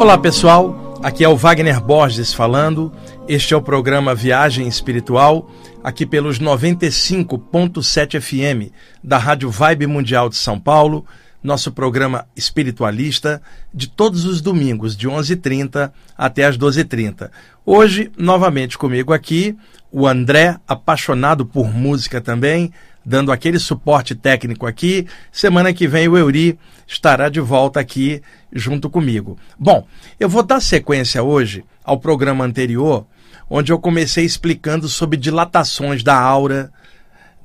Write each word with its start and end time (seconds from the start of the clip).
Olá 0.00 0.16
pessoal, 0.16 0.98
aqui 1.02 1.22
é 1.22 1.28
o 1.28 1.36
Wagner 1.36 1.78
Borges 1.78 2.32
falando. 2.32 2.90
Este 3.28 3.52
é 3.52 3.56
o 3.58 3.60
programa 3.60 4.14
Viagem 4.14 4.66
Espiritual, 4.66 5.50
aqui 5.84 6.06
pelos 6.06 6.40
95.7 6.40 8.18
FM 8.18 8.72
da 9.04 9.18
Rádio 9.18 9.50
Vibe 9.50 9.86
Mundial 9.86 10.30
de 10.30 10.36
São 10.36 10.58
Paulo, 10.58 11.04
nosso 11.42 11.70
programa 11.70 12.26
espiritualista 12.34 13.42
de 13.74 13.88
todos 13.88 14.24
os 14.24 14.40
domingos, 14.40 14.96
de 14.96 15.06
11h30 15.06 15.92
até 16.16 16.46
as 16.46 16.56
12h30. 16.56 17.30
Hoje, 17.66 18.10
novamente 18.16 18.78
comigo 18.78 19.12
aqui, 19.12 19.54
o 19.92 20.06
André, 20.06 20.56
apaixonado 20.66 21.44
por 21.44 21.74
música 21.74 22.22
também, 22.22 22.72
dando 23.04 23.32
aquele 23.32 23.58
suporte 23.58 24.14
técnico 24.14 24.66
aqui. 24.66 25.06
Semana 25.32 25.72
que 25.72 25.88
vem 25.88 26.08
o 26.08 26.16
Euri 26.16 26.58
estará 26.86 27.28
de 27.28 27.40
volta 27.40 27.80
aqui 27.80 28.22
junto 28.52 28.90
comigo. 28.90 29.38
Bom, 29.58 29.86
eu 30.18 30.28
vou 30.28 30.42
dar 30.42 30.60
sequência 30.60 31.22
hoje 31.22 31.64
ao 31.84 31.98
programa 31.98 32.44
anterior, 32.44 33.06
onde 33.48 33.72
eu 33.72 33.78
comecei 33.78 34.24
explicando 34.24 34.88
sobre 34.88 35.16
dilatações 35.16 36.02
da 36.02 36.18
aura, 36.18 36.72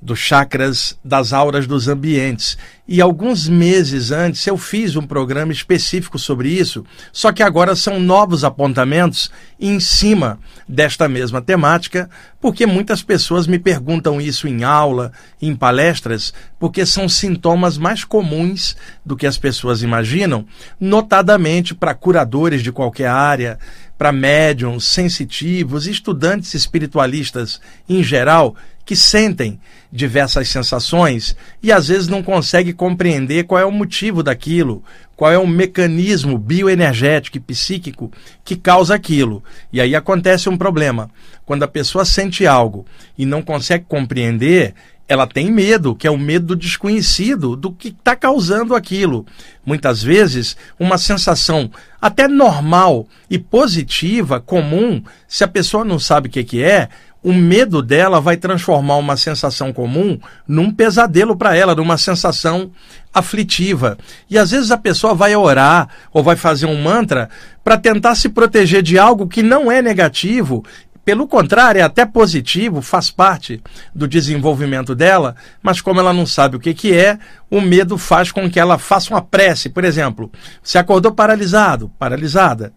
dos 0.01 0.19
chakras, 0.19 0.97
das 1.03 1.33
auras 1.33 1.65
dos 1.65 1.87
ambientes. 1.87 2.57
E 2.87 3.01
alguns 3.01 3.47
meses 3.49 4.11
antes 4.11 4.45
eu 4.45 4.57
fiz 4.57 4.95
um 4.95 5.01
programa 5.01 5.51
específico 5.51 6.19
sobre 6.19 6.49
isso, 6.49 6.85
só 7.11 7.31
que 7.31 7.41
agora 7.41 7.75
são 7.75 7.99
novos 7.99 8.43
apontamentos 8.43 9.31
em 9.59 9.79
cima 9.79 10.39
desta 10.67 11.07
mesma 11.07 11.41
temática, 11.41 12.09
porque 12.41 12.65
muitas 12.65 13.03
pessoas 13.03 13.45
me 13.45 13.59
perguntam 13.59 14.19
isso 14.19 14.47
em 14.47 14.63
aula, 14.63 15.11
em 15.41 15.55
palestras, 15.55 16.33
porque 16.59 16.85
são 16.85 17.07
sintomas 17.07 17.77
mais 17.77 18.03
comuns 18.03 18.75
do 19.05 19.15
que 19.15 19.27
as 19.27 19.37
pessoas 19.37 19.83
imaginam, 19.83 20.45
notadamente 20.79 21.75
para 21.75 21.93
curadores 21.93 22.63
de 22.63 22.71
qualquer 22.71 23.07
área, 23.07 23.59
para 23.97 24.11
médiums, 24.11 24.85
sensitivos, 24.85 25.87
estudantes 25.87 26.53
espiritualistas 26.53 27.61
em 27.87 28.03
geral 28.03 28.55
que 28.85 28.95
sentem 28.95 29.59
diversas 29.91 30.49
sensações 30.49 31.35
e 31.63 31.71
às 31.71 31.87
vezes 31.87 32.07
não 32.07 32.21
conseguem 32.21 32.73
compreender 32.73 33.45
qual 33.45 33.59
é 33.59 33.65
o 33.65 33.71
motivo 33.71 34.21
daquilo, 34.21 34.83
qual 35.15 35.31
é 35.31 35.37
o 35.37 35.47
mecanismo 35.47 36.37
bioenergético 36.37 37.37
e 37.37 37.39
psíquico 37.39 38.11
que 38.43 38.55
causa 38.55 38.93
aquilo. 38.93 39.43
E 39.71 39.81
aí 39.81 39.95
acontece 39.95 40.49
um 40.49 40.57
problema. 40.57 41.09
Quando 41.45 41.63
a 41.63 41.67
pessoa 41.67 42.05
sente 42.05 42.45
algo 42.45 42.85
e 43.17 43.25
não 43.25 43.41
consegue 43.41 43.85
compreender, 43.87 44.75
ela 45.07 45.27
tem 45.27 45.51
medo, 45.51 45.95
que 45.95 46.07
é 46.07 46.11
o 46.11 46.17
medo 46.17 46.47
do 46.47 46.55
desconhecido, 46.55 47.55
do 47.55 47.71
que 47.71 47.89
está 47.89 48.15
causando 48.15 48.75
aquilo. 48.75 49.25
Muitas 49.63 50.01
vezes, 50.01 50.57
uma 50.79 50.97
sensação 50.97 51.69
até 52.01 52.27
normal 52.27 53.07
e 53.29 53.37
positiva, 53.37 54.39
comum, 54.39 55.03
se 55.27 55.43
a 55.43 55.47
pessoa 55.47 55.85
não 55.85 55.99
sabe 55.99 56.27
o 56.27 56.31
que, 56.31 56.43
que 56.43 56.63
é, 56.63 56.89
o 57.25 57.33
medo 57.33 57.81
dela 57.81 58.21
vai 58.21 58.37
transformar 58.37 58.97
uma 58.97 59.17
sensação 59.17 59.73
comum 59.73 60.19
num 60.47 60.71
pesadelo 60.71 61.35
para 61.35 61.55
ela, 61.55 61.73
numa 61.73 61.97
sensação 61.97 62.69
aflitiva. 63.11 63.97
E 64.29 64.37
às 64.37 64.51
vezes 64.51 64.69
a 64.69 64.77
pessoa 64.77 65.15
vai 65.15 65.35
orar 65.35 65.89
ou 66.13 66.21
vai 66.21 66.35
fazer 66.35 66.67
um 66.67 66.79
mantra 66.79 67.27
para 67.63 67.79
tentar 67.79 68.13
se 68.13 68.29
proteger 68.29 68.83
de 68.83 68.99
algo 68.99 69.27
que 69.27 69.41
não 69.41 69.71
é 69.71 69.81
negativo 69.81 70.63
pelo 71.03 71.27
contrário, 71.27 71.79
é 71.79 71.83
até 71.83 72.03
positivo, 72.03 72.81
faz 72.81 73.11
parte 73.11 73.61
do 73.93 74.07
desenvolvimento 74.07 74.95
dela, 74.95 75.35
mas 75.61 75.79
como 75.79 75.99
ela 75.99 76.11
não 76.11 76.25
sabe 76.25 76.55
o 76.55 76.59
que, 76.59 76.73
que 76.73 76.95
é, 76.95 77.19
o 77.49 77.61
medo 77.61 77.95
faz 77.95 78.31
com 78.31 78.49
que 78.49 78.59
ela 78.59 78.79
faça 78.79 79.13
uma 79.13 79.21
prece. 79.21 79.69
Por 79.69 79.83
exemplo, 79.83 80.31
você 80.63 80.79
acordou 80.79 81.11
paralisado, 81.11 81.91
paralisada. 81.99 82.73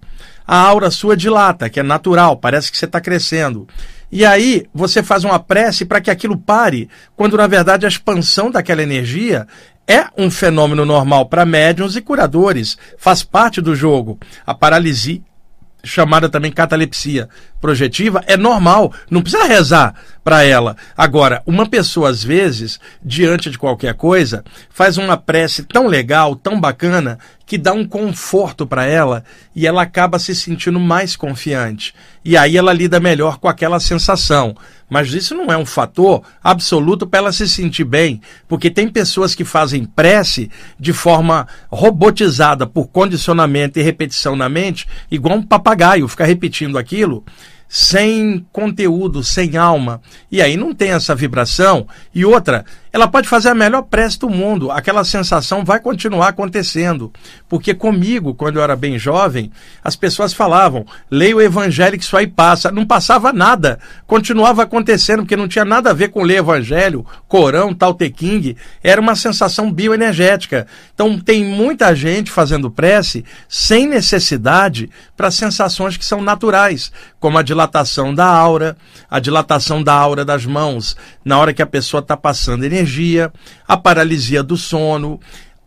A 0.46 0.58
aura 0.58 0.90
sua 0.90 1.16
dilata, 1.16 1.70
que 1.70 1.80
é 1.80 1.82
natural, 1.82 2.36
parece 2.36 2.70
que 2.70 2.76
você 2.76 2.84
está 2.84 3.00
crescendo. 3.00 3.66
E 4.10 4.24
aí 4.24 4.66
você 4.72 5.02
faz 5.02 5.24
uma 5.24 5.38
prece 5.38 5.84
para 5.84 6.00
que 6.00 6.10
aquilo 6.10 6.36
pare, 6.36 6.88
quando 7.14 7.36
na 7.36 7.46
verdade 7.46 7.84
a 7.84 7.88
expansão 7.88 8.50
daquela 8.50 8.82
energia 8.82 9.46
é 9.86 10.06
um 10.16 10.30
fenômeno 10.30 10.84
normal 10.84 11.26
para 11.26 11.46
médiums 11.46 11.96
e 11.96 12.02
curadores, 12.02 12.76
faz 12.98 13.22
parte 13.22 13.60
do 13.60 13.74
jogo. 13.74 14.18
A 14.46 14.54
paralisia, 14.54 15.20
chamada 15.82 16.28
também 16.28 16.52
catalepsia 16.52 17.28
projetiva, 17.60 18.22
é 18.26 18.36
normal, 18.36 18.92
não 19.10 19.22
precisa 19.22 19.44
rezar 19.44 19.94
para 20.22 20.42
ela. 20.42 20.76
Agora, 20.96 21.42
uma 21.46 21.66
pessoa, 21.66 22.10
às 22.10 22.22
vezes, 22.22 22.78
diante 23.02 23.50
de 23.50 23.58
qualquer 23.58 23.94
coisa, 23.94 24.44
faz 24.68 24.98
uma 24.98 25.16
prece 25.16 25.62
tão 25.62 25.86
legal, 25.86 26.36
tão 26.36 26.60
bacana, 26.60 27.18
que 27.48 27.56
dá 27.56 27.72
um 27.72 27.84
conforto 27.84 28.66
para 28.66 28.84
ela 28.84 29.24
e 29.56 29.66
ela 29.66 29.80
acaba 29.80 30.18
se 30.18 30.34
sentindo 30.34 30.78
mais 30.78 31.16
confiante. 31.16 31.94
E 32.22 32.36
aí 32.36 32.58
ela 32.58 32.74
lida 32.74 33.00
melhor 33.00 33.38
com 33.38 33.48
aquela 33.48 33.80
sensação. 33.80 34.54
Mas 34.88 35.14
isso 35.14 35.34
não 35.34 35.50
é 35.50 35.56
um 35.56 35.64
fator 35.64 36.22
absoluto 36.44 37.06
para 37.06 37.20
ela 37.20 37.32
se 37.32 37.48
sentir 37.48 37.84
bem, 37.84 38.20
porque 38.46 38.70
tem 38.70 38.86
pessoas 38.86 39.34
que 39.34 39.44
fazem 39.44 39.84
prece 39.86 40.50
de 40.78 40.92
forma 40.92 41.48
robotizada 41.70 42.66
por 42.66 42.88
condicionamento 42.88 43.78
e 43.78 43.82
repetição 43.82 44.36
na 44.36 44.48
mente, 44.48 44.86
igual 45.10 45.38
um 45.38 45.42
papagaio, 45.42 46.06
fica 46.06 46.26
repetindo 46.26 46.76
aquilo 46.76 47.24
sem 47.68 48.46
conteúdo, 48.50 49.22
sem 49.22 49.56
alma. 49.56 50.00
E 50.32 50.40
aí 50.40 50.56
não 50.56 50.74
tem 50.74 50.90
essa 50.90 51.14
vibração. 51.14 51.86
E 52.14 52.24
outra, 52.24 52.64
ela 52.92 53.06
pode 53.06 53.28
fazer 53.28 53.50
a 53.50 53.54
melhor 53.54 53.82
prece 53.82 54.18
do 54.18 54.28
mundo, 54.28 54.70
aquela 54.70 55.04
sensação 55.04 55.64
vai 55.64 55.80
continuar 55.80 56.28
acontecendo. 56.28 57.12
Porque 57.48 57.74
comigo, 57.74 58.34
quando 58.34 58.56
eu 58.56 58.62
era 58.62 58.74
bem 58.74 58.98
jovem, 58.98 59.52
as 59.84 59.94
pessoas 59.94 60.32
falavam: 60.32 60.86
leia 61.10 61.36
o 61.36 61.40
evangelho 61.40 61.98
que 61.98 62.04
isso 62.04 62.16
aí 62.16 62.26
passa. 62.26 62.70
Não 62.70 62.86
passava 62.86 63.32
nada, 63.32 63.78
continuava 64.06 64.62
acontecendo, 64.62 65.20
porque 65.20 65.36
não 65.36 65.48
tinha 65.48 65.64
nada 65.64 65.90
a 65.90 65.94
ver 65.94 66.08
com 66.08 66.22
ler 66.22 66.38
evangelho, 66.38 67.04
Corão, 67.26 67.74
Tal 67.74 67.94
Te 67.94 68.10
King. 68.10 68.56
Era 68.82 69.00
uma 69.00 69.14
sensação 69.14 69.70
bioenergética. 69.70 70.66
Então 70.94 71.18
tem 71.18 71.44
muita 71.44 71.94
gente 71.94 72.30
fazendo 72.30 72.70
prece 72.70 73.24
sem 73.48 73.86
necessidade 73.86 74.90
para 75.16 75.30
sensações 75.30 75.96
que 75.96 76.04
são 76.04 76.22
naturais, 76.22 76.90
como 77.20 77.38
a 77.38 77.42
dilatação 77.42 78.14
da 78.14 78.26
aura, 78.26 78.76
a 79.10 79.18
dilatação 79.18 79.82
da 79.82 79.92
aura 79.92 80.24
das 80.24 80.46
mãos, 80.46 80.96
na 81.24 81.38
hora 81.38 81.52
que 81.52 81.62
a 81.62 81.66
pessoa 81.66 82.00
está 82.00 82.16
passando 82.16 82.64
energia 82.64 82.87
a 83.66 83.76
paralisia 83.76 84.42
do 84.42 84.56
sono, 84.56 85.20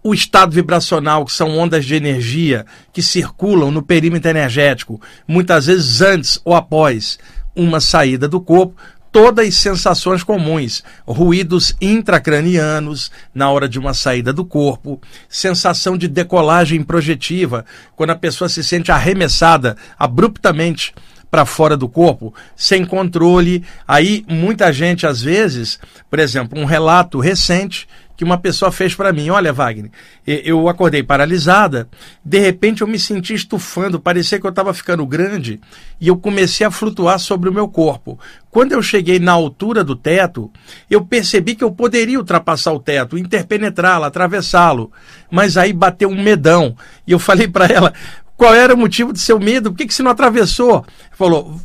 o 0.03 0.13
estado 0.13 0.53
vibracional, 0.53 1.25
que 1.25 1.31
são 1.31 1.57
ondas 1.57 1.85
de 1.85 1.95
energia 1.95 2.65
que 2.91 3.03
circulam 3.03 3.71
no 3.71 3.83
perímetro 3.83 4.29
energético, 4.29 4.99
muitas 5.27 5.67
vezes 5.67 6.01
antes 6.01 6.41
ou 6.43 6.55
após 6.55 7.19
uma 7.55 7.79
saída 7.79 8.27
do 8.27 8.41
corpo, 8.41 8.75
todas 9.11 9.47
as 9.47 9.55
sensações 9.55 10.23
comuns, 10.23 10.83
ruídos 11.05 11.75
intracranianos 11.81 13.11
na 13.33 13.51
hora 13.51 13.67
de 13.67 13.77
uma 13.77 13.93
saída 13.93 14.31
do 14.31 14.45
corpo, 14.45 14.99
sensação 15.29 15.97
de 15.97 16.07
decolagem 16.07 16.81
projetiva, 16.81 17.65
quando 17.95 18.11
a 18.11 18.15
pessoa 18.15 18.49
se 18.49 18.63
sente 18.63 18.91
arremessada 18.91 19.75
abruptamente 19.99 20.93
para 21.31 21.45
fora 21.45 21.77
do 21.77 21.87
corpo, 21.87 22.33
sem 22.55 22.85
controle. 22.85 23.63
Aí 23.87 24.25
muita 24.27 24.71
gente, 24.73 25.07
às 25.07 25.21
vezes, 25.21 25.79
por 26.09 26.19
exemplo, 26.19 26.59
um 26.59 26.65
relato 26.65 27.19
recente 27.19 27.87
que 28.21 28.23
uma 28.23 28.37
pessoa 28.37 28.71
fez 28.71 28.93
para 28.93 29.11
mim: 29.11 29.31
Olha, 29.31 29.51
Wagner, 29.51 29.89
eu 30.27 30.69
acordei 30.69 31.01
paralisada, 31.01 31.89
de 32.23 32.37
repente 32.37 32.81
eu 32.81 32.87
me 32.87 32.99
senti 32.99 33.33
estufando, 33.33 33.99
parecia 33.99 34.39
que 34.39 34.45
eu 34.45 34.51
estava 34.51 34.75
ficando 34.75 35.03
grande 35.07 35.59
e 35.99 36.07
eu 36.07 36.15
comecei 36.15 36.63
a 36.63 36.69
flutuar 36.69 37.17
sobre 37.17 37.49
o 37.49 37.53
meu 37.53 37.67
corpo. 37.67 38.19
Quando 38.51 38.73
eu 38.73 38.83
cheguei 38.83 39.17
na 39.17 39.31
altura 39.31 39.83
do 39.83 39.95
teto, 39.95 40.51
eu 40.87 41.03
percebi 41.03 41.55
que 41.55 41.63
eu 41.63 41.71
poderia 41.71 42.19
ultrapassar 42.19 42.73
o 42.73 42.79
teto, 42.79 43.17
interpenetrá-lo, 43.17 44.05
atravessá-lo, 44.05 44.91
mas 45.31 45.57
aí 45.57 45.73
bateu 45.73 46.07
um 46.07 46.21
medão 46.21 46.75
e 47.07 47.13
eu 47.13 47.17
falei 47.17 47.47
para 47.47 47.65
ela: 47.65 47.91
qual 48.41 48.55
era 48.55 48.73
o 48.73 48.77
motivo 48.77 49.13
de 49.13 49.19
seu 49.19 49.39
medo? 49.39 49.69
Por 49.69 49.77
que, 49.77 49.85
que 49.85 49.93
você 49.93 50.01
não 50.01 50.09
atravessou? 50.09 50.83
Falou, 51.11 51.61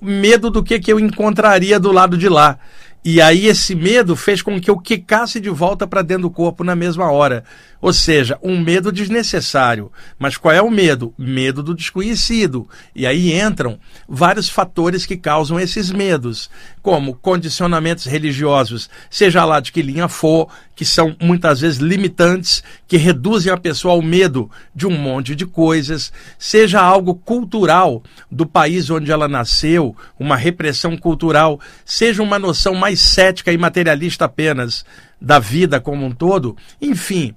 medo 0.00 0.48
do 0.48 0.62
que, 0.62 0.78
que 0.78 0.92
eu 0.92 1.00
encontraria 1.00 1.80
do 1.80 1.90
lado 1.90 2.16
de 2.16 2.28
lá. 2.28 2.56
E 3.04 3.20
aí 3.20 3.48
esse 3.48 3.74
medo 3.74 4.14
fez 4.14 4.40
com 4.40 4.60
que 4.60 4.70
eu 4.70 4.78
quicasse 4.78 5.40
de 5.40 5.50
volta 5.50 5.88
para 5.88 6.02
dentro 6.02 6.24
do 6.24 6.30
corpo 6.30 6.62
na 6.62 6.76
mesma 6.76 7.10
hora. 7.10 7.42
Ou 7.80 7.92
seja, 7.92 8.38
um 8.44 8.60
medo 8.60 8.92
desnecessário. 8.92 9.90
Mas 10.20 10.36
qual 10.36 10.54
é 10.54 10.62
o 10.62 10.70
medo? 10.70 11.12
Medo 11.18 11.64
do 11.64 11.74
desconhecido. 11.74 12.68
E 12.94 13.08
aí 13.08 13.32
entram 13.32 13.80
vários 14.08 14.48
fatores 14.48 15.04
que 15.04 15.16
causam 15.16 15.58
esses 15.58 15.90
medos, 15.90 16.48
como 16.82 17.14
condicionamentos 17.14 18.04
religiosos, 18.04 18.88
seja 19.10 19.44
lá 19.44 19.60
de 19.60 19.72
que 19.72 19.82
linha 19.82 20.08
for, 20.08 20.48
que 20.74 20.84
são 20.84 21.14
muitas 21.20 21.60
vezes 21.60 21.78
limitantes, 21.78 22.62
que 22.88 22.96
reduzem 22.96 23.52
a 23.52 23.56
pessoa 23.56 23.94
ao 23.94 24.02
medo 24.02 24.50
de 24.74 24.86
um 24.86 24.96
monte 24.96 25.34
de 25.34 25.44
coisas, 25.44 26.12
seja 26.38 26.80
algo 26.80 27.14
cultural 27.14 28.02
do 28.30 28.46
país 28.46 28.88
onde 28.88 29.12
ela 29.12 29.28
nasceu, 29.28 29.94
uma 30.18 30.36
repressão 30.36 30.96
cultural, 30.96 31.60
seja 31.84 32.22
uma 32.22 32.38
noção 32.38 32.74
mais 32.74 33.00
cética 33.00 33.52
e 33.52 33.58
materialista 33.58 34.24
apenas 34.24 34.84
da 35.20 35.38
vida 35.38 35.78
como 35.80 36.06
um 36.06 36.12
todo, 36.12 36.56
enfim, 36.80 37.34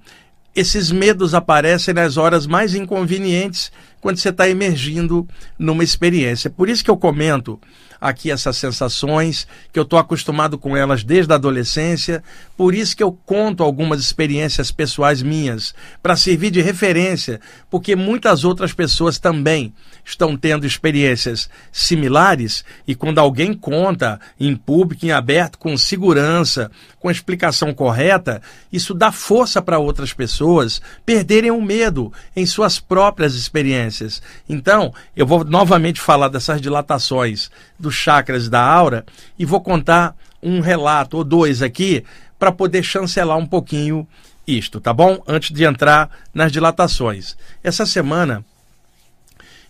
esses 0.54 0.92
medos 0.92 1.34
aparecem 1.34 1.92
nas 1.92 2.16
horas 2.16 2.46
mais 2.46 2.74
inconvenientes 2.74 3.72
quando 4.00 4.18
você 4.18 4.28
está 4.28 4.48
emergindo 4.48 5.26
numa 5.58 5.82
experiência. 5.82 6.48
Por 6.48 6.68
isso 6.68 6.84
que 6.84 6.90
eu 6.90 6.96
comento 6.96 7.58
aqui 8.04 8.30
essas 8.30 8.58
sensações, 8.58 9.48
que 9.72 9.78
eu 9.78 9.82
estou 9.82 9.98
acostumado 9.98 10.58
com 10.58 10.76
elas 10.76 11.02
desde 11.02 11.32
a 11.32 11.36
adolescência, 11.36 12.22
por 12.54 12.74
isso 12.74 12.94
que 12.94 13.02
eu 13.02 13.10
conto 13.24 13.62
algumas 13.62 13.98
experiências 13.98 14.70
pessoais 14.70 15.22
minhas, 15.22 15.74
para 16.02 16.14
servir 16.14 16.50
de 16.50 16.60
referência, 16.60 17.40
porque 17.70 17.96
muitas 17.96 18.44
outras 18.44 18.74
pessoas 18.74 19.18
também 19.18 19.72
estão 20.04 20.36
tendo 20.36 20.66
experiências 20.66 21.48
similares 21.72 22.62
e 22.86 22.94
quando 22.94 23.20
alguém 23.20 23.54
conta 23.54 24.20
em 24.38 24.54
público, 24.54 25.06
em 25.06 25.10
aberto, 25.10 25.58
com 25.58 25.74
segurança, 25.78 26.70
com 27.00 27.10
explicação 27.10 27.72
correta, 27.72 28.42
isso 28.70 28.92
dá 28.92 29.10
força 29.10 29.62
para 29.62 29.78
outras 29.78 30.12
pessoas 30.12 30.82
perderem 31.06 31.50
o 31.50 31.62
medo 31.62 32.12
em 32.36 32.44
suas 32.44 32.78
próprias 32.78 33.34
experiências. 33.34 34.20
Então, 34.46 34.92
eu 35.16 35.26
vou 35.26 35.42
novamente 35.42 36.02
falar 36.02 36.28
dessas 36.28 36.60
dilatações 36.60 37.50
dos 37.78 37.94
chakras 37.94 38.48
da 38.48 38.62
aura 38.62 39.04
e 39.38 39.44
vou 39.44 39.60
contar 39.60 40.16
um 40.42 40.60
relato 40.60 41.16
ou 41.16 41.24
dois 41.24 41.62
aqui 41.62 42.04
para 42.38 42.52
poder 42.52 42.82
chancelar 42.82 43.38
um 43.38 43.46
pouquinho 43.46 44.06
isto, 44.46 44.80
tá 44.80 44.92
bom? 44.92 45.22
Antes 45.26 45.50
de 45.50 45.64
entrar 45.64 46.10
nas 46.32 46.52
dilatações. 46.52 47.36
Essa 47.62 47.86
semana 47.86 48.44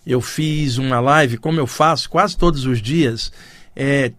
eu 0.05 0.21
fiz 0.21 0.77
uma 0.77 0.99
live, 0.99 1.37
como 1.37 1.59
eu 1.59 1.65
faço 1.65 2.09
quase 2.09 2.37
todos 2.37 2.65
os 2.65 2.81
dias, 2.81 3.31
é, 3.75 4.11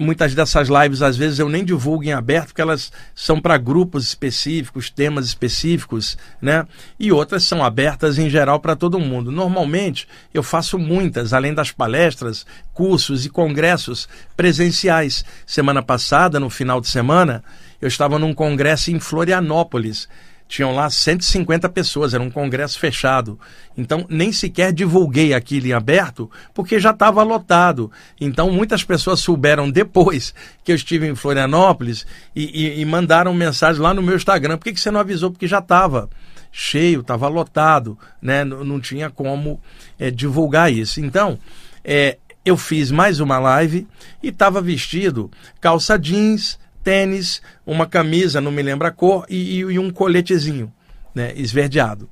muitas 0.00 0.34
dessas 0.34 0.68
lives, 0.68 1.02
às 1.02 1.16
vezes, 1.16 1.38
eu 1.38 1.48
nem 1.48 1.62
divulgo 1.62 2.02
em 2.04 2.12
aberto, 2.12 2.48
porque 2.48 2.62
elas 2.62 2.90
são 3.14 3.38
para 3.38 3.58
grupos 3.58 4.04
específicos, 4.04 4.88
temas 4.88 5.26
específicos, 5.26 6.16
né? 6.40 6.66
E 6.98 7.12
outras 7.12 7.44
são 7.44 7.62
abertas 7.62 8.18
em 8.18 8.30
geral 8.30 8.58
para 8.58 8.74
todo 8.74 8.98
mundo. 8.98 9.30
Normalmente, 9.30 10.08
eu 10.32 10.42
faço 10.42 10.78
muitas, 10.78 11.34
além 11.34 11.52
das 11.52 11.70
palestras, 11.70 12.46
cursos 12.72 13.26
e 13.26 13.28
congressos 13.28 14.08
presenciais. 14.34 15.22
Semana 15.46 15.82
passada, 15.82 16.40
no 16.40 16.48
final 16.48 16.80
de 16.80 16.88
semana, 16.88 17.44
eu 17.80 17.86
estava 17.86 18.18
num 18.18 18.32
congresso 18.32 18.90
em 18.90 18.98
Florianópolis 18.98 20.08
tinham 20.50 20.74
lá 20.74 20.90
150 20.90 21.68
pessoas, 21.68 22.12
era 22.12 22.20
um 22.20 22.28
congresso 22.28 22.76
fechado. 22.76 23.38
Então, 23.78 24.04
nem 24.08 24.32
sequer 24.32 24.72
divulguei 24.72 25.32
aquilo 25.32 25.68
em 25.68 25.72
aberto, 25.72 26.28
porque 26.52 26.80
já 26.80 26.90
estava 26.90 27.22
lotado. 27.22 27.88
Então, 28.20 28.50
muitas 28.50 28.82
pessoas 28.82 29.20
souberam 29.20 29.70
depois 29.70 30.34
que 30.64 30.72
eu 30.72 30.76
estive 30.76 31.06
em 31.06 31.14
Florianópolis 31.14 32.04
e, 32.34 32.64
e, 32.66 32.80
e 32.80 32.84
mandaram 32.84 33.32
mensagem 33.32 33.80
lá 33.80 33.94
no 33.94 34.02
meu 34.02 34.16
Instagram: 34.16 34.58
por 34.58 34.64
que, 34.64 34.72
que 34.72 34.80
você 34.80 34.90
não 34.90 34.98
avisou? 34.98 35.30
Porque 35.30 35.46
já 35.46 35.60
estava 35.60 36.10
cheio, 36.50 37.02
estava 37.02 37.28
lotado, 37.28 37.96
né? 38.20 38.42
não, 38.42 38.64
não 38.64 38.80
tinha 38.80 39.08
como 39.08 39.60
é, 40.00 40.10
divulgar 40.10 40.72
isso. 40.72 41.00
Então, 41.00 41.38
é, 41.84 42.18
eu 42.44 42.56
fiz 42.56 42.90
mais 42.90 43.20
uma 43.20 43.38
live 43.38 43.86
e 44.20 44.30
estava 44.30 44.60
vestido 44.60 45.30
calça 45.60 45.96
jeans, 45.96 46.58
tênis, 46.82 47.42
uma 47.66 47.86
camisa, 47.86 48.40
não 48.40 48.50
me 48.50 48.62
lembro 48.62 48.86
a 48.86 48.90
cor, 48.90 49.26
e, 49.28 49.58
e 49.58 49.78
um 49.78 49.90
coletezinho, 49.90 50.72
né, 51.14 51.32
esverdeado. 51.36 52.08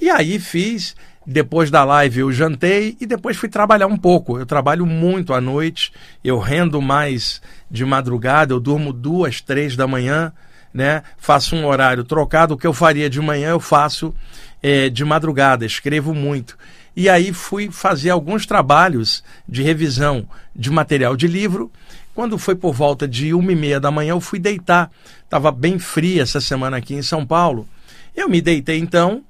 E 0.00 0.10
aí 0.10 0.38
fiz, 0.38 0.94
depois 1.26 1.70
da 1.70 1.82
live 1.82 2.20
eu 2.20 2.30
jantei 2.30 2.96
e 3.00 3.06
depois 3.06 3.36
fui 3.36 3.48
trabalhar 3.48 3.86
um 3.86 3.96
pouco. 3.96 4.38
Eu 4.38 4.46
trabalho 4.46 4.86
muito 4.86 5.34
à 5.34 5.40
noite, 5.40 5.92
eu 6.22 6.38
rendo 6.38 6.80
mais 6.80 7.40
de 7.70 7.84
madrugada, 7.84 8.52
eu 8.52 8.60
durmo 8.60 8.92
duas, 8.92 9.40
três 9.40 9.74
da 9.74 9.86
manhã, 9.86 10.32
né? 10.72 11.02
Faço 11.16 11.56
um 11.56 11.66
horário 11.66 12.04
trocado, 12.04 12.54
o 12.54 12.56
que 12.56 12.66
eu 12.66 12.72
faria 12.72 13.08
de 13.08 13.20
manhã 13.20 13.50
eu 13.50 13.60
faço 13.60 14.14
é, 14.62 14.88
de 14.88 15.04
madrugada, 15.04 15.64
escrevo 15.64 16.14
muito. 16.14 16.56
E 16.94 17.08
aí 17.08 17.32
fui 17.32 17.70
fazer 17.70 18.10
alguns 18.10 18.46
trabalhos 18.46 19.22
de 19.48 19.62
revisão 19.62 20.28
de 20.54 20.70
material 20.70 21.16
de 21.16 21.26
livro 21.26 21.70
quando 22.16 22.38
foi 22.38 22.54
por 22.54 22.72
volta 22.72 23.06
de 23.06 23.34
uma 23.34 23.52
e 23.52 23.54
meia 23.54 23.78
da 23.78 23.90
manhã, 23.90 24.12
eu 24.12 24.20
fui 24.22 24.38
deitar. 24.38 24.90
Estava 25.22 25.52
bem 25.52 25.78
fria 25.78 26.22
essa 26.22 26.40
semana 26.40 26.78
aqui 26.78 26.94
em 26.94 27.02
São 27.02 27.26
Paulo. 27.26 27.68
Eu 28.16 28.26
me 28.26 28.40
deitei 28.40 28.78
então, 28.78 29.22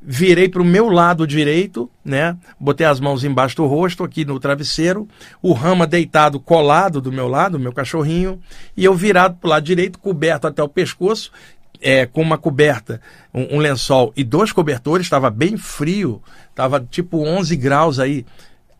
virei 0.00 0.48
para 0.48 0.62
o 0.62 0.64
meu 0.64 0.88
lado 0.88 1.26
direito, 1.26 1.90
né? 2.04 2.36
Botei 2.58 2.86
as 2.86 3.00
mãos 3.00 3.24
embaixo 3.24 3.56
do 3.56 3.66
rosto, 3.66 4.04
aqui 4.04 4.24
no 4.24 4.38
travesseiro, 4.38 5.08
o 5.42 5.52
Rama 5.52 5.84
deitado 5.84 6.38
colado 6.38 7.00
do 7.00 7.10
meu 7.10 7.26
lado, 7.26 7.58
meu 7.58 7.72
cachorrinho, 7.72 8.40
e 8.76 8.84
eu 8.84 8.94
virado 8.94 9.34
para 9.40 9.48
o 9.48 9.50
lado 9.50 9.64
direito, 9.64 9.98
coberto 9.98 10.46
até 10.46 10.62
o 10.62 10.68
pescoço, 10.68 11.32
é, 11.80 12.06
com 12.06 12.22
uma 12.22 12.38
coberta, 12.38 13.00
um, 13.34 13.56
um 13.56 13.58
lençol 13.58 14.12
e 14.16 14.22
dois 14.22 14.52
cobertores, 14.52 15.06
estava 15.06 15.28
bem 15.28 15.56
frio, 15.56 16.22
estava 16.50 16.78
tipo 16.88 17.18
11 17.18 17.56
graus 17.56 17.98
aí 17.98 18.24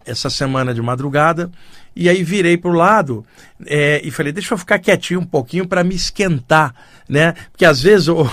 essa 0.08 0.30
semana 0.30 0.72
de 0.72 0.80
madrugada. 0.82 1.50
E 1.94 2.08
aí 2.08 2.22
virei 2.22 2.56
para 2.56 2.70
o 2.70 2.74
lado 2.74 3.24
é, 3.66 4.00
e 4.04 4.10
falei, 4.10 4.32
deixa 4.32 4.54
eu 4.54 4.58
ficar 4.58 4.78
quietinho 4.78 5.20
um 5.20 5.26
pouquinho 5.26 5.66
para 5.66 5.82
me 5.82 5.94
esquentar, 5.94 6.74
né? 7.08 7.34
Porque 7.50 7.64
às 7.64 7.82
vezes 7.82 8.08
o, 8.08 8.24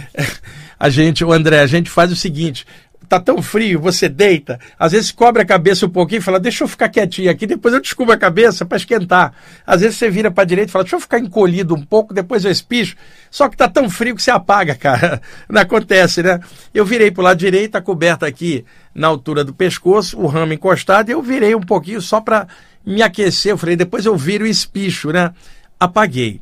a 0.78 0.88
gente, 0.88 1.24
o 1.24 1.32
André, 1.32 1.60
a 1.60 1.66
gente 1.66 1.90
faz 1.90 2.10
o 2.10 2.16
seguinte, 2.16 2.66
tá 3.08 3.20
tão 3.20 3.42
frio, 3.42 3.80
você 3.80 4.08
deita, 4.08 4.58
às 4.78 4.92
vezes 4.92 5.10
cobre 5.10 5.42
a 5.42 5.44
cabeça 5.44 5.86
um 5.86 5.90
pouquinho 5.90 6.18
e 6.18 6.22
fala, 6.22 6.40
deixa 6.40 6.64
eu 6.64 6.68
ficar 6.68 6.88
quietinho 6.88 7.30
aqui, 7.30 7.46
depois 7.46 7.74
eu 7.74 7.80
descubro 7.80 8.12
a 8.12 8.16
cabeça 8.16 8.64
para 8.64 8.76
esquentar. 8.76 9.32
Às 9.66 9.80
vezes 9.80 9.96
você 9.96 10.10
vira 10.10 10.30
para 10.30 10.44
direita 10.44 10.70
e 10.70 10.72
fala, 10.72 10.84
deixa 10.84 10.96
eu 10.96 11.00
ficar 11.00 11.18
encolhido 11.18 11.74
um 11.74 11.82
pouco, 11.82 12.14
depois 12.14 12.44
eu 12.44 12.50
espicho. 12.50 12.96
Só 13.30 13.48
que 13.48 13.56
tá 13.56 13.68
tão 13.68 13.90
frio 13.90 14.14
que 14.14 14.22
você 14.22 14.30
apaga, 14.30 14.74
cara. 14.76 15.20
Não 15.48 15.60
acontece, 15.60 16.22
né? 16.22 16.40
Eu 16.72 16.84
virei 16.84 17.10
para 17.10 17.20
o 17.20 17.24
lado 17.24 17.38
direito, 17.38 17.76
a 17.76 17.80
coberta 17.80 18.26
aqui 18.26 18.64
na 18.94 19.08
altura 19.08 19.44
do 19.44 19.52
pescoço, 19.52 20.18
o 20.18 20.26
ramo 20.26 20.52
encostado, 20.52 21.08
e 21.08 21.12
eu 21.12 21.22
virei 21.22 21.54
um 21.54 21.60
pouquinho 21.60 22.00
só 22.00 22.20
para 22.20 22.46
me 22.86 23.02
aquecer. 23.02 23.52
Eu 23.52 23.58
falei, 23.58 23.76
depois 23.76 24.06
eu 24.06 24.16
viro 24.16 24.46
e 24.46 24.50
espicho, 24.50 25.10
né? 25.10 25.32
Apaguei. 25.78 26.40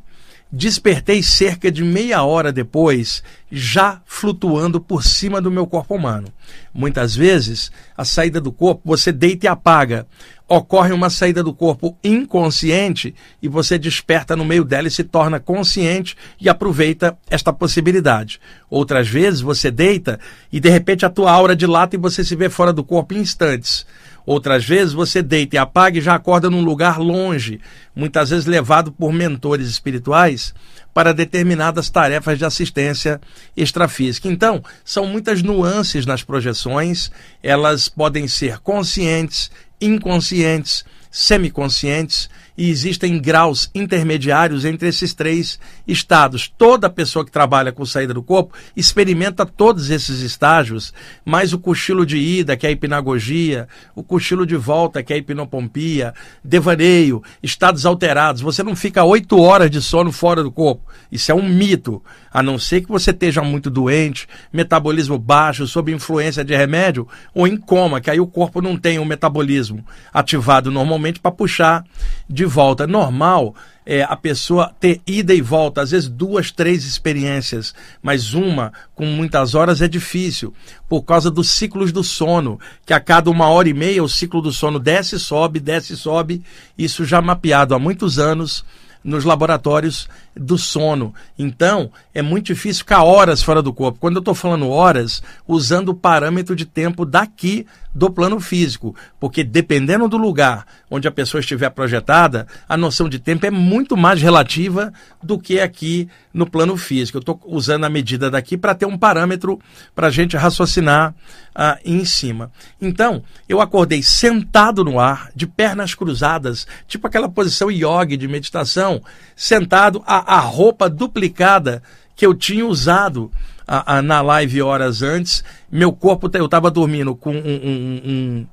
Despertei 0.55 1.23
cerca 1.23 1.71
de 1.71 1.83
meia 1.83 2.21
hora 2.21 2.53
depois, 2.53 3.23
já 3.51 3.99
flutuando 4.05 4.79
por 4.79 5.03
cima 5.03 5.41
do 5.41 5.49
meu 5.49 5.65
corpo 5.65 5.95
humano. 5.95 6.27
Muitas 6.71 7.15
vezes, 7.15 7.71
a 7.97 8.05
saída 8.05 8.39
do 8.39 8.51
corpo 8.51 8.83
você 8.85 9.11
deita 9.11 9.47
e 9.47 9.49
apaga. 9.49 10.05
Ocorre 10.47 10.93
uma 10.93 11.09
saída 11.09 11.41
do 11.41 11.55
corpo 11.55 11.97
inconsciente 12.03 13.15
e 13.41 13.47
você 13.47 13.79
desperta 13.79 14.35
no 14.35 14.45
meio 14.45 14.63
dela 14.63 14.87
e 14.87 14.91
se 14.91 15.03
torna 15.03 15.39
consciente 15.39 16.15
e 16.39 16.47
aproveita 16.47 17.17
esta 17.31 17.51
possibilidade. 17.51 18.39
Outras 18.69 19.07
vezes 19.07 19.41
você 19.41 19.71
deita 19.71 20.19
e 20.51 20.59
de 20.59 20.69
repente 20.69 21.03
a 21.03 21.09
tua 21.09 21.31
aura 21.31 21.55
dilata 21.55 21.95
e 21.95 21.99
você 21.99 22.23
se 22.23 22.35
vê 22.35 22.47
fora 22.47 22.71
do 22.71 22.83
corpo 22.83 23.15
em 23.15 23.21
instantes. 23.21 23.87
Outras 24.25 24.65
vezes 24.65 24.93
você 24.93 25.21
deita 25.21 25.55
e 25.55 25.59
apaga 25.59 25.97
e 25.97 26.01
já 26.01 26.15
acorda 26.15 26.49
num 26.49 26.63
lugar 26.63 26.97
longe, 26.99 27.59
muitas 27.95 28.29
vezes 28.29 28.45
levado 28.45 28.91
por 28.91 29.11
mentores 29.11 29.67
espirituais 29.67 30.53
para 30.93 31.13
determinadas 31.13 31.89
tarefas 31.89 32.37
de 32.37 32.45
assistência 32.45 33.19
extrafísica. 33.57 34.27
Então, 34.27 34.63
são 34.85 35.05
muitas 35.05 35.41
nuances 35.41 36.05
nas 36.05 36.23
projeções, 36.23 37.11
elas 37.41 37.89
podem 37.89 38.27
ser 38.27 38.59
conscientes, 38.59 39.51
inconscientes, 39.81 40.85
semiconscientes 41.11 42.29
e 42.57 42.69
existem 42.69 43.19
graus 43.19 43.69
intermediários 43.73 44.65
entre 44.65 44.87
esses 44.87 45.13
três 45.13 45.59
estados. 45.87 46.51
Toda 46.57 46.89
pessoa 46.89 47.25
que 47.25 47.31
trabalha 47.31 47.71
com 47.71 47.85
saída 47.85 48.13
do 48.13 48.21
corpo 48.21 48.53
experimenta 48.75 49.45
todos 49.45 49.89
esses 49.89 50.19
estágios, 50.19 50.93
mais 51.25 51.53
o 51.53 51.59
cochilo 51.59 52.05
de 52.05 52.17
ida, 52.17 52.55
que 52.55 52.65
é 52.65 52.69
a 52.69 52.71
hipnagogia, 52.71 53.67
o 53.95 54.03
cochilo 54.03 54.45
de 54.45 54.55
volta, 54.55 55.01
que 55.01 55.13
é 55.13 55.15
a 55.15 55.19
hipnopompia, 55.19 56.13
devaneio, 56.43 57.23
estados 57.41 57.85
alterados. 57.85 58.41
Você 58.41 58.61
não 58.61 58.75
fica 58.75 59.03
oito 59.03 59.39
horas 59.39 59.69
de 59.69 59.81
sono 59.81 60.11
fora 60.11 60.43
do 60.43 60.51
corpo. 60.51 60.83
Isso 61.11 61.31
é 61.31 61.35
um 61.35 61.47
mito, 61.47 62.03
a 62.31 62.41
não 62.41 62.57
ser 62.57 62.81
que 62.81 62.89
você 62.89 63.11
esteja 63.11 63.41
muito 63.41 63.69
doente, 63.69 64.27
metabolismo 64.51 65.17
baixo, 65.17 65.67
sob 65.67 65.91
influência 65.91 66.43
de 66.43 66.55
remédio, 66.55 67.07
ou 67.33 67.47
em 67.47 67.57
coma, 67.57 68.01
que 68.01 68.09
aí 68.09 68.19
o 68.19 68.27
corpo 68.27 68.61
não 68.61 68.77
tem 68.77 68.99
o 68.99 69.05
metabolismo 69.05 69.85
ativado 70.11 70.71
normalmente 70.71 71.19
para 71.19 71.31
puxar 71.31 71.83
de 72.27 72.42
de 72.43 72.45
volta. 72.45 72.85
Normal 72.85 73.55
é 73.85 74.03
a 74.03 74.15
pessoa 74.15 74.73
ter 74.79 75.01
ida 75.07 75.33
e 75.33 75.41
volta, 75.41 75.81
às 75.81 75.91
vezes 75.91 76.09
duas, 76.09 76.51
três 76.51 76.85
experiências, 76.85 77.73
mas 78.01 78.33
uma 78.33 78.71
com 78.93 79.05
muitas 79.05 79.55
horas 79.55 79.81
é 79.81 79.87
difícil, 79.87 80.53
por 80.87 81.03
causa 81.03 81.31
dos 81.31 81.49
ciclos 81.49 81.91
do 81.91 82.03
sono, 82.03 82.59
que 82.85 82.93
a 82.93 82.99
cada 82.99 83.29
uma 83.29 83.47
hora 83.47 83.69
e 83.69 83.73
meia 83.73 84.03
o 84.03 84.09
ciclo 84.09 84.41
do 84.41 84.51
sono 84.51 84.77
desce, 84.77 85.19
sobe, 85.19 85.59
desce, 85.59 85.95
sobe. 85.95 86.43
Isso 86.77 87.05
já 87.05 87.21
mapeado 87.21 87.73
há 87.73 87.79
muitos 87.79 88.19
anos 88.19 88.63
nos 89.03 89.25
laboratórios 89.25 90.07
do 90.35 90.57
sono. 90.57 91.13
Então, 91.37 91.91
é 92.13 92.21
muito 92.21 92.47
difícil 92.47 92.79
ficar 92.79 93.03
horas 93.03 93.41
fora 93.41 93.61
do 93.61 93.73
corpo. 93.73 93.99
Quando 93.99 94.15
eu 94.15 94.19
estou 94.19 94.33
falando 94.33 94.69
horas, 94.69 95.21
usando 95.47 95.89
o 95.89 95.95
parâmetro 95.95 96.55
de 96.55 96.65
tempo 96.65 97.05
daqui 97.05 97.65
do 97.93 98.09
plano 98.09 98.39
físico, 98.39 98.95
porque 99.19 99.43
dependendo 99.43 100.07
do 100.07 100.17
lugar 100.17 100.65
onde 100.89 101.07
a 101.07 101.11
pessoa 101.11 101.41
estiver 101.41 101.69
projetada, 101.69 102.47
a 102.67 102.75
noção 102.75 103.07
de 103.07 103.19
tempo 103.19 103.45
é 103.45 103.51
muito 103.51 103.95
mais 103.95 104.21
relativa 104.21 104.91
do 105.21 105.37
que 105.37 105.59
aqui 105.59 106.09
no 106.33 106.49
plano 106.49 106.75
físico. 106.75 107.17
Eu 107.17 107.19
estou 107.19 107.39
usando 107.45 107.83
a 107.83 107.89
medida 107.89 108.31
daqui 108.31 108.57
para 108.57 108.73
ter 108.73 108.87
um 108.87 108.97
parâmetro 108.97 109.59
para 109.93 110.07
a 110.07 110.11
gente 110.11 110.35
raciocinar 110.35 111.13
ah, 111.53 111.77
em 111.85 112.03
cima. 112.03 112.51
Então, 112.81 113.23
eu 113.47 113.61
acordei 113.61 114.01
sentado 114.01 114.83
no 114.83 114.99
ar, 114.99 115.29
de 115.35 115.45
pernas 115.45 115.93
cruzadas, 115.93 116.65
tipo 116.87 117.05
aquela 117.05 117.29
posição 117.29 117.69
yoga 117.69 118.17
de 118.17 118.27
meditação, 118.27 119.01
sentado, 119.35 120.03
a, 120.05 120.22
a 120.25 120.39
roupa 120.39 120.89
duplicada 120.89 121.81
que 122.15 122.25
eu 122.25 122.33
tinha 122.33 122.65
usado 122.65 123.31
a, 123.67 123.97
a, 123.97 124.01
na 124.01 124.21
live 124.21 124.61
horas 124.61 125.01
antes. 125.01 125.43
Meu 125.71 125.91
corpo, 125.91 126.29
eu 126.33 126.45
estava 126.45 126.69
dormindo 126.69 127.15
com 127.15 127.31
um, 127.31 127.37
um, 127.37 128.01
um, 128.05 128.47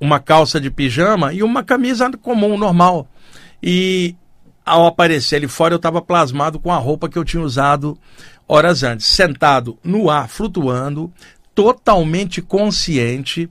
uma 0.00 0.18
calça 0.20 0.60
de 0.60 0.70
pijama 0.70 1.32
e 1.32 1.42
uma 1.42 1.62
camisa 1.62 2.10
comum, 2.20 2.56
normal. 2.56 3.08
E 3.62 4.14
ao 4.64 4.86
aparecer 4.86 5.36
ali 5.36 5.48
fora, 5.48 5.74
eu 5.74 5.78
estava 5.78 6.02
plasmado 6.02 6.58
com 6.58 6.72
a 6.72 6.76
roupa 6.76 7.08
que 7.08 7.18
eu 7.18 7.24
tinha 7.24 7.42
usado 7.42 7.98
horas 8.46 8.82
antes. 8.82 9.06
Sentado 9.06 9.78
no 9.82 10.10
ar, 10.10 10.28
flutuando, 10.28 11.12
totalmente 11.54 12.40
consciente, 12.40 13.48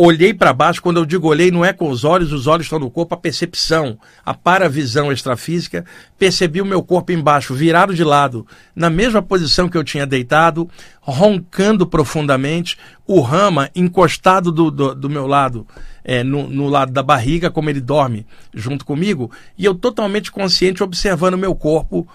olhei 0.00 0.32
para 0.32 0.52
baixo, 0.52 0.80
quando 0.80 0.98
eu 0.98 1.04
digo 1.04 1.26
olhei, 1.26 1.50
não 1.50 1.64
é 1.64 1.72
com 1.72 1.90
os 1.90 2.04
olhos, 2.04 2.32
os 2.32 2.46
olhos 2.46 2.66
estão 2.66 2.78
no 2.78 2.88
corpo, 2.88 3.16
a 3.16 3.18
percepção, 3.18 3.98
a 4.24 4.32
paravisão 4.32 5.10
extrafísica, 5.10 5.84
percebi 6.16 6.62
o 6.62 6.64
meu 6.64 6.84
corpo 6.84 7.10
embaixo, 7.10 7.52
virado 7.52 7.92
de 7.92 8.04
lado, 8.04 8.46
na 8.76 8.88
mesma 8.88 9.20
posição 9.20 9.68
que 9.68 9.76
eu 9.76 9.82
tinha 9.82 10.06
deitado, 10.06 10.70
roncando 11.00 11.84
profundamente, 11.84 12.78
o 13.08 13.20
rama 13.20 13.70
encostado 13.74 14.52
do, 14.52 14.70
do, 14.70 14.94
do 14.94 15.10
meu 15.10 15.26
lado, 15.26 15.66
é, 16.04 16.22
no, 16.22 16.48
no, 16.48 16.68
lado 16.68 16.92
da 16.92 17.02
barriga, 17.02 17.50
como 17.50 17.68
ele 17.68 17.80
dorme 17.80 18.24
junto 18.54 18.84
comigo, 18.84 19.32
e 19.58 19.64
eu 19.64 19.74
totalmente 19.74 20.30
consciente 20.30 20.82
observando 20.82 21.34
o 21.34 21.38
meu 21.38 21.56
corpo 21.56 22.06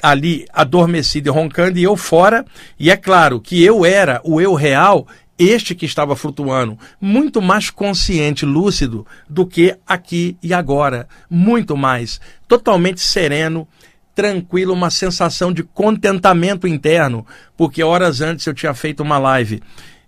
ali 0.00 0.46
adormecido 0.52 1.28
e 1.28 1.32
roncando, 1.32 1.78
e 1.78 1.82
eu 1.82 1.96
fora, 1.96 2.44
e 2.78 2.88
é 2.88 2.96
claro 2.96 3.40
que 3.40 3.62
eu 3.64 3.84
era 3.84 4.20
o 4.22 4.40
eu 4.40 4.54
real 4.54 5.08
este 5.38 5.74
que 5.74 5.86
estava 5.86 6.14
flutuando, 6.14 6.78
muito 7.00 7.40
mais 7.40 7.70
consciente, 7.70 8.44
lúcido 8.44 9.06
do 9.28 9.46
que 9.46 9.76
aqui 9.86 10.36
e 10.42 10.52
agora, 10.52 11.08
muito 11.28 11.76
mais, 11.76 12.20
totalmente 12.46 13.00
sereno, 13.00 13.66
tranquilo, 14.14 14.74
uma 14.74 14.90
sensação 14.90 15.52
de 15.52 15.62
contentamento 15.62 16.68
interno, 16.68 17.26
porque 17.56 17.82
horas 17.82 18.20
antes 18.20 18.46
eu 18.46 18.54
tinha 18.54 18.74
feito 18.74 19.02
uma 19.02 19.18
live 19.18 19.62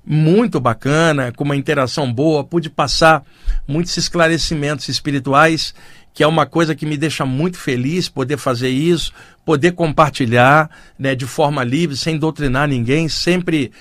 muito 0.07 0.61
bacana, 0.61 1.33
com 1.33 1.45
uma 1.45 1.57
interação 1.57 2.13
boa, 2.13 2.45
pude 2.45 2.69
passar 2.69 3.23
muitos 3.67 3.97
esclarecimentos 3.97 4.89
espirituais, 4.89 5.75
que 6.13 6.23
é 6.23 6.27
uma 6.27 6.45
coisa 6.47 6.75
que 6.75 6.85
me 6.85 6.97
deixa 6.97 7.25
muito 7.25 7.57
feliz 7.57 8.09
poder 8.09 8.37
fazer 8.37 8.69
isso, 8.69 9.13
poder 9.45 9.73
compartilhar 9.73 10.71
né, 10.99 11.15
de 11.15 11.27
forma 11.27 11.65
livre, 11.65 11.97
sem 11.97 12.19
doutrinar 12.19 12.69
ninguém, 12.69 13.09
sempre 13.09 13.73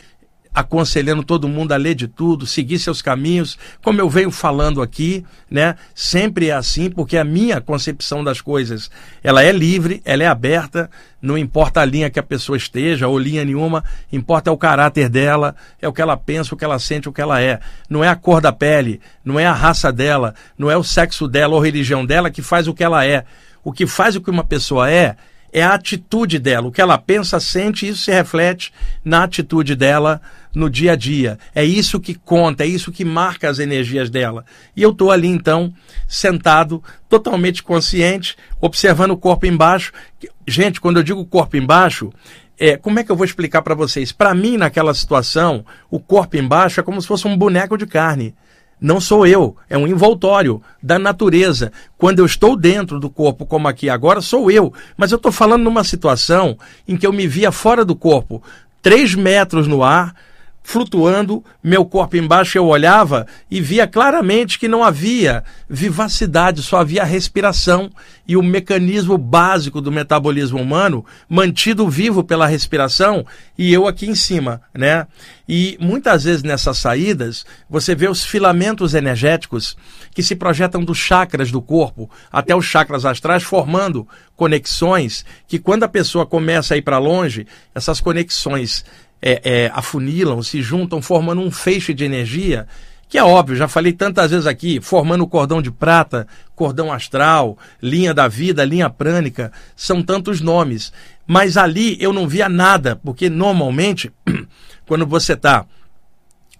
aconselhando 0.53 1.23
todo 1.23 1.47
mundo 1.47 1.71
a 1.71 1.77
ler 1.77 1.95
de 1.95 2.07
tudo, 2.07 2.45
seguir 2.45 2.77
seus 2.77 3.01
caminhos, 3.01 3.57
como 3.81 3.99
eu 3.99 4.07
venho 4.07 4.29
falando 4.29 4.81
aqui, 4.81 5.25
né? 5.49 5.75
Sempre 5.95 6.49
é 6.49 6.53
assim, 6.53 6.91
porque 6.91 7.17
a 7.17 7.23
minha 7.23 7.59
concepção 7.59 8.23
das 8.23 8.39
coisas, 8.39 8.91
ela 9.23 9.43
é 9.43 9.51
livre, 9.51 10.01
ela 10.05 10.23
é 10.23 10.27
aberta, 10.27 10.89
não 11.21 11.37
importa 11.37 11.81
a 11.81 11.85
linha 11.85 12.09
que 12.09 12.19
a 12.19 12.23
pessoa 12.23 12.57
esteja, 12.57 13.07
ou 13.07 13.17
linha 13.17 13.43
nenhuma, 13.43 13.83
importa 14.11 14.49
é 14.49 14.53
o 14.53 14.57
caráter 14.57 15.09
dela, 15.09 15.55
é 15.81 15.87
o 15.87 15.93
que 15.93 16.01
ela 16.01 16.15
pensa, 16.15 16.53
o 16.53 16.57
que 16.57 16.65
ela 16.65 16.77
sente, 16.77 17.09
o 17.09 17.13
que 17.13 17.21
ela 17.21 17.41
é. 17.41 17.59
Não 17.89 18.03
é 18.03 18.09
a 18.09 18.15
cor 18.15 18.39
da 18.39 18.51
pele, 18.51 19.01
não 19.25 19.39
é 19.39 19.47
a 19.47 19.53
raça 19.53 19.91
dela, 19.91 20.35
não 20.57 20.69
é 20.69 20.77
o 20.77 20.83
sexo 20.83 21.27
dela 21.27 21.55
ou 21.55 21.61
religião 21.61 22.05
dela 22.05 22.29
que 22.29 22.41
faz 22.41 22.67
o 22.67 22.73
que 22.73 22.83
ela 22.83 23.05
é. 23.05 23.25
O 23.63 23.71
que 23.71 23.87
faz 23.87 24.15
o 24.15 24.21
que 24.21 24.29
uma 24.29 24.43
pessoa 24.43 24.91
é 24.91 25.15
é 25.53 25.61
a 25.61 25.75
atitude 25.75 26.39
dela. 26.39 26.67
O 26.67 26.71
que 26.71 26.81
ela 26.81 26.97
pensa, 26.97 27.39
sente, 27.39 27.87
isso 27.87 28.01
se 28.03 28.11
reflete 28.11 28.73
na 29.05 29.23
atitude 29.23 29.75
dela 29.75 30.19
no 30.53 30.69
dia 30.69 30.93
a 30.93 30.95
dia. 30.95 31.39
É 31.53 31.63
isso 31.63 31.99
que 31.99 32.13
conta, 32.13 32.63
é 32.63 32.67
isso 32.67 32.91
que 32.91 33.03
marca 33.03 33.49
as 33.49 33.59
energias 33.59 34.09
dela. 34.09 34.45
E 34.75 34.81
eu 34.81 34.91
estou 34.91 35.11
ali, 35.11 35.27
então, 35.27 35.73
sentado, 36.07 36.83
totalmente 37.09 37.63
consciente, 37.63 38.37
observando 38.61 39.11
o 39.11 39.17
corpo 39.17 39.45
embaixo. 39.45 39.91
Gente, 40.47 40.79
quando 40.79 40.97
eu 40.97 41.03
digo 41.03 41.25
corpo 41.25 41.57
embaixo, 41.57 42.11
é, 42.59 42.77
como 42.77 42.99
é 42.99 43.03
que 43.03 43.11
eu 43.11 43.15
vou 43.15 43.25
explicar 43.25 43.61
para 43.61 43.75
vocês? 43.75 44.11
Para 44.11 44.33
mim, 44.35 44.57
naquela 44.57 44.93
situação, 44.93 45.65
o 45.89 45.99
corpo 45.99 46.37
embaixo 46.37 46.79
é 46.79 46.83
como 46.83 47.01
se 47.01 47.07
fosse 47.07 47.27
um 47.27 47.37
boneco 47.37 47.77
de 47.77 47.87
carne. 47.87 48.35
Não 48.79 48.99
sou 48.99 49.25
eu, 49.25 49.55
é 49.69 49.77
um 49.77 49.87
envoltório 49.87 50.61
da 50.81 50.99
natureza. 50.99 51.71
Quando 51.97 52.19
eu 52.19 52.25
estou 52.25 52.57
dentro 52.57 52.99
do 52.99 53.09
corpo, 53.09 53.45
como 53.45 53.67
aqui 53.67 53.89
agora, 53.89 54.19
sou 54.19 54.51
eu. 54.51 54.73
Mas 54.97 55.11
eu 55.11 55.15
estou 55.15 55.31
falando 55.31 55.63
numa 55.63 55.85
situação 55.85 56.57
em 56.85 56.97
que 56.97 57.07
eu 57.07 57.13
me 57.13 57.25
via 57.25 57.49
fora 57.49 57.85
do 57.85 57.95
corpo, 57.95 58.43
três 58.81 59.15
metros 59.15 59.67
no 59.67 59.83
ar, 59.83 60.13
flutuando, 60.63 61.43
meu 61.61 61.83
corpo 61.83 62.15
embaixo, 62.15 62.57
eu 62.57 62.65
olhava 62.65 63.27
e 63.51 63.59
via 63.59 63.85
claramente 63.85 64.57
que 64.57 64.67
não 64.67 64.81
havia 64.81 65.43
vivacidade, 65.69 66.63
só 66.63 66.77
havia 66.77 67.03
respiração 67.03 67.91
e 68.25 68.37
o 68.37 68.41
mecanismo 68.41 69.17
básico 69.17 69.81
do 69.81 69.91
metabolismo 69.91 70.61
humano 70.61 71.05
mantido 71.27 71.89
vivo 71.89 72.23
pela 72.23 72.47
respiração 72.47 73.25
e 73.57 73.73
eu 73.73 73.85
aqui 73.85 74.07
em 74.07 74.15
cima, 74.15 74.61
né? 74.73 75.05
E 75.47 75.77
muitas 75.79 76.23
vezes 76.23 76.41
nessas 76.41 76.77
saídas 76.77 77.45
você 77.69 77.93
vê 77.93 78.07
os 78.07 78.23
filamentos 78.23 78.93
energéticos 78.93 79.75
que 80.15 80.23
se 80.23 80.35
projetam 80.35 80.83
dos 80.83 80.97
chakras 80.97 81.51
do 81.51 81.61
corpo 81.61 82.09
até 82.31 82.55
os 82.55 82.65
chakras 82.65 83.03
astrais, 83.03 83.43
formando 83.43 84.07
conexões 84.35 85.25
que 85.47 85.59
quando 85.59 85.83
a 85.83 85.87
pessoa 85.87 86.25
começa 86.25 86.73
a 86.73 86.77
ir 86.77 86.81
para 86.81 86.97
longe, 86.97 87.45
essas 87.75 87.99
conexões 87.99 88.85
é, 89.25 89.41
é, 89.43 89.71
afunilam, 89.73 90.43
se 90.43 90.61
juntam, 90.61 91.01
formando 91.01 91.39
um 91.39 91.49
feixe 91.49 91.93
de 91.93 92.03
energia, 92.03 92.67
que 93.07 93.17
é 93.17 93.23
óbvio, 93.23 93.55
já 93.55 93.69
falei 93.69 93.93
tantas 93.93 94.31
vezes 94.31 94.45
aqui, 94.45 94.81
formando 94.81 95.25
cordão 95.25 95.61
de 95.61 95.71
prata, 95.71 96.27
cordão 96.53 96.91
astral, 96.91 97.57
linha 97.81 98.13
da 98.13 98.27
vida, 98.27 98.65
linha 98.65 98.89
prânica, 98.89 99.49
são 99.77 100.03
tantos 100.03 100.41
nomes. 100.41 100.91
Mas 101.25 101.55
ali 101.55 101.95
eu 102.01 102.11
não 102.11 102.27
via 102.27 102.49
nada, 102.49 102.97
porque 102.97 103.29
normalmente, 103.29 104.11
quando 104.85 105.05
você 105.07 105.33
está 105.33 105.65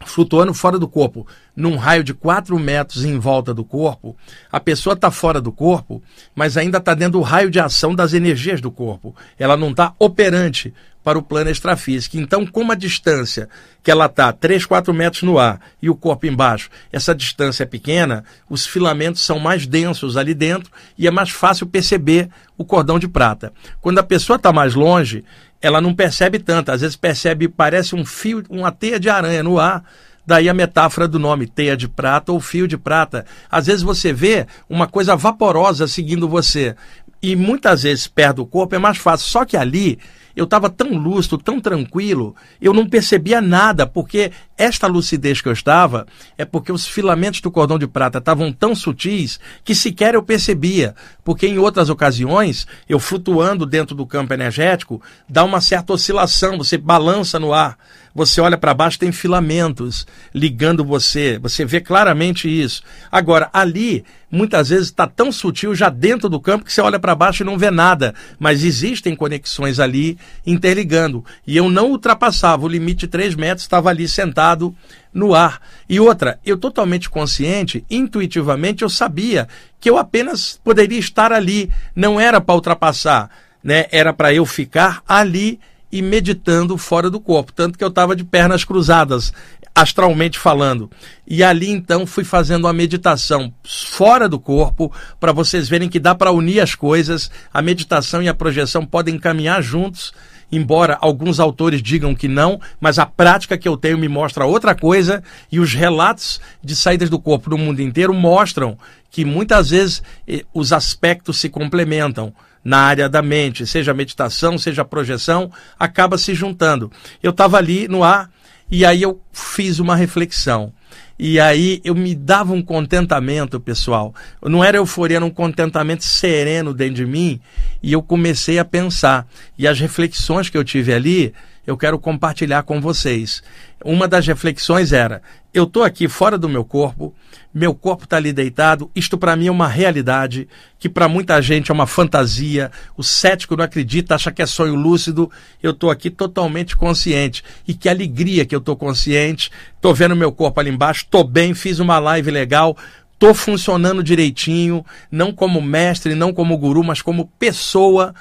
flutuando 0.06 0.54
fora 0.54 0.78
do 0.78 0.88
corpo, 0.88 1.28
num 1.56 1.76
raio 1.76 2.04
de 2.04 2.14
4 2.14 2.58
metros 2.60 3.06
em 3.06 3.20
volta 3.20 3.54
do 3.54 3.64
corpo, 3.64 4.16
a 4.52 4.60
pessoa 4.60 4.94
está 4.94 5.12
fora 5.12 5.40
do 5.40 5.52
corpo, 5.52 6.02
mas 6.36 6.58
ainda 6.58 6.78
está 6.78 6.94
dentro 6.94 7.20
do 7.20 7.22
raio 7.22 7.50
de 7.50 7.60
ação 7.60 7.94
das 7.94 8.14
energias 8.14 8.62
do 8.62 8.72
corpo. 8.72 9.16
Ela 9.38 9.56
não 9.56 9.72
está 9.72 9.94
operante 10.00 10.74
para 11.04 11.20
o 11.20 11.22
plano 11.22 11.50
extrafísico. 11.50 12.18
Então, 12.18 12.46
como 12.46 12.72
a 12.72 12.76
distância 12.76 13.50
que 13.84 13.92
ela 13.92 14.06
está, 14.06 14.32
3, 14.32 14.66
4 14.66 14.94
metros 14.94 15.24
no 15.24 15.38
ar 15.38 15.60
e 15.82 15.90
o 15.90 15.96
corpo 15.96 16.26
embaixo, 16.26 16.70
essa 16.92 17.14
distância 17.14 17.64
é 17.64 17.66
pequena, 17.66 18.24
os 18.50 18.66
filamentos 18.66 19.22
são 19.22 19.38
mais 19.38 19.68
densos 19.68 20.16
ali 20.16 20.34
dentro 20.34 20.72
e 20.98 21.06
é 21.06 21.12
mais 21.12 21.30
fácil 21.30 21.68
perceber 21.68 22.30
o 22.58 22.64
cordão 22.64 22.98
de 22.98 23.08
prata. 23.08 23.52
Quando 23.82 24.00
a 24.00 24.04
pessoa 24.04 24.38
está 24.38 24.54
mais 24.54 24.74
longe, 24.76 25.26
ela 25.64 25.80
não 25.80 25.96
percebe 25.96 26.38
tanto, 26.38 26.72
às 26.72 26.82
vezes 26.82 26.98
percebe, 26.98 27.48
parece 27.48 27.96
um 27.96 28.06
fio, 28.06 28.44
uma 28.50 28.72
teia 28.72 29.00
de 29.00 29.10
aranha 29.10 29.42
no 29.42 29.58
ar, 29.58 29.84
Daí 30.26 30.48
a 30.48 30.54
metáfora 30.54 31.06
do 31.06 31.20
nome, 31.20 31.48
teia 31.48 31.76
de 31.76 31.88
prata 31.88 32.32
ou 32.32 32.40
fio 32.40 32.66
de 32.66 32.78
prata. 32.78 33.26
Às 33.52 33.66
vezes 33.66 33.82
você 33.82 34.14
vê 34.14 34.48
uma 34.70 34.88
coisa 34.88 35.18
vaporosa 35.18 35.86
seguindo 35.86 36.30
você. 36.30 36.78
E 37.22 37.36
muitas 37.36 37.84
vezes 37.84 38.08
perto 38.08 38.38
do 38.38 38.46
corpo 38.46 38.74
é 38.74 38.80
mais 38.80 38.98
fácil. 38.98 39.28
Só 39.28 39.44
que 39.44 39.58
ali 39.58 40.00
eu 40.36 40.46
estava 40.46 40.70
tão 40.70 40.98
lúcido, 40.98 41.38
tão 41.38 41.60
tranquilo, 41.60 42.36
eu 42.62 42.74
não 42.74 42.88
percebia 42.88 43.40
nada, 43.40 43.86
porque 43.86 44.32
esta 44.58 44.88
lucidez 44.88 45.42
que 45.42 45.48
eu 45.48 45.54
estava 45.54 46.06
é 46.38 46.46
porque 46.46 46.72
os 46.72 46.88
filamentos 46.88 47.42
do 47.42 47.52
cordão 47.52 47.78
de 47.78 47.88
prata 47.88 48.18
estavam 48.18 48.52
tão 48.52 48.76
sutis 48.76 49.40
que 49.64 49.76
sequer 49.76 50.16
eu 50.16 50.24
percebia, 50.24 50.96
porque 51.24 51.48
em 51.48 51.58
outras 51.58 51.90
ocasiões, 51.90 52.68
eu 52.88 53.00
flutuando 53.00 53.66
dentro 53.66 53.96
do 53.96 54.06
campo 54.06 54.34
energético, 54.34 55.02
dá 55.28 55.44
uma 55.44 55.62
certa 55.62 55.94
oscilação, 55.94 56.58
você 56.58 56.78
balança 56.78 57.40
no 57.40 57.54
ar, 57.54 57.78
você 58.16 58.40
olha 58.40 58.58
para 58.58 58.74
baixo, 58.74 59.00
tem 59.00 59.12
filamentos 59.12 60.06
ligando 60.34 60.86
você, 60.86 61.40
você 61.40 61.66
vê 61.66 61.82
claramente 61.82 62.48
isso. 62.48 62.84
Agora, 63.12 63.50
ali, 63.52 64.06
muitas 64.30 64.70
vezes 64.70 64.88
está 64.88 65.08
tão 65.08 65.32
sutil 65.32 65.74
já 65.74 65.90
dentro 65.90 66.30
do 66.30 66.40
campo 66.40 66.66
que 66.66 66.72
você 66.72 66.82
olha 66.82 67.00
para 67.00 67.16
baixo 67.16 67.42
e 67.42 67.46
não 67.46 67.58
vê 67.58 67.72
nada, 67.72 68.14
mas 68.40 68.64
existem 68.64 69.16
conexões 69.16 69.80
ali 69.80 70.18
interligando. 70.46 71.24
E 71.46 71.56
eu 71.58 71.70
não 71.70 71.92
ultrapassava 71.92 72.66
o 72.66 72.68
limite 72.68 73.02
de 73.02 73.08
3 73.08 73.36
metros, 73.36 73.64
estava 73.64 73.90
ali 73.90 74.08
sentado 74.08 74.76
no 75.14 75.34
ar. 75.34 75.62
E 75.88 76.00
outra, 76.00 76.40
eu 76.46 76.58
totalmente 76.58 77.10
consciente, 77.10 77.86
intuitivamente 77.90 78.84
eu 78.84 78.90
sabia 78.90 79.48
que 79.80 79.90
eu 79.90 79.98
apenas 79.98 80.60
poderia 80.64 81.00
estar 81.00 81.32
ali, 81.32 81.70
não 81.96 82.20
era 82.20 82.40
para 82.42 82.56
ultrapassar. 82.56 83.30
né, 83.64 83.86
era 83.92 84.14
para 84.14 84.34
eu 84.34 84.46
ficar 84.46 85.02
ali 85.08 85.60
e 85.90 86.02
meditando 86.02 86.78
fora 86.78 87.10
do 87.10 87.20
corpo, 87.20 87.54
tanto 87.54 87.78
que 87.78 87.84
eu 87.84 87.88
estava 87.88 88.16
de 88.16 88.24
pernas 88.24 88.66
cruzadas, 88.66 89.32
astralmente 89.76 90.38
falando. 90.38 90.90
E 91.28 91.44
ali 91.44 91.70
então 91.70 92.06
fui 92.06 92.24
fazendo 92.24 92.66
uma 92.66 92.74
meditação 92.74 93.54
fora 93.64 94.30
do 94.30 94.40
corpo, 94.40 94.92
para 95.20 95.32
vocês 95.32 95.68
verem 95.68 95.90
que 95.90 96.00
dá 96.00 96.14
para 96.14 96.32
unir 96.32 96.60
as 96.60 96.76
coisas, 96.76 97.32
a 97.54 97.62
meditação 97.62 98.22
e 98.22 98.30
a 98.30 98.34
projeção 98.34 98.86
podem 98.86 99.18
caminhar 99.18 99.62
juntos 99.62 100.14
embora 100.56 101.00
alguns 101.02 101.40
autores 101.40 101.82
digam 101.82 102.14
que 102.14 102.28
não, 102.28 102.62
mas 102.80 103.00
a 103.00 103.08
prática 103.08 103.58
que 103.58 103.68
eu 103.68 103.76
tenho 103.76 103.98
me 103.98 104.08
mostra 104.08 104.46
outra 104.46 104.76
coisa 104.76 105.24
e 105.52 105.60
os 105.60 105.74
relatos 105.74 106.40
de 106.64 106.76
saídas 106.76 107.10
do 107.10 107.20
corpo 107.20 107.50
no 107.50 107.58
mundo 107.58 107.82
inteiro 107.82 108.14
mostram 108.14 108.78
que 109.10 109.26
muitas 109.26 109.72
vezes 109.72 110.04
eh, 110.28 110.46
os 110.54 110.72
aspectos 110.72 111.40
se 111.40 111.50
complementam 111.50 112.32
na 112.64 112.78
área 112.78 113.10
da 113.10 113.22
mente, 113.22 113.66
seja 113.66 113.96
meditação, 113.96 114.58
seja 114.58 114.86
projeção, 114.86 115.52
acaba 115.78 116.20
se 116.20 116.36
juntando. 116.36 116.92
Eu 117.22 117.32
estava 117.32 117.58
ali 117.58 117.88
no 117.88 118.04
ar 118.04 118.30
e 118.74 118.84
aí 118.84 119.04
eu 119.04 119.22
fiz 119.32 119.78
uma 119.78 119.96
reflexão. 119.96 120.74
E 121.20 121.40
aí 121.40 121.80
eu 121.84 121.94
me 121.94 122.16
dava 122.16 122.54
um 122.54 122.62
contentamento, 122.64 123.60
pessoal. 123.60 124.16
Não 124.42 124.64
era 124.64 124.78
euforia, 124.78 125.18
era 125.18 125.26
um 125.26 125.30
contentamento 125.30 126.04
sereno 126.04 126.74
dentro 126.74 126.96
de 126.96 127.06
mim. 127.06 127.40
E 127.84 127.94
eu 127.94 128.02
comecei 128.02 128.58
a 128.58 128.66
pensar. 128.66 129.28
E 129.60 129.68
as 129.68 129.80
reflexões 129.80 130.50
que 130.50 130.58
eu 130.58 130.64
tive 130.64 130.92
ali, 130.92 131.36
eu 131.66 131.78
quero 131.78 131.98
compartilhar 131.98 132.64
com 132.64 132.82
vocês. 132.82 133.42
Uma 133.84 134.08
das 134.08 134.28
reflexões 134.28 134.92
era: 134.92 135.22
eu 135.54 135.64
estou 135.64 135.84
aqui 135.84 136.08
fora 136.08 136.38
do 136.38 136.50
meu 136.50 136.66
corpo, 136.66 137.14
meu 137.54 137.74
corpo 137.74 138.06
está 138.06 138.18
ali 138.18 138.34
deitado, 138.34 138.90
isto 138.96 139.18
para 139.18 139.36
mim 139.36 139.48
é 139.48 139.52
uma 139.52 139.68
realidade, 139.68 140.48
que 140.80 140.90
para 140.90 141.08
muita 141.08 141.42
gente 141.42 141.72
é 141.72 141.74
uma 141.74 141.88
fantasia, 141.88 142.72
o 142.98 143.04
cético 143.04 143.56
não 143.56 143.64
acredita, 143.64 144.16
acha 144.16 144.32
que 144.32 144.42
é 144.42 144.46
sonho 144.46 144.76
lúcido, 144.76 145.30
eu 145.62 145.72
estou 145.72 145.90
aqui 145.92 146.10
totalmente 146.10 146.76
consciente. 146.76 147.44
E 147.68 147.74
que 147.74 147.88
alegria 147.88 148.46
que 148.46 148.56
eu 148.56 148.60
estou 148.60 148.76
consciente, 148.76 149.52
estou 149.76 149.94
vendo 149.94 150.16
meu 150.16 150.32
corpo 150.32 150.60
ali 150.60 150.70
embaixo, 150.70 151.04
estou 151.04 151.24
bem, 151.24 151.54
fiz 151.54 151.80
uma 151.80 152.00
live 152.00 152.32
legal, 152.32 152.76
estou 153.14 153.34
funcionando 153.34 154.04
direitinho, 154.04 154.86
não 155.12 155.32
como 155.32 155.62
mestre, 155.62 156.16
não 156.16 156.34
como 156.34 156.58
guru, 156.58 156.84
mas 156.84 157.02
como 157.02 157.32
pessoa 157.40 158.14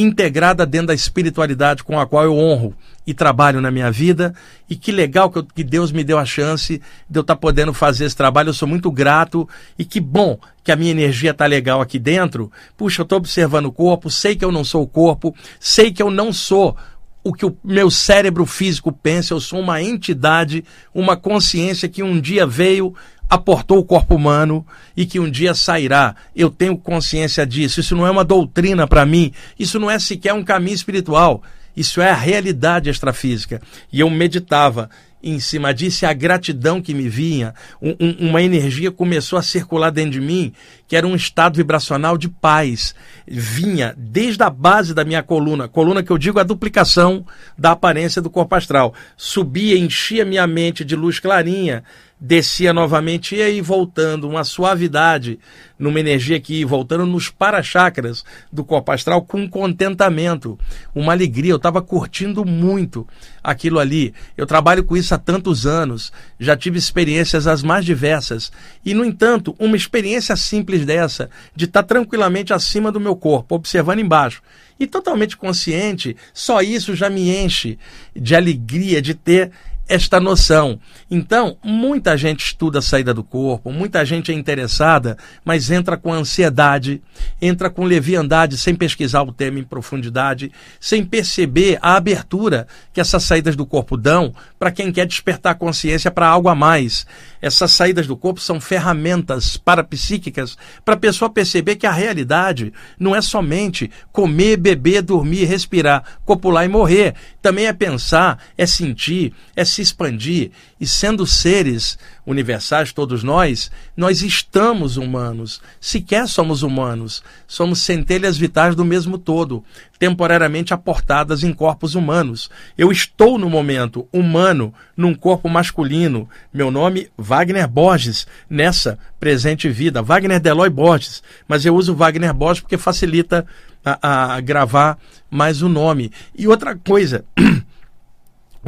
integrada 0.00 0.64
dentro 0.64 0.88
da 0.88 0.94
espiritualidade 0.94 1.82
com 1.82 1.98
a 1.98 2.06
qual 2.06 2.24
eu 2.24 2.34
honro 2.34 2.74
e 3.06 3.14
trabalho 3.14 3.60
na 3.60 3.70
minha 3.70 3.90
vida. 3.90 4.34
E 4.68 4.76
que 4.76 4.92
legal 4.92 5.30
que, 5.30 5.38
eu, 5.38 5.44
que 5.44 5.64
Deus 5.64 5.90
me 5.90 6.04
deu 6.04 6.18
a 6.18 6.24
chance 6.24 6.80
de 7.08 7.18
eu 7.18 7.22
estar 7.22 7.34
tá 7.34 7.40
podendo 7.40 7.72
fazer 7.72 8.04
esse 8.04 8.16
trabalho. 8.16 8.50
Eu 8.50 8.54
sou 8.54 8.68
muito 8.68 8.90
grato 8.90 9.48
e 9.78 9.84
que 9.84 10.00
bom 10.00 10.38
que 10.62 10.70
a 10.70 10.76
minha 10.76 10.90
energia 10.90 11.30
está 11.30 11.46
legal 11.46 11.80
aqui 11.80 11.98
dentro. 11.98 12.52
Puxa, 12.76 13.00
eu 13.00 13.04
estou 13.04 13.18
observando 13.18 13.66
o 13.66 13.72
corpo, 13.72 14.10
sei 14.10 14.36
que 14.36 14.44
eu 14.44 14.52
não 14.52 14.62
sou 14.62 14.82
o 14.82 14.86
corpo, 14.86 15.34
sei 15.58 15.90
que 15.90 16.02
eu 16.02 16.10
não 16.10 16.32
sou 16.32 16.76
o 17.24 17.32
que 17.32 17.44
o 17.44 17.56
meu 17.62 17.90
cérebro 17.90 18.46
físico 18.46 18.92
pensa, 18.92 19.34
eu 19.34 19.40
sou 19.40 19.60
uma 19.60 19.82
entidade, 19.82 20.64
uma 20.94 21.16
consciência 21.16 21.88
que 21.88 22.02
um 22.02 22.20
dia 22.20 22.46
veio 22.46 22.94
aportou 23.28 23.78
o 23.78 23.84
corpo 23.84 24.14
humano 24.14 24.66
e 24.96 25.04
que 25.04 25.20
um 25.20 25.30
dia 25.30 25.54
sairá. 25.54 26.14
Eu 26.34 26.50
tenho 26.50 26.76
consciência 26.76 27.46
disso. 27.46 27.80
Isso 27.80 27.94
não 27.94 28.06
é 28.06 28.10
uma 28.10 28.24
doutrina 28.24 28.86
para 28.86 29.04
mim. 29.04 29.32
Isso 29.58 29.78
não 29.78 29.90
é 29.90 29.98
sequer 29.98 30.32
um 30.32 30.44
caminho 30.44 30.74
espiritual. 30.74 31.42
Isso 31.76 32.00
é 32.00 32.10
a 32.10 32.14
realidade 32.14 32.90
extrafísica. 32.90 33.60
E 33.92 34.00
eu 34.00 34.10
meditava 34.10 34.88
em 35.22 35.40
cima 35.40 35.74
disso, 35.74 36.06
a 36.06 36.12
gratidão 36.12 36.80
que 36.80 36.94
me 36.94 37.08
vinha, 37.08 37.52
um, 37.82 37.90
um, 37.98 38.28
uma 38.28 38.42
energia 38.42 38.90
começou 38.90 39.38
a 39.38 39.42
circular 39.42 39.90
dentro 39.90 40.12
de 40.12 40.20
mim, 40.20 40.52
que 40.86 40.94
era 40.94 41.06
um 41.06 41.16
estado 41.16 41.56
vibracional 41.56 42.16
de 42.16 42.28
paz. 42.28 42.94
Vinha 43.26 43.94
desde 43.96 44.42
a 44.44 44.50
base 44.50 44.94
da 44.94 45.04
minha 45.04 45.22
coluna, 45.22 45.66
coluna 45.66 46.02
que 46.02 46.10
eu 46.10 46.18
digo 46.18 46.38
a 46.38 46.44
duplicação 46.44 47.26
da 47.56 47.72
aparência 47.72 48.22
do 48.22 48.30
corpo 48.30 48.54
astral. 48.54 48.94
Subia, 49.16 49.76
enchia 49.76 50.24
minha 50.24 50.46
mente 50.46 50.84
de 50.84 50.94
luz 50.94 51.18
clarinha, 51.18 51.82
descia 52.20 52.72
novamente 52.72 53.36
e 53.36 53.42
aí 53.42 53.60
voltando, 53.60 54.28
uma 54.28 54.42
suavidade, 54.42 55.38
numa 55.78 56.00
energia 56.00 56.40
que 56.40 56.60
ia 56.60 56.66
voltando 56.66 57.06
nos 57.06 57.30
para-chakras 57.30 58.24
do 58.52 58.64
corpo 58.64 58.90
astral 58.90 59.22
com 59.22 59.48
contentamento, 59.48 60.58
uma 60.94 61.12
alegria. 61.12 61.52
Eu 61.52 61.56
estava 61.56 61.80
curtindo 61.80 62.44
muito 62.44 63.06
aquilo 63.42 63.78
ali. 63.78 64.12
Eu 64.36 64.46
trabalho 64.46 64.82
com 64.82 64.96
isso 64.96 65.14
há 65.14 65.18
tantos 65.18 65.66
anos, 65.66 66.12
já 66.40 66.56
tive 66.56 66.78
experiências 66.78 67.46
as 67.46 67.62
mais 67.62 67.84
diversas. 67.84 68.50
E, 68.84 68.92
no 68.92 69.04
entanto, 69.04 69.54
uma 69.58 69.76
experiência 69.76 70.34
simples 70.34 70.84
dessa, 70.84 71.30
de 71.54 71.66
estar 71.66 71.82
tá 71.82 71.88
tranquilamente 71.88 72.52
acima 72.52 72.90
do 72.90 73.00
meu 73.00 73.14
corpo, 73.14 73.54
observando 73.54 74.00
embaixo, 74.00 74.42
e 74.80 74.86
totalmente 74.86 75.36
consciente, 75.36 76.16
só 76.32 76.62
isso 76.62 76.94
já 76.94 77.10
me 77.10 77.36
enche 77.36 77.78
de 78.14 78.34
alegria 78.34 79.02
de 79.02 79.12
ter 79.12 79.50
esta 79.88 80.20
noção. 80.20 80.78
Então, 81.10 81.56
muita 81.64 82.16
gente 82.16 82.44
estuda 82.44 82.80
a 82.80 82.82
saída 82.82 83.14
do 83.14 83.24
corpo, 83.24 83.72
muita 83.72 84.04
gente 84.04 84.30
é 84.30 84.34
interessada, 84.34 85.16
mas 85.44 85.70
entra 85.70 85.96
com 85.96 86.12
ansiedade, 86.12 87.02
entra 87.40 87.70
com 87.70 87.84
leviandade, 87.84 88.58
sem 88.58 88.74
pesquisar 88.74 89.22
o 89.22 89.32
tema 89.32 89.58
em 89.58 89.64
profundidade, 89.64 90.52
sem 90.78 91.04
perceber 91.04 91.78
a 91.80 91.96
abertura 91.96 92.66
que 92.92 93.00
essas 93.00 93.24
saídas 93.24 93.56
do 93.56 93.64
corpo 93.64 93.96
dão 93.96 94.34
para 94.58 94.70
quem 94.70 94.90
quer 94.90 95.06
despertar 95.06 95.54
consciência 95.54 96.10
para 96.10 96.26
algo 96.26 96.48
a 96.48 96.54
mais. 96.54 97.06
Essas 97.40 97.70
saídas 97.70 98.06
do 98.06 98.16
corpo 98.16 98.40
são 98.40 98.60
ferramentas 98.60 99.56
parapsíquicas 99.56 100.56
para 100.84 100.94
a 100.94 100.98
pessoa 100.98 101.30
perceber 101.30 101.76
que 101.76 101.86
a 101.86 101.92
realidade 101.92 102.72
não 102.98 103.14
é 103.14 103.22
somente 103.22 103.90
comer, 104.10 104.56
beber, 104.56 105.02
dormir, 105.02 105.44
respirar, 105.44 106.02
copular 106.24 106.64
e 106.64 106.68
morrer. 106.68 107.14
Também 107.40 107.66
é 107.66 107.72
pensar, 107.72 108.38
é 108.56 108.66
sentir, 108.66 109.32
é 109.54 109.64
se 109.64 109.80
expandir. 109.80 110.50
E 110.80 110.86
sendo 110.86 111.26
seres 111.26 111.98
universais, 112.24 112.92
todos 112.92 113.24
nós, 113.24 113.70
nós 113.96 114.22
estamos 114.22 114.96
humanos. 114.96 115.60
Sequer 115.80 116.28
somos 116.28 116.62
humanos. 116.62 117.22
Somos 117.46 117.80
centelhas 117.80 118.38
vitais 118.38 118.76
do 118.76 118.84
mesmo 118.84 119.18
todo, 119.18 119.64
temporariamente 119.98 120.72
aportadas 120.72 121.42
em 121.42 121.52
corpos 121.52 121.94
humanos. 121.94 122.48
Eu 122.76 122.92
estou 122.92 123.38
no 123.38 123.50
momento 123.50 124.06
humano, 124.12 124.72
num 124.96 125.14
corpo 125.14 125.48
masculino. 125.48 126.28
Meu 126.52 126.70
nome, 126.70 127.10
Wagner 127.16 127.66
Borges, 127.66 128.26
nessa 128.48 128.98
presente 129.18 129.68
vida. 129.68 130.00
Wagner 130.00 130.38
Deloy 130.38 130.70
Borges. 130.70 131.22
Mas 131.48 131.64
eu 131.64 131.74
uso 131.74 131.94
Wagner 131.94 132.32
Borges 132.32 132.60
porque 132.60 132.78
facilita 132.78 133.44
a, 133.84 134.34
a 134.34 134.40
gravar 134.40 134.96
mais 135.30 135.62
o 135.62 135.68
nome. 135.68 136.12
E 136.36 136.46
outra 136.46 136.76
coisa. 136.76 137.24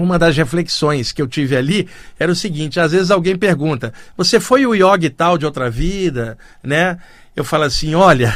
uma 0.01 0.19
das 0.19 0.37
reflexões 0.37 1.13
que 1.13 1.21
eu 1.21 1.29
tive 1.29 1.57
ali 1.57 1.89
era 2.19 2.31
o 2.31 2.37
seguinte: 2.37 2.81
às 2.81 2.93
vezes 2.93 3.11
alguém 3.11 3.37
pergunta, 3.37 3.93
você 4.17 4.41
foi 4.41 4.67
o 4.67 4.75
yogi 4.75 5.11
tal 5.11 5.39
de 5.39 5.47
outra 5.47 5.71
vida, 5.71 6.37
né? 6.63 6.99
Eu 7.35 7.45
falo 7.45 7.65
assim: 7.65 7.95
olha, 7.95 8.35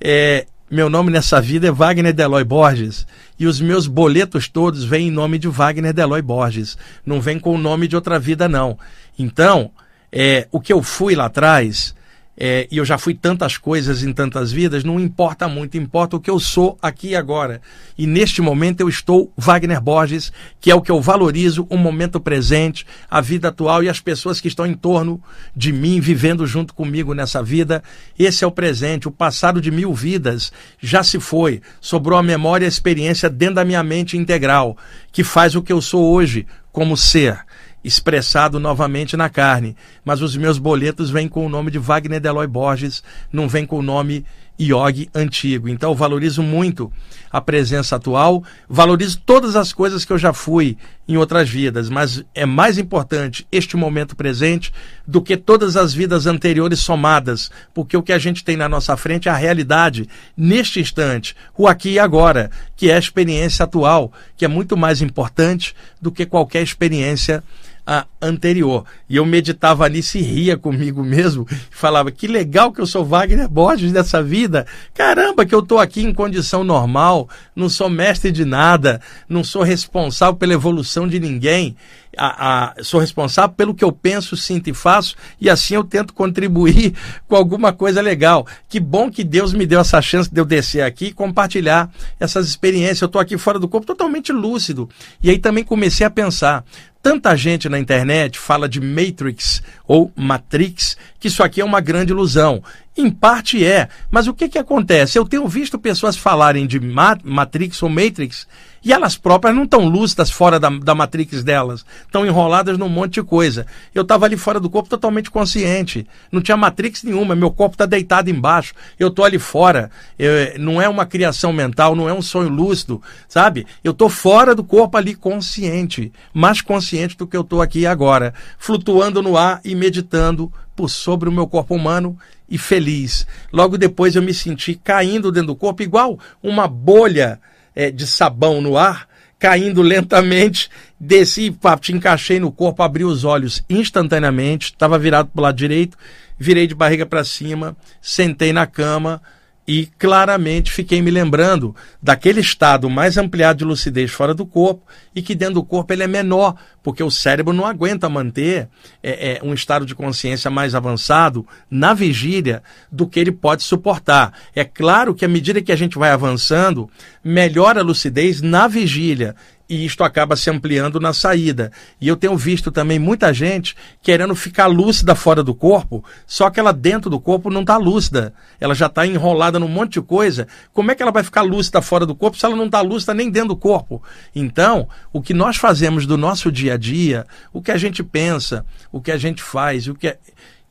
é, 0.00 0.46
meu 0.70 0.88
nome 0.88 1.10
nessa 1.10 1.40
vida 1.40 1.68
é 1.68 1.72
Wagner 1.72 2.12
Deloy 2.12 2.44
Borges 2.44 3.06
e 3.38 3.46
os 3.46 3.60
meus 3.60 3.86
boletos 3.86 4.48
todos 4.48 4.84
vêm 4.84 5.08
em 5.08 5.10
nome 5.10 5.38
de 5.38 5.48
Wagner 5.48 5.92
Deloy 5.92 6.22
Borges, 6.22 6.78
não 7.04 7.20
vem 7.20 7.38
com 7.38 7.54
o 7.54 7.58
nome 7.58 7.88
de 7.88 7.96
outra 7.96 8.18
vida, 8.18 8.48
não. 8.48 8.78
Então, 9.18 9.70
é, 10.12 10.46
o 10.50 10.60
que 10.60 10.72
eu 10.72 10.82
fui 10.82 11.14
lá 11.14 11.26
atrás 11.26 11.94
é, 12.42 12.66
e 12.70 12.78
eu 12.78 12.86
já 12.86 12.96
fui 12.96 13.12
tantas 13.12 13.58
coisas 13.58 14.02
em 14.02 14.14
tantas 14.14 14.50
vidas, 14.50 14.82
não 14.82 14.98
importa 14.98 15.46
muito, 15.46 15.76
importa 15.76 16.16
o 16.16 16.20
que 16.20 16.30
eu 16.30 16.40
sou 16.40 16.78
aqui 16.80 17.08
e 17.08 17.14
agora. 17.14 17.60
E 17.98 18.06
neste 18.06 18.40
momento 18.40 18.80
eu 18.80 18.88
estou 18.88 19.30
Wagner 19.36 19.78
Borges, 19.78 20.32
que 20.58 20.70
é 20.70 20.74
o 20.74 20.80
que 20.80 20.90
eu 20.90 21.02
valorizo, 21.02 21.66
o 21.68 21.76
momento 21.76 22.18
presente, 22.18 22.86
a 23.10 23.20
vida 23.20 23.48
atual 23.48 23.84
e 23.84 23.90
as 23.90 24.00
pessoas 24.00 24.40
que 24.40 24.48
estão 24.48 24.64
em 24.64 24.72
torno 24.72 25.22
de 25.54 25.70
mim, 25.70 26.00
vivendo 26.00 26.46
junto 26.46 26.72
comigo 26.72 27.12
nessa 27.12 27.42
vida. 27.42 27.82
Esse 28.18 28.42
é 28.42 28.46
o 28.46 28.50
presente, 28.50 29.06
o 29.06 29.12
passado 29.12 29.60
de 29.60 29.70
mil 29.70 29.92
vidas 29.92 30.50
já 30.80 31.02
se 31.02 31.20
foi, 31.20 31.60
sobrou 31.78 32.18
a 32.18 32.22
memória 32.22 32.64
e 32.64 32.68
a 32.68 32.70
experiência 32.70 33.28
dentro 33.28 33.56
da 33.56 33.66
minha 33.66 33.82
mente 33.82 34.16
integral, 34.16 34.78
que 35.12 35.22
faz 35.22 35.54
o 35.54 35.60
que 35.62 35.74
eu 35.74 35.82
sou 35.82 36.10
hoje 36.10 36.46
como 36.72 36.96
ser 36.96 37.44
expressado 37.82 38.60
novamente 38.60 39.16
na 39.16 39.28
carne. 39.28 39.76
Mas 40.04 40.22
os 40.22 40.36
meus 40.36 40.58
boletos 40.58 41.10
vêm 41.10 41.28
com 41.28 41.44
o 41.44 41.48
nome 41.48 41.70
de 41.70 41.78
Wagner 41.78 42.20
Deloy 42.20 42.46
Borges, 42.46 43.02
não 43.32 43.48
vem 43.48 43.64
com 43.64 43.78
o 43.78 43.82
nome 43.82 44.24
Yogi 44.60 45.08
antigo. 45.14 45.68
Então 45.68 45.94
valorizo 45.94 46.42
muito 46.42 46.92
a 47.32 47.40
presença 47.40 47.96
atual, 47.96 48.44
valorizo 48.68 49.20
todas 49.24 49.56
as 49.56 49.72
coisas 49.72 50.04
que 50.04 50.12
eu 50.12 50.18
já 50.18 50.32
fui 50.32 50.76
em 51.08 51.16
outras 51.16 51.48
vidas, 51.48 51.88
mas 51.88 52.22
é 52.34 52.44
mais 52.44 52.76
importante 52.76 53.46
este 53.50 53.76
momento 53.76 54.14
presente 54.14 54.72
do 55.06 55.22
que 55.22 55.36
todas 55.36 55.76
as 55.76 55.94
vidas 55.94 56.26
anteriores 56.26 56.80
somadas, 56.80 57.50
porque 57.72 57.96
o 57.96 58.02
que 58.02 58.12
a 58.12 58.18
gente 58.18 58.44
tem 58.44 58.56
na 58.56 58.68
nossa 58.68 58.96
frente 58.96 59.28
é 59.28 59.32
a 59.32 59.36
realidade 59.36 60.08
neste 60.36 60.80
instante, 60.80 61.34
o 61.56 61.66
aqui 61.66 61.92
e 61.92 61.98
agora, 61.98 62.50
que 62.76 62.90
é 62.90 62.94
a 62.94 62.98
experiência 62.98 63.64
atual, 63.64 64.12
que 64.36 64.44
é 64.44 64.48
muito 64.48 64.76
mais 64.76 65.00
importante 65.00 65.74
do 66.00 66.12
que 66.12 66.26
qualquer 66.26 66.62
experiência 66.62 67.42
a 67.90 68.06
anterior. 68.20 68.84
E 69.08 69.16
eu 69.16 69.24
meditava 69.24 69.88
nisso 69.88 70.18
e 70.18 70.22
ria 70.22 70.56
comigo 70.56 71.02
mesmo. 71.02 71.46
Falava, 71.70 72.10
que 72.10 72.26
legal 72.26 72.72
que 72.72 72.80
eu 72.80 72.86
sou 72.86 73.04
Wagner 73.04 73.48
Borges 73.48 73.92
dessa 73.92 74.22
vida. 74.22 74.66
Caramba, 74.94 75.46
que 75.46 75.54
eu 75.54 75.60
estou 75.60 75.78
aqui 75.78 76.02
em 76.02 76.12
condição 76.12 76.62
normal, 76.62 77.28
não 77.56 77.68
sou 77.68 77.88
mestre 77.88 78.30
de 78.30 78.44
nada, 78.44 79.00
não 79.28 79.42
sou 79.42 79.62
responsável 79.62 80.34
pela 80.36 80.52
evolução 80.52 81.08
de 81.08 81.18
ninguém. 81.18 81.76
A, 82.18 82.74
a, 82.80 82.82
sou 82.82 82.98
responsável 82.98 83.54
pelo 83.54 83.72
que 83.72 83.84
eu 83.84 83.92
penso, 83.92 84.36
sinto 84.36 84.68
e 84.68 84.74
faço, 84.74 85.14
e 85.40 85.48
assim 85.48 85.74
eu 85.74 85.84
tento 85.84 86.12
contribuir 86.12 86.92
com 87.28 87.36
alguma 87.36 87.72
coisa 87.72 88.00
legal. 88.00 88.46
Que 88.68 88.80
bom 88.80 89.10
que 89.10 89.22
Deus 89.22 89.52
me 89.52 89.64
deu 89.64 89.80
essa 89.80 90.02
chance 90.02 90.28
de 90.28 90.40
eu 90.40 90.44
descer 90.44 90.82
aqui 90.82 91.06
e 91.06 91.12
compartilhar 91.12 91.88
essas 92.18 92.48
experiências. 92.48 93.02
Eu 93.02 93.06
estou 93.06 93.20
aqui 93.20 93.38
fora 93.38 93.60
do 93.60 93.68
corpo 93.68 93.86
totalmente 93.86 94.32
lúcido. 94.32 94.88
E 95.22 95.30
aí 95.30 95.38
também 95.38 95.62
comecei 95.62 96.04
a 96.04 96.10
pensar: 96.10 96.64
Tanta 97.02 97.34
gente 97.34 97.66
na 97.66 97.78
internet 97.78 98.09
fala 98.38 98.68
de 98.68 98.80
Matrix 98.80 99.62
ou 99.86 100.12
Matrix, 100.16 100.96
que 101.18 101.28
isso 101.28 101.42
aqui 101.42 101.60
é 101.60 101.64
uma 101.64 101.80
grande 101.80 102.12
ilusão. 102.12 102.62
Em 102.96 103.10
parte 103.10 103.64
é, 103.64 103.88
mas 104.10 104.26
o 104.26 104.34
que, 104.34 104.48
que 104.48 104.58
acontece? 104.58 105.18
Eu 105.18 105.24
tenho 105.24 105.46
visto 105.46 105.78
pessoas 105.78 106.16
falarem 106.16 106.66
de 106.66 106.80
Matrix 107.24 107.82
ou 107.82 107.88
Matrix 107.88 108.46
e 108.82 108.92
elas 108.92 109.16
próprias 109.16 109.54
não 109.54 109.64
estão 109.64 109.86
lúcidas 109.86 110.30
fora 110.30 110.58
da, 110.58 110.70
da 110.70 110.94
Matrix 110.94 111.44
delas, 111.44 111.84
estão 112.04 112.24
enroladas 112.24 112.78
num 112.78 112.88
monte 112.88 113.14
de 113.14 113.22
coisa. 113.22 113.66
Eu 113.94 114.02
estava 114.02 114.24
ali 114.24 114.36
fora 114.36 114.58
do 114.58 114.70
corpo 114.70 114.88
totalmente 114.88 115.30
consciente, 115.30 116.06
não 116.32 116.40
tinha 116.40 116.56
Matrix 116.56 117.02
nenhuma, 117.02 117.36
meu 117.36 117.50
corpo 117.50 117.74
está 117.74 117.86
deitado 117.86 118.30
embaixo, 118.30 118.74
eu 118.98 119.08
estou 119.08 119.24
ali 119.24 119.38
fora. 119.38 119.90
Eu, 120.18 120.58
não 120.58 120.80
é 120.80 120.88
uma 120.88 121.06
criação 121.06 121.52
mental, 121.52 121.94
não 121.94 122.08
é 122.08 122.12
um 122.12 122.22
sonho 122.22 122.48
lúcido, 122.48 123.02
sabe? 123.28 123.66
Eu 123.84 123.92
estou 123.92 124.08
fora 124.08 124.54
do 124.54 124.64
corpo 124.64 124.96
ali 124.96 125.14
consciente, 125.14 126.12
mais 126.32 126.60
consciente 126.60 127.16
do 127.16 127.26
que 127.26 127.36
eu 127.36 127.42
estou 127.42 127.60
aqui 127.60 127.86
agora, 127.86 128.32
flutuando 128.58 129.22
no 129.22 129.36
ar 129.36 129.60
e 129.64 129.74
meditando 129.74 130.52
por 130.74 130.88
sobre 130.88 131.28
o 131.28 131.32
meu 131.32 131.46
corpo 131.46 131.74
humano 131.74 132.18
e 132.48 132.58
feliz. 132.58 133.26
Logo 133.52 133.78
depois 133.78 134.16
eu 134.16 134.22
me 134.22 134.34
senti 134.34 134.74
caindo 134.74 135.30
dentro 135.30 135.48
do 135.48 135.56
corpo, 135.56 135.82
igual 135.82 136.18
uma 136.42 136.66
bolha 136.66 137.38
é, 137.74 137.90
de 137.90 138.06
sabão 138.06 138.60
no 138.60 138.76
ar, 138.76 139.08
caindo 139.38 139.82
lentamente. 139.82 140.70
Desci, 140.98 141.56
te 141.80 141.92
encaixei 141.92 142.38
no 142.38 142.52
corpo, 142.52 142.82
abri 142.82 143.04
os 143.04 143.24
olhos 143.24 143.64
instantaneamente, 143.68 144.66
estava 144.66 144.98
virado 144.98 145.30
para 145.32 145.40
o 145.40 145.42
lado 145.42 145.56
direito, 145.56 145.96
virei 146.38 146.66
de 146.66 146.74
barriga 146.74 147.06
para 147.06 147.24
cima, 147.24 147.76
sentei 148.00 148.52
na 148.52 148.66
cama 148.66 149.20
e 149.66 149.86
claramente 149.98 150.72
fiquei 150.72 151.00
me 151.00 151.10
lembrando 151.10 151.76
daquele 152.02 152.40
estado 152.40 152.90
mais 152.90 153.16
ampliado 153.16 153.58
de 153.58 153.64
lucidez 153.64 154.10
fora 154.10 154.34
do 154.34 154.44
corpo 154.44 154.82
e 155.14 155.22
que 155.22 155.34
dentro 155.34 155.54
do 155.54 155.64
corpo 155.64 155.92
ele 155.92 156.02
é 156.02 156.06
menor, 156.06 156.54
porque 156.82 157.02
o 157.02 157.10
cérebro 157.10 157.52
não 157.52 157.66
aguenta 157.66 158.08
manter 158.08 158.68
é, 159.02 159.32
é, 159.32 159.40
um 159.44 159.54
estado 159.54 159.86
de 159.86 159.94
consciência 159.94 160.50
mais 160.50 160.74
avançado 160.74 161.46
na 161.70 161.94
vigília 161.94 162.62
do 162.90 163.06
que 163.06 163.20
ele 163.20 163.32
pode 163.32 163.62
suportar. 163.62 164.32
É 164.54 164.64
claro 164.64 165.14
que 165.14 165.24
à 165.24 165.28
medida 165.28 165.62
que 165.62 165.72
a 165.72 165.76
gente 165.76 165.98
vai 165.98 166.10
avançando, 166.10 166.90
melhora 167.22 167.80
a 167.80 167.84
lucidez 167.84 168.40
na 168.40 168.66
vigília 168.66 169.36
e 169.70 169.86
isto 169.86 170.02
acaba 170.02 170.34
se 170.34 170.50
ampliando 170.50 170.98
na 170.98 171.12
saída. 171.12 171.70
E 172.00 172.08
eu 172.08 172.16
tenho 172.16 172.36
visto 172.36 172.72
também 172.72 172.98
muita 172.98 173.32
gente 173.32 173.76
querendo 174.02 174.34
ficar 174.34 174.66
lúcida 174.66 175.14
fora 175.14 175.44
do 175.44 175.54
corpo, 175.54 176.04
só 176.26 176.50
que 176.50 176.58
ela 176.58 176.72
dentro 176.72 177.08
do 177.08 177.20
corpo 177.20 177.48
não 177.48 177.60
está 177.60 177.76
lúcida. 177.76 178.34
Ela 178.58 178.74
já 178.74 178.86
está 178.86 179.06
enrolada 179.06 179.60
num 179.60 179.68
monte 179.68 179.92
de 179.92 180.02
coisa. 180.02 180.48
Como 180.72 180.90
é 180.90 180.94
que 180.96 181.02
ela 181.02 181.12
vai 181.12 181.22
ficar 181.22 181.42
lúcida 181.42 181.80
fora 181.80 182.04
do 182.04 182.16
corpo 182.16 182.36
se 182.36 182.44
ela 182.44 182.56
não 182.56 182.66
está 182.66 182.80
lúcida 182.80 183.14
nem 183.14 183.30
dentro 183.30 183.50
do 183.50 183.56
corpo? 183.56 184.02
Então, 184.34 184.88
o 185.12 185.22
que 185.22 185.32
nós 185.32 185.56
fazemos 185.56 186.04
do 186.04 186.18
nosso 186.18 186.50
dia 186.50 186.74
a 186.74 186.76
dia, 186.76 187.24
o 187.52 187.62
que 187.62 187.70
a 187.70 187.78
gente 187.78 188.02
pensa, 188.02 188.66
o 188.90 189.00
que 189.00 189.12
a 189.12 189.16
gente 189.16 189.40
faz, 189.40 189.86
o 189.86 189.94
que 189.94 190.08
é 190.08 190.18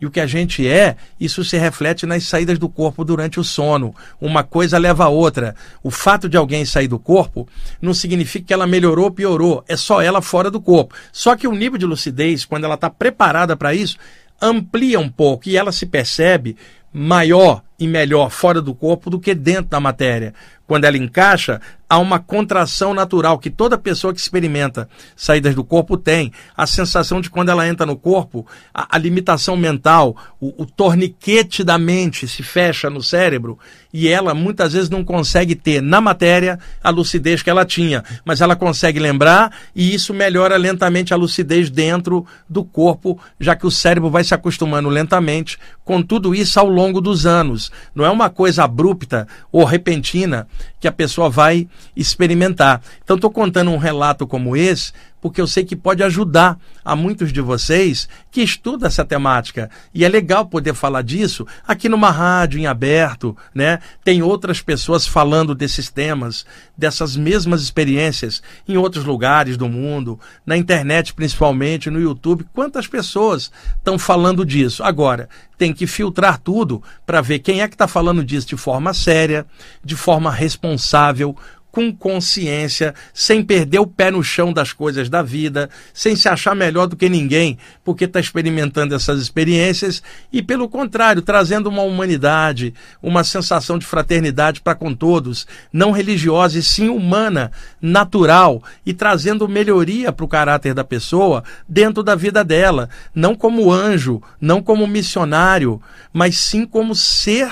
e 0.01 0.05
o 0.05 0.12
que 0.12 0.19
a 0.19 0.25
gente 0.25 0.65
é, 0.67 0.95
isso 1.19 1.43
se 1.43 1.57
reflete 1.57 2.05
nas 2.05 2.23
saídas 2.23 2.57
do 2.57 2.69
corpo 2.69 3.03
durante 3.03 3.39
o 3.39 3.43
sono. 3.43 3.93
Uma 4.19 4.43
coisa 4.43 4.77
leva 4.77 5.05
a 5.05 5.09
outra. 5.09 5.55
O 5.83 5.91
fato 5.91 6.29
de 6.29 6.38
alguém 6.38 6.63
sair 6.63 6.88
do 6.88 6.97
corpo 6.97 7.47
não 7.81 7.93
significa 7.93 8.45
que 8.47 8.53
ela 8.53 8.65
melhorou 8.65 9.05
ou 9.05 9.12
piorou. 9.12 9.63
É 9.67 9.75
só 9.75 10.01
ela 10.01 10.21
fora 10.21 10.49
do 10.49 10.62
corpo. 10.62 10.95
Só 11.12 11.35
que 11.35 11.47
o 11.47 11.53
nível 11.53 11.77
de 11.77 11.85
lucidez, 11.85 12.45
quando 12.45 12.63
ela 12.63 12.75
está 12.75 12.89
preparada 12.89 13.57
para 13.57 13.73
isso, 13.73 13.97
amplia 14.41 14.99
um 14.99 15.09
pouco 15.09 15.49
e 15.49 15.57
ela 15.57 15.71
se 15.71 15.85
percebe 15.85 16.55
maior 16.93 17.62
e 17.79 17.87
melhor 17.87 18.29
fora 18.29 18.61
do 18.61 18.75
corpo 18.75 19.09
do 19.09 19.19
que 19.19 19.33
dentro 19.33 19.69
da 19.69 19.79
matéria. 19.79 20.33
Quando 20.69 20.85
ela 20.85 20.97
encaixa, 20.97 21.59
há 21.89 21.97
uma 21.97 22.19
contração 22.19 22.93
natural 22.93 23.39
que 23.39 23.49
toda 23.49 23.75
pessoa 23.75 24.13
que 24.13 24.19
experimenta 24.19 24.87
saídas 25.15 25.55
do 25.55 25.63
corpo 25.63 25.97
tem. 25.97 26.31
A 26.55 26.67
sensação 26.67 27.19
de 27.19 27.31
quando 27.31 27.49
ela 27.49 27.67
entra 27.67 27.87
no 27.87 27.97
corpo, 27.97 28.45
a, 28.71 28.95
a 28.95 28.99
limitação 28.99 29.57
mental, 29.57 30.15
o, 30.39 30.61
o, 30.61 30.65
torniquete 30.67 31.63
da 31.63 31.79
mente 31.79 32.27
se 32.27 32.43
fecha 32.43 32.87
no 32.87 33.01
cérebro 33.01 33.57
e 33.91 34.07
ela 34.07 34.35
muitas 34.35 34.73
vezes 34.73 34.91
não 34.91 35.03
consegue 35.03 35.55
ter 35.55 35.81
na 35.81 35.99
matéria 35.99 36.59
a 36.83 36.91
lucidez 36.91 37.41
que 37.41 37.49
ela 37.49 37.65
tinha, 37.65 38.03
mas 38.23 38.39
ela 38.39 38.55
consegue 38.55 38.99
lembrar 38.99 39.51
e 39.75 39.91
isso 39.91 40.13
melhora 40.13 40.55
lentamente 40.55 41.15
a 41.15 41.17
lucidez 41.17 41.71
dentro 41.71 42.23
do 42.47 42.63
corpo, 42.63 43.19
já 43.39 43.55
que 43.55 43.65
o 43.65 43.71
cérebro 43.71 44.11
vai 44.11 44.23
se 44.23 44.35
acostumando 44.35 44.89
lentamente 44.89 45.57
com 45.83 46.03
tudo 46.03 46.35
isso 46.35 46.59
ao 46.59 46.69
longo 46.69 47.01
dos 47.01 47.25
anos. 47.25 47.68
Não 47.93 48.05
é 48.05 48.10
uma 48.10 48.29
coisa 48.29 48.63
abrupta 48.63 49.27
ou 49.51 49.63
repentina 49.63 50.47
que 50.79 50.88
a 50.88 50.91
pessoa 50.91 51.29
vai 51.29 51.67
experimentar. 51.95 52.82
Então, 53.03 53.15
estou 53.15 53.32
contando 53.32 53.71
um 53.71 53.77
relato 53.77 54.25
como 54.27 54.55
esse 54.55 54.91
porque 55.21 55.41
eu 55.41 55.47
sei 55.47 55.63
que 55.63 55.75
pode 55.75 56.03
ajudar 56.03 56.58
a 56.84 56.95
muitos 56.95 57.32
de 57.32 57.41
vocês 57.41 58.08
que 58.32 58.41
estudam 58.41 58.88
essa 58.88 59.03
temática. 59.03 59.69
E 59.93 60.05
é 60.05 60.10
legal 60.10 60.45
poder 60.45 60.73
falar 60.73 61.01
disso 61.01 61.45
aqui 61.67 61.89
numa 61.89 62.12
rádio 62.12 62.60
em 62.60 62.65
aberto, 62.65 63.36
né? 63.53 63.79
Tem 64.03 64.21
outras 64.21 64.62
pessoas 64.62 65.05
falando 65.05 65.53
desses 65.53 65.89
temas, 65.89 66.45
dessas 66.77 67.15
mesmas 67.15 67.62
experiências 67.62 68.41
em 68.67 68.77
outros 68.77 69.05
lugares 69.05 69.58
do 69.58 69.67
mundo, 69.67 70.19
na 70.45 70.58
internet 70.58 71.13
principalmente, 71.13 71.89
no 71.89 71.99
YouTube. 71.99 72.45
Quantas 72.53 72.88
pessoas 72.88 73.51
estão 73.77 73.99
falando 73.99 74.45
disso? 74.45 74.84
Agora, 74.84 75.29
tem 75.58 75.73
que 75.73 75.86
filtrar 75.86 76.39
tudo 76.39 76.82
para 77.05 77.19
ver 77.19 77.39
quem 77.39 77.62
é 77.62 77.67
que 77.67 77.75
está 77.75 77.88
falando 77.88 78.23
disso 78.23 78.47
de 78.47 78.55
forma 78.55 78.93
séria, 78.93 79.45
de 79.84 79.95
forma 79.95 80.32
responsável, 80.32 81.36
com 81.71 81.93
consciência, 81.93 82.93
sem 83.13 83.43
perder 83.43 83.79
o 83.79 83.88
pé 83.88 84.10
no 84.10 84.23
chão 84.23 84.51
das 84.51 84.73
coisas 84.73 85.10
da 85.10 85.21
vida, 85.21 85.69
sem 85.93 86.15
se 86.15 86.27
achar 86.27 86.55
melhor 86.55 86.88
do 86.88 86.95
que 86.95 87.08
ninguém, 87.08 87.58
porque 87.84 88.05
está 88.05 88.19
experimentando 88.19 88.95
essas 88.95 89.21
experiências, 89.21 90.01
e 90.32 90.41
pelo 90.41 90.67
contrário, 90.67 91.21
trazendo 91.21 91.69
uma 91.69 91.84
humanidade, 91.84 92.73
uma 93.01 93.23
sensação 93.23 93.77
de 93.77 93.86
fraternidade 93.86 94.62
para 94.62 94.75
com 94.75 94.93
todos, 94.93 95.45
não 95.71 95.91
religiosa 95.91 96.58
e 96.58 96.63
sim 96.63 96.89
humana, 96.89 97.51
natural, 97.82 98.63
e 98.86 98.93
trazendo 98.93 99.47
melhoria 99.47 100.12
para 100.12 100.25
o 100.25 100.29
caráter 100.29 100.73
da 100.73 100.84
pessoa 100.84 101.43
dentro 101.67 102.01
da 102.01 102.15
vida 102.15 102.43
dela, 102.43 102.89
não 103.13 103.36
como 103.36 103.71
anjo, 103.71 104.21
não 104.41 104.62
como 104.62 104.88
missionário, 104.88 105.82
mas 106.12 106.38
sim 106.38 106.65
como 106.65 106.95
ser 106.95 107.49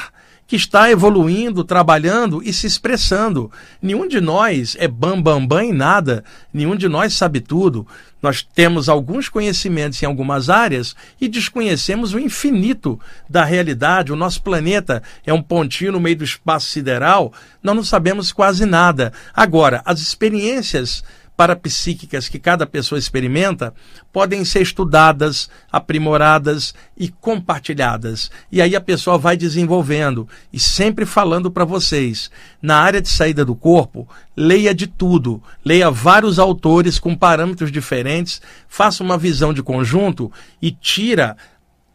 que 0.47 0.55
está 0.55 0.89
evoluindo, 0.89 1.63
trabalhando 1.63 2.41
e 2.41 2.53
se 2.53 2.65
expressando. 2.65 3.51
Nenhum 3.81 4.07
de 4.07 4.21
nós 4.21 4.77
é 4.79 4.87
bam 4.87 5.21
bam 5.21 5.45
bam 5.45 5.61
em 5.61 5.73
nada, 5.73 6.23
nenhum 6.53 6.75
de 6.75 6.87
nós 6.87 7.13
sabe 7.13 7.41
tudo. 7.41 7.85
Nós 8.21 8.41
temos 8.41 8.89
alguns 8.89 9.29
conhecimentos 9.29 10.01
em 10.01 10.05
algumas 10.05 10.49
áreas 10.49 10.95
e 11.21 11.27
desconhecemos 11.27 12.13
o 12.13 12.19
infinito 12.19 12.99
da 13.29 13.43
realidade. 13.43 14.11
O 14.11 14.15
nosso 14.15 14.41
planeta 14.41 15.03
é 15.25 15.31
um 15.31 15.41
pontinho 15.41 15.91
no 15.91 15.99
meio 15.99 16.15
do 16.15 16.23
espaço 16.23 16.67
sideral, 16.67 17.31
nós 17.61 17.75
não 17.75 17.83
sabemos 17.83 18.31
quase 18.31 18.65
nada. 18.65 19.11
Agora, 19.33 19.81
as 19.85 19.99
experiências 19.99 21.03
parapsíquicas 21.37 22.27
que 22.27 22.39
cada 22.39 22.65
pessoa 22.65 22.97
experimenta 22.97 23.71
podem 24.11 24.43
ser 24.43 24.63
estudadas, 24.63 25.49
aprimoradas 25.71 26.73
e 26.97 27.09
compartilhadas. 27.09 28.31
E 28.51 28.59
aí 28.59 28.75
a 28.75 28.81
pessoa 28.81 29.19
vai 29.19 29.37
desenvolvendo 29.37 30.27
e 30.51 30.59
sempre 30.59 31.05
falando 31.05 31.51
para 31.51 31.63
vocês, 31.63 32.31
na 32.59 32.77
área 32.79 32.99
de 32.99 33.07
saída 33.07 33.45
do 33.45 33.55
corpo, 33.55 34.09
leia 34.35 34.73
de 34.73 34.87
tudo, 34.87 35.41
leia 35.63 35.91
vários 35.91 36.39
autores 36.39 36.97
com 36.97 37.15
parâmetros 37.15 37.71
diferentes, 37.71 38.41
faça 38.67 39.03
uma 39.03 39.17
visão 39.17 39.53
de 39.53 39.61
conjunto 39.61 40.31
e 40.59 40.71
tira 40.71 41.37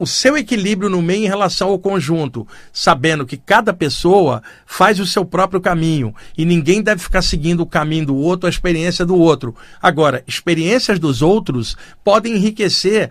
o 0.02 0.06
seu 0.06 0.36
equilíbrio 0.36 0.90
no 0.90 1.00
meio 1.00 1.26
em 1.26 1.28
relação 1.28 1.68
ao 1.68 1.78
conjunto, 1.78 2.44
sabendo 2.72 3.24
que 3.24 3.36
cada 3.36 3.72
pessoa 3.72 4.42
faz 4.66 4.98
o 4.98 5.06
seu 5.06 5.24
próprio 5.24 5.60
caminho 5.60 6.12
e 6.36 6.44
ninguém 6.44 6.82
deve 6.82 7.00
ficar 7.00 7.22
seguindo 7.22 7.60
o 7.60 7.66
caminho 7.66 8.06
do 8.06 8.16
outro, 8.16 8.48
a 8.48 8.50
experiência 8.50 9.06
do 9.06 9.16
outro. 9.16 9.54
Agora, 9.80 10.24
experiências 10.26 10.98
dos 10.98 11.22
outros 11.22 11.76
podem 12.02 12.34
enriquecer 12.34 13.10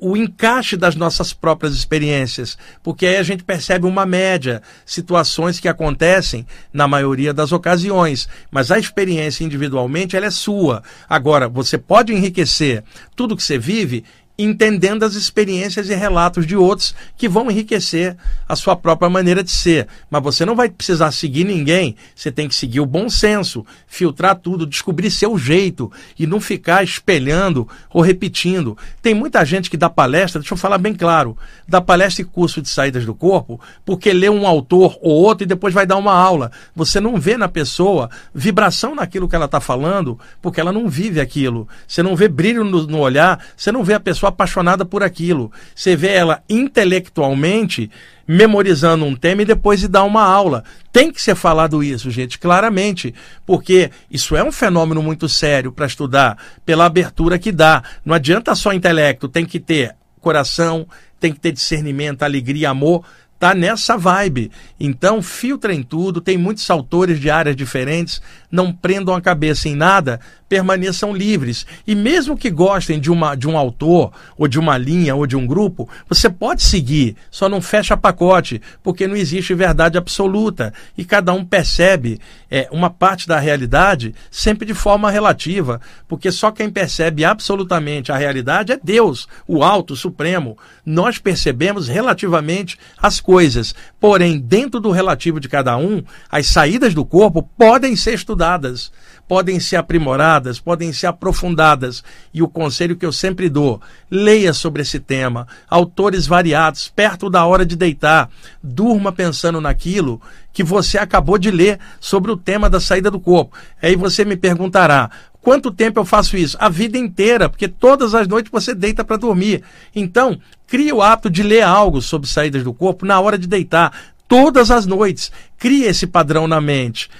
o 0.00 0.16
encaixe 0.16 0.76
das 0.76 0.96
nossas 0.96 1.32
próprias 1.32 1.74
experiências, 1.74 2.58
porque 2.82 3.06
aí 3.06 3.18
a 3.18 3.22
gente 3.22 3.44
percebe 3.44 3.86
uma 3.86 4.04
média, 4.04 4.60
situações 4.84 5.60
que 5.60 5.68
acontecem 5.68 6.44
na 6.72 6.88
maioria 6.88 7.32
das 7.32 7.52
ocasiões, 7.52 8.28
mas 8.50 8.72
a 8.72 8.80
experiência 8.80 9.44
individualmente 9.44 10.16
ela 10.16 10.26
é 10.26 10.30
sua. 10.30 10.82
Agora, 11.08 11.48
você 11.48 11.78
pode 11.78 12.12
enriquecer 12.12 12.82
tudo 13.14 13.36
que 13.36 13.44
você 13.44 13.56
vive 13.56 14.02
entendendo 14.38 15.04
as 15.04 15.14
experiências 15.14 15.90
e 15.90 15.94
relatos 15.94 16.46
de 16.46 16.56
outros 16.56 16.94
que 17.16 17.28
vão 17.28 17.50
enriquecer 17.50 18.16
a 18.48 18.56
sua 18.56 18.74
própria 18.74 19.10
maneira 19.10 19.42
de 19.44 19.50
ser. 19.50 19.86
Mas 20.10 20.22
você 20.22 20.44
não 20.44 20.56
vai 20.56 20.68
precisar 20.68 21.12
seguir 21.12 21.44
ninguém, 21.44 21.96
você 22.14 22.32
tem 22.32 22.48
que 22.48 22.54
seguir 22.54 22.80
o 22.80 22.86
bom 22.86 23.08
senso, 23.10 23.64
filtrar 23.86 24.36
tudo, 24.36 24.66
descobrir 24.66 25.10
seu 25.10 25.36
jeito 25.38 25.92
e 26.18 26.26
não 26.26 26.40
ficar 26.40 26.82
espelhando 26.82 27.68
ou 27.92 28.00
repetindo. 28.00 28.76
Tem 29.02 29.14
muita 29.14 29.44
gente 29.44 29.70
que 29.70 29.76
dá 29.76 29.90
palestra, 29.90 30.40
deixa 30.40 30.54
eu 30.54 30.58
falar 30.58 30.78
bem 30.78 30.94
claro, 30.94 31.36
dá 31.68 31.80
palestra 31.80 32.22
e 32.22 32.24
curso 32.24 32.62
de 32.62 32.68
saídas 32.68 33.04
do 33.04 33.14
corpo 33.14 33.60
porque 33.84 34.12
lê 34.12 34.28
um 34.28 34.46
autor 34.46 34.98
ou 35.02 35.12
outro 35.12 35.44
e 35.44 35.46
depois 35.46 35.74
vai 35.74 35.86
dar 35.86 35.96
uma 35.96 36.14
aula. 36.14 36.50
Você 36.74 37.00
não 37.00 37.20
vê 37.20 37.36
na 37.36 37.48
pessoa 37.48 38.10
vibração 38.34 38.94
naquilo 38.94 39.28
que 39.28 39.36
ela 39.36 39.44
está 39.44 39.60
falando 39.60 40.18
porque 40.40 40.60
ela 40.60 40.72
não 40.72 40.88
vive 40.88 41.20
aquilo. 41.20 41.68
Você 41.86 42.02
não 42.02 42.16
vê 42.16 42.28
brilho 42.28 42.64
no, 42.64 42.86
no 42.86 42.98
olhar, 42.98 43.44
você 43.56 43.70
não 43.70 43.84
vê 43.84 43.94
a 43.94 44.00
pessoa 44.00 44.21
apaixonada 44.28 44.84
por 44.84 45.02
aquilo. 45.02 45.50
Você 45.74 45.96
vê 45.96 46.08
ela 46.08 46.42
intelectualmente 46.48 47.90
memorizando 48.26 49.04
um 49.04 49.14
tema 49.14 49.42
e 49.42 49.46
depois 49.46 49.80
de 49.80 49.88
dar 49.88 50.04
uma 50.04 50.22
aula. 50.22 50.64
Tem 50.92 51.10
que 51.10 51.20
ser 51.20 51.34
falado 51.34 51.82
isso, 51.82 52.10
gente, 52.10 52.38
claramente, 52.38 53.14
porque 53.44 53.90
isso 54.10 54.36
é 54.36 54.42
um 54.42 54.52
fenômeno 54.52 55.02
muito 55.02 55.28
sério 55.28 55.72
para 55.72 55.86
estudar, 55.86 56.38
pela 56.64 56.86
abertura 56.86 57.38
que 57.38 57.52
dá. 57.52 57.82
Não 58.04 58.14
adianta 58.14 58.54
só 58.54 58.72
intelecto, 58.72 59.28
tem 59.28 59.44
que 59.44 59.60
ter 59.60 59.94
coração, 60.20 60.86
tem 61.18 61.32
que 61.32 61.40
ter 61.40 61.52
discernimento, 61.52 62.22
alegria, 62.22 62.70
amor 62.70 63.04
tá 63.42 63.56
nessa 63.56 63.96
vibe. 63.98 64.52
Então, 64.78 65.20
filtrem 65.20 65.82
tudo, 65.82 66.20
tem 66.20 66.38
muitos 66.38 66.70
autores 66.70 67.18
de 67.18 67.28
áreas 67.28 67.56
diferentes, 67.56 68.22
não 68.48 68.72
prendam 68.72 69.16
a 69.16 69.20
cabeça 69.20 69.68
em 69.68 69.74
nada, 69.74 70.20
permaneçam 70.52 71.16
livres. 71.16 71.64
E 71.86 71.94
mesmo 71.94 72.36
que 72.36 72.50
gostem 72.50 73.00
de, 73.00 73.10
uma, 73.10 73.34
de 73.34 73.48
um 73.48 73.56
autor, 73.56 74.12
ou 74.36 74.46
de 74.46 74.58
uma 74.58 74.76
linha, 74.76 75.14
ou 75.14 75.26
de 75.26 75.34
um 75.34 75.46
grupo, 75.46 75.88
você 76.06 76.28
pode 76.28 76.62
seguir, 76.62 77.16
só 77.30 77.48
não 77.48 77.62
fecha 77.62 77.96
pacote, 77.96 78.60
porque 78.82 79.08
não 79.08 79.16
existe 79.16 79.54
verdade 79.54 79.96
absoluta. 79.96 80.74
E 80.94 81.06
cada 81.06 81.32
um 81.32 81.42
percebe 81.42 82.20
é, 82.50 82.68
uma 82.70 82.90
parte 82.90 83.26
da 83.26 83.40
realidade 83.40 84.14
sempre 84.30 84.66
de 84.66 84.74
forma 84.74 85.10
relativa, 85.10 85.80
porque 86.06 86.30
só 86.30 86.50
quem 86.50 86.68
percebe 86.68 87.24
absolutamente 87.24 88.12
a 88.12 88.16
realidade 88.18 88.72
é 88.72 88.80
Deus, 88.84 89.26
o 89.48 89.64
Alto, 89.64 89.94
o 89.94 89.96
Supremo. 89.96 90.58
Nós 90.84 91.16
percebemos 91.16 91.88
relativamente 91.88 92.78
as 92.98 93.22
coisas, 93.22 93.74
porém, 94.02 94.40
dentro 94.40 94.80
do 94.80 94.90
relativo 94.90 95.38
de 95.38 95.48
cada 95.48 95.76
um, 95.76 96.02
as 96.28 96.48
saídas 96.48 96.92
do 96.92 97.04
corpo 97.04 97.40
podem 97.56 97.94
ser 97.94 98.14
estudadas 98.14 98.90
podem 99.32 99.58
ser 99.58 99.76
aprimoradas, 99.76 100.60
podem 100.60 100.92
ser 100.92 101.06
aprofundadas. 101.06 102.04
E 102.34 102.42
o 102.42 102.48
conselho 102.48 102.96
que 102.96 103.06
eu 103.06 103.12
sempre 103.12 103.48
dou: 103.48 103.80
leia 104.10 104.52
sobre 104.52 104.82
esse 104.82 105.00
tema, 105.00 105.46
autores 105.70 106.26
variados, 106.26 106.88
perto 106.88 107.30
da 107.30 107.46
hora 107.46 107.64
de 107.64 107.74
deitar. 107.74 108.28
Durma 108.62 109.10
pensando 109.10 109.58
naquilo 109.58 110.20
que 110.52 110.62
você 110.62 110.98
acabou 110.98 111.38
de 111.38 111.50
ler 111.50 111.78
sobre 111.98 112.30
o 112.30 112.36
tema 112.36 112.68
da 112.68 112.80
saída 112.80 113.10
do 113.10 113.18
corpo. 113.18 113.56
Aí 113.80 113.96
você 113.96 114.24
me 114.24 114.36
perguntará: 114.36 115.10
quanto 115.40 115.70
tempo 115.70 115.98
eu 115.98 116.04
faço 116.04 116.36
isso? 116.36 116.56
A 116.60 116.68
vida 116.68 116.98
inteira, 116.98 117.48
porque 117.48 117.68
todas 117.68 118.14
as 118.14 118.28
noites 118.28 118.52
você 118.52 118.74
deita 118.74 119.04
para 119.04 119.16
dormir. 119.16 119.62
Então, 119.94 120.38
crie 120.66 120.92
o 120.92 121.02
hábito 121.02 121.30
de 121.30 121.42
ler 121.42 121.62
algo 121.62 122.02
sobre 122.02 122.28
saídas 122.28 122.62
do 122.62 122.74
corpo 122.74 123.06
na 123.06 123.18
hora 123.20 123.38
de 123.38 123.46
deitar. 123.46 123.92
Todas 124.28 124.70
as 124.70 124.86
noites. 124.86 125.30
Crie 125.58 125.84
esse 125.84 126.06
padrão 126.06 126.48
na 126.48 126.60
mente 126.60 127.10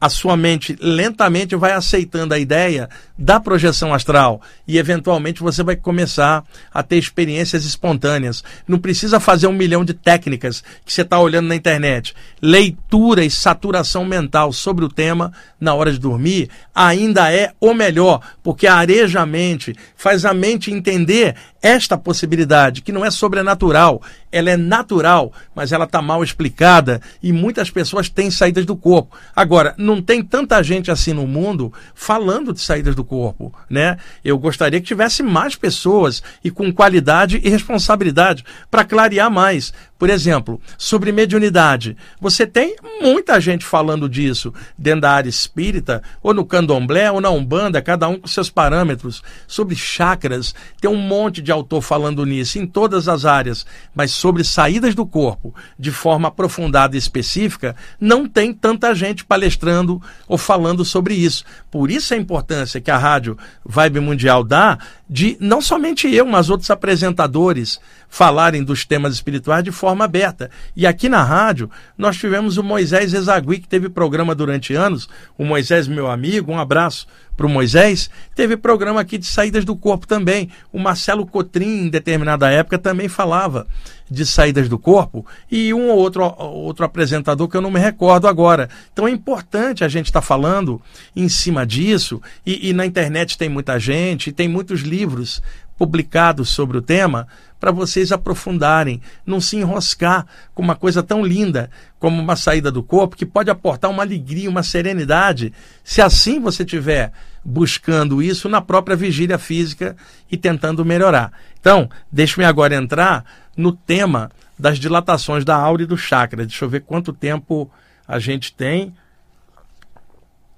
a 0.00 0.08
sua 0.08 0.36
mente 0.36 0.76
lentamente 0.80 1.54
vai 1.54 1.72
aceitando 1.72 2.32
a 2.32 2.38
ideia 2.38 2.88
da 3.18 3.38
projeção 3.38 3.92
astral 3.92 4.40
e 4.66 4.78
eventualmente 4.78 5.42
você 5.42 5.62
vai 5.62 5.76
começar 5.76 6.42
a 6.72 6.82
ter 6.82 6.96
experiências 6.96 7.66
espontâneas. 7.66 8.42
Não 8.66 8.78
precisa 8.78 9.20
fazer 9.20 9.46
um 9.46 9.52
milhão 9.52 9.84
de 9.84 9.92
técnicas 9.92 10.62
que 10.86 10.92
você 10.92 11.02
está 11.02 11.18
olhando 11.18 11.48
na 11.48 11.54
internet. 11.54 12.14
Leitura 12.40 13.22
e 13.24 13.30
saturação 13.30 14.04
mental 14.04 14.52
sobre 14.52 14.84
o 14.84 14.88
tema 14.88 15.32
na 15.60 15.74
hora 15.74 15.92
de 15.92 15.98
dormir 15.98 16.48
ainda 16.74 17.30
é 17.30 17.52
o 17.60 17.74
melhor, 17.74 18.20
porque 18.42 18.66
areja 18.66 19.20
a 19.20 19.26
mente, 19.26 19.76
faz 19.94 20.24
a 20.24 20.32
mente 20.32 20.70
entender 20.70 21.36
esta 21.60 21.98
possibilidade, 21.98 22.80
que 22.80 22.92
não 22.92 23.04
é 23.04 23.10
sobrenatural, 23.10 24.00
ela 24.32 24.50
é 24.50 24.56
natural, 24.56 25.32
mas 25.54 25.72
ela 25.72 25.84
está 25.84 26.00
mal 26.00 26.22
explicada 26.22 27.00
e 27.22 27.32
muitas 27.32 27.70
pessoas 27.70 28.08
têm 28.08 28.30
saídas 28.30 28.64
do 28.64 28.76
corpo. 28.76 29.16
Agora, 29.34 29.74
não 29.76 30.00
tem 30.00 30.22
tanta 30.22 30.62
gente 30.62 30.90
assim 30.90 31.12
no 31.12 31.26
mundo 31.26 31.72
falando 31.94 32.52
de 32.52 32.60
saídas 32.60 32.94
do 32.94 33.04
corpo, 33.04 33.52
né? 33.68 33.98
Eu 34.24 34.38
gostaria 34.38 34.80
que 34.80 34.86
tivesse 34.86 35.22
mais 35.22 35.56
pessoas 35.56 36.22
e 36.44 36.50
com 36.50 36.72
qualidade 36.72 37.40
e 37.42 37.48
responsabilidade 37.48 38.44
para 38.70 38.84
clarear 38.84 39.30
mais. 39.30 39.72
Por 40.00 40.08
exemplo, 40.08 40.58
sobre 40.78 41.12
mediunidade. 41.12 41.94
Você 42.18 42.46
tem 42.46 42.74
muita 43.02 43.38
gente 43.38 43.66
falando 43.66 44.08
disso 44.08 44.50
dentro 44.78 45.02
da 45.02 45.12
área 45.12 45.28
espírita, 45.28 46.02
ou 46.22 46.32
no 46.32 46.42
candomblé, 46.42 47.12
ou 47.12 47.20
na 47.20 47.28
umbanda, 47.28 47.82
cada 47.82 48.08
um 48.08 48.18
com 48.18 48.26
seus 48.26 48.48
parâmetros. 48.48 49.22
Sobre 49.46 49.76
chakras, 49.76 50.54
tem 50.80 50.90
um 50.90 50.96
monte 50.96 51.42
de 51.42 51.52
autor 51.52 51.82
falando 51.82 52.24
nisso, 52.24 52.58
em 52.58 52.66
todas 52.66 53.08
as 53.08 53.26
áreas. 53.26 53.66
Mas 53.94 54.12
sobre 54.12 54.42
saídas 54.42 54.94
do 54.94 55.04
corpo, 55.04 55.54
de 55.78 55.90
forma 55.90 56.28
aprofundada 56.28 56.96
e 56.96 56.98
específica, 56.98 57.76
não 58.00 58.26
tem 58.26 58.54
tanta 58.54 58.94
gente 58.94 59.22
palestrando 59.22 60.00
ou 60.26 60.38
falando 60.38 60.82
sobre 60.82 61.12
isso. 61.12 61.44
Por 61.70 61.90
isso 61.90 62.14
a 62.14 62.16
importância 62.16 62.80
que 62.80 62.90
a 62.90 62.96
rádio 62.96 63.36
Vibe 63.66 64.00
Mundial 64.00 64.42
dá 64.42 64.78
de 65.06 65.36
não 65.40 65.60
somente 65.60 66.08
eu, 66.08 66.24
mas 66.24 66.48
outros 66.48 66.70
apresentadores 66.70 67.78
falarem 68.08 68.62
dos 68.62 68.84
temas 68.84 69.14
espirituais 69.14 69.62
de 69.62 69.70
forma 69.70 69.89
aberta. 69.90 70.50
E 70.76 70.86
aqui 70.86 71.08
na 71.08 71.22
rádio, 71.22 71.70
nós 71.96 72.16
tivemos 72.16 72.56
o 72.56 72.62
Moisés 72.62 73.14
Ezagui, 73.14 73.58
que 73.58 73.68
teve 73.68 73.88
programa 73.88 74.34
durante 74.34 74.74
anos. 74.74 75.08
O 75.36 75.44
Moisés, 75.44 75.88
meu 75.88 76.10
amigo, 76.10 76.52
um 76.52 76.58
abraço 76.58 77.06
para 77.36 77.46
o 77.46 77.50
Moisés. 77.50 78.10
Teve 78.34 78.56
programa 78.56 79.00
aqui 79.00 79.16
de 79.16 79.26
saídas 79.26 79.64
do 79.64 79.74
corpo 79.74 80.06
também. 80.06 80.50
O 80.70 80.78
Marcelo 80.78 81.26
Cotrim, 81.26 81.86
em 81.86 81.88
determinada 81.88 82.50
época, 82.50 82.78
também 82.78 83.08
falava 83.08 83.66
de 84.10 84.26
saídas 84.26 84.68
do 84.68 84.78
corpo. 84.78 85.24
E 85.50 85.72
um 85.72 85.88
ou 85.88 85.98
outro, 85.98 86.22
outro 86.38 86.84
apresentador 86.84 87.48
que 87.48 87.56
eu 87.56 87.62
não 87.62 87.70
me 87.70 87.80
recordo 87.80 88.28
agora. 88.28 88.68
Então 88.92 89.08
é 89.08 89.10
importante 89.10 89.84
a 89.84 89.88
gente 89.88 90.06
estar 90.06 90.20
tá 90.20 90.26
falando 90.26 90.82
em 91.16 91.28
cima 91.28 91.66
disso. 91.66 92.20
E, 92.44 92.68
e 92.68 92.72
na 92.74 92.84
internet 92.84 93.38
tem 93.38 93.48
muita 93.48 93.78
gente, 93.78 94.32
tem 94.32 94.48
muitos 94.48 94.80
livros 94.80 95.40
publicados 95.80 96.50
sobre 96.50 96.76
o 96.76 96.82
tema 96.82 97.26
para 97.58 97.70
vocês 97.70 98.12
aprofundarem, 98.12 99.00
não 99.24 99.40
se 99.40 99.56
enroscar 99.56 100.26
com 100.54 100.62
uma 100.62 100.76
coisa 100.76 101.02
tão 101.02 101.24
linda 101.24 101.70
como 101.98 102.20
uma 102.20 102.36
saída 102.36 102.70
do 102.70 102.82
corpo 102.82 103.16
que 103.16 103.24
pode 103.24 103.50
aportar 103.50 103.90
uma 103.90 104.02
alegria, 104.02 104.50
uma 104.50 104.62
serenidade, 104.62 105.54
se 105.82 106.02
assim 106.02 106.38
você 106.38 106.66
tiver 106.66 107.12
buscando 107.42 108.22
isso 108.22 108.46
na 108.46 108.60
própria 108.60 108.94
vigília 108.94 109.38
física 109.38 109.96
e 110.30 110.36
tentando 110.36 110.84
melhorar. 110.84 111.32
Então, 111.58 111.88
deixe-me 112.12 112.44
agora 112.44 112.74
entrar 112.74 113.24
no 113.56 113.72
tema 113.72 114.30
das 114.58 114.78
dilatações 114.78 115.46
da 115.46 115.56
aura 115.56 115.84
e 115.84 115.86
do 115.86 115.96
chakra. 115.96 116.44
Deixa 116.44 116.66
eu 116.66 116.68
ver 116.68 116.82
quanto 116.82 117.10
tempo 117.10 117.70
a 118.06 118.18
gente 118.18 118.52
tem. 118.52 118.94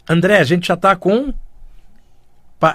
André, 0.09 0.39
a 0.39 0.45
gente 0.45 0.67
já 0.67 0.75
está 0.75 0.97
com. 0.97 1.33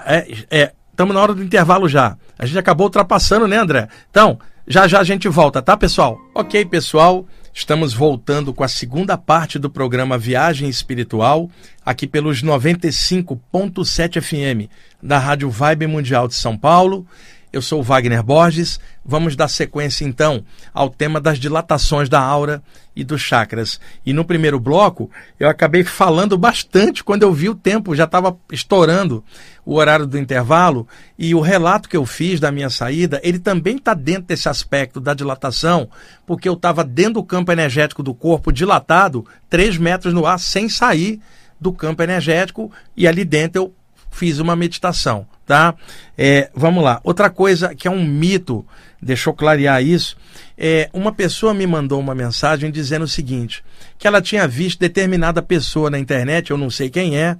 É, 0.06 0.44
é, 0.50 0.72
Estamos 0.98 1.14
na 1.14 1.22
hora 1.22 1.32
do 1.32 1.44
intervalo 1.44 1.88
já. 1.88 2.16
A 2.36 2.44
gente 2.44 2.58
acabou 2.58 2.88
ultrapassando, 2.88 3.46
né, 3.46 3.56
André? 3.56 3.86
Então, 4.10 4.36
já 4.66 4.88
já 4.88 4.98
a 4.98 5.04
gente 5.04 5.28
volta, 5.28 5.62
tá, 5.62 5.76
pessoal? 5.76 6.18
Ok, 6.34 6.64
pessoal. 6.64 7.24
Estamos 7.54 7.94
voltando 7.94 8.52
com 8.52 8.64
a 8.64 8.68
segunda 8.68 9.16
parte 9.16 9.60
do 9.60 9.70
programa 9.70 10.18
Viagem 10.18 10.68
Espiritual, 10.68 11.48
aqui 11.86 12.04
pelos 12.04 12.42
95.7 12.42 14.20
FM 14.20 14.68
da 15.00 15.20
Rádio 15.20 15.48
Vibe 15.48 15.86
Mundial 15.86 16.26
de 16.26 16.34
São 16.34 16.58
Paulo. 16.58 17.06
Eu 17.50 17.62
sou 17.62 17.82
Wagner 17.82 18.22
Borges. 18.22 18.78
Vamos 19.02 19.34
dar 19.34 19.48
sequência 19.48 20.04
então 20.04 20.44
ao 20.72 20.90
tema 20.90 21.18
das 21.18 21.38
dilatações 21.38 22.06
da 22.06 22.20
aura 22.20 22.62
e 22.94 23.02
dos 23.02 23.22
chakras. 23.22 23.80
E 24.04 24.12
no 24.12 24.22
primeiro 24.24 24.60
bloco, 24.60 25.10
eu 25.40 25.48
acabei 25.48 25.82
falando 25.82 26.36
bastante 26.36 27.02
quando 27.02 27.22
eu 27.22 27.32
vi 27.32 27.48
o 27.48 27.54
tempo, 27.54 27.96
já 27.96 28.04
estava 28.04 28.36
estourando 28.52 29.24
o 29.64 29.76
horário 29.76 30.06
do 30.06 30.18
intervalo, 30.18 30.86
e 31.18 31.34
o 31.34 31.40
relato 31.40 31.88
que 31.88 31.96
eu 31.96 32.04
fiz 32.04 32.40
da 32.40 32.50
minha 32.50 32.70
saída, 32.70 33.20
ele 33.22 33.38
também 33.38 33.76
está 33.76 33.92
dentro 33.92 34.22
desse 34.22 34.48
aspecto 34.48 34.98
da 34.98 35.12
dilatação, 35.12 35.88
porque 36.26 36.48
eu 36.48 36.54
estava 36.54 36.82
dentro 36.82 37.14
do 37.14 37.22
campo 37.22 37.52
energético 37.52 38.02
do 38.02 38.14
corpo 38.14 38.50
dilatado, 38.50 39.26
3 39.50 39.76
metros 39.76 40.14
no 40.14 40.24
ar, 40.26 40.40
sem 40.40 40.68
sair 40.68 41.20
do 41.60 41.72
campo 41.72 42.02
energético, 42.02 42.72
e 42.96 43.06
ali 43.06 43.24
dentro 43.24 43.62
eu 43.62 43.74
fiz 44.10 44.38
uma 44.38 44.56
meditação 44.56 45.26
tá? 45.48 45.74
É, 46.16 46.50
vamos 46.54 46.84
lá. 46.84 47.00
Outra 47.02 47.30
coisa 47.30 47.74
que 47.74 47.88
é 47.88 47.90
um 47.90 48.04
mito, 48.04 48.64
deixou 49.00 49.32
clarear 49.32 49.82
isso, 49.82 50.14
é, 50.58 50.90
uma 50.92 51.10
pessoa 51.10 51.54
me 51.54 51.66
mandou 51.66 51.98
uma 51.98 52.14
mensagem 52.14 52.70
dizendo 52.70 53.06
o 53.06 53.08
seguinte: 53.08 53.64
que 53.98 54.06
ela 54.06 54.20
tinha 54.20 54.46
visto 54.46 54.78
determinada 54.78 55.40
pessoa 55.40 55.88
na 55.88 55.98
internet, 55.98 56.50
eu 56.50 56.58
não 56.58 56.68
sei 56.68 56.90
quem 56.90 57.16
é, 57.16 57.36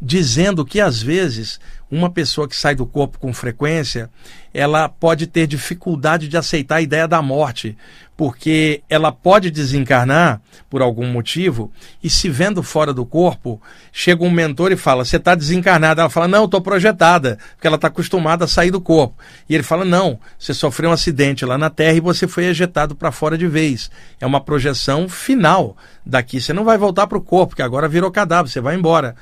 dizendo 0.00 0.64
que 0.64 0.80
às 0.80 1.02
vezes 1.02 1.60
uma 1.90 2.08
pessoa 2.08 2.48
que 2.48 2.54
sai 2.54 2.74
do 2.74 2.86
corpo 2.86 3.18
com 3.18 3.32
frequência, 3.32 4.08
ela 4.54 4.88
pode 4.88 5.26
ter 5.26 5.46
dificuldade 5.46 6.28
de 6.28 6.36
aceitar 6.36 6.76
a 6.76 6.80
ideia 6.80 7.08
da 7.08 7.20
morte, 7.20 7.76
porque 8.16 8.82
ela 8.88 9.10
pode 9.10 9.50
desencarnar 9.50 10.40
por 10.68 10.82
algum 10.82 11.06
motivo 11.06 11.72
e 12.02 12.10
se 12.10 12.28
vendo 12.28 12.62
fora 12.62 12.92
do 12.92 13.04
corpo, 13.06 13.60
chega 13.90 14.22
um 14.22 14.30
mentor 14.30 14.70
e 14.70 14.76
fala: 14.76 15.04
"Você 15.04 15.16
está 15.16 15.34
desencarnada?" 15.34 16.02
Ela 16.02 16.10
fala: 16.10 16.28
"Não, 16.28 16.44
estou 16.44 16.60
projetada", 16.60 17.38
porque 17.54 17.66
ela 17.66 17.76
está 17.76 17.88
acostumada 17.88 18.44
a 18.44 18.48
sair 18.48 18.70
do 18.70 18.80
corpo. 18.80 19.14
E 19.48 19.54
ele 19.54 19.62
fala: 19.64 19.84
"Não, 19.84 20.20
você 20.38 20.52
sofreu 20.52 20.90
um 20.90 20.92
acidente 20.92 21.46
lá 21.46 21.56
na 21.56 21.70
Terra 21.70 21.96
e 21.96 22.00
você 22.00 22.28
foi 22.28 22.44
ejetado 22.44 22.94
para 22.94 23.10
fora 23.10 23.38
de 23.38 23.48
vez. 23.48 23.90
É 24.20 24.26
uma 24.26 24.40
projeção 24.40 25.08
final 25.08 25.76
daqui. 26.04 26.40
Você 26.40 26.52
não 26.52 26.64
vai 26.64 26.76
voltar 26.76 27.06
para 27.06 27.18
o 27.18 27.22
corpo, 27.22 27.56
que 27.56 27.62
agora 27.62 27.88
virou 27.88 28.10
cadáver, 28.10 28.50
você 28.50 28.60
vai 28.60 28.76
embora." 28.76 29.16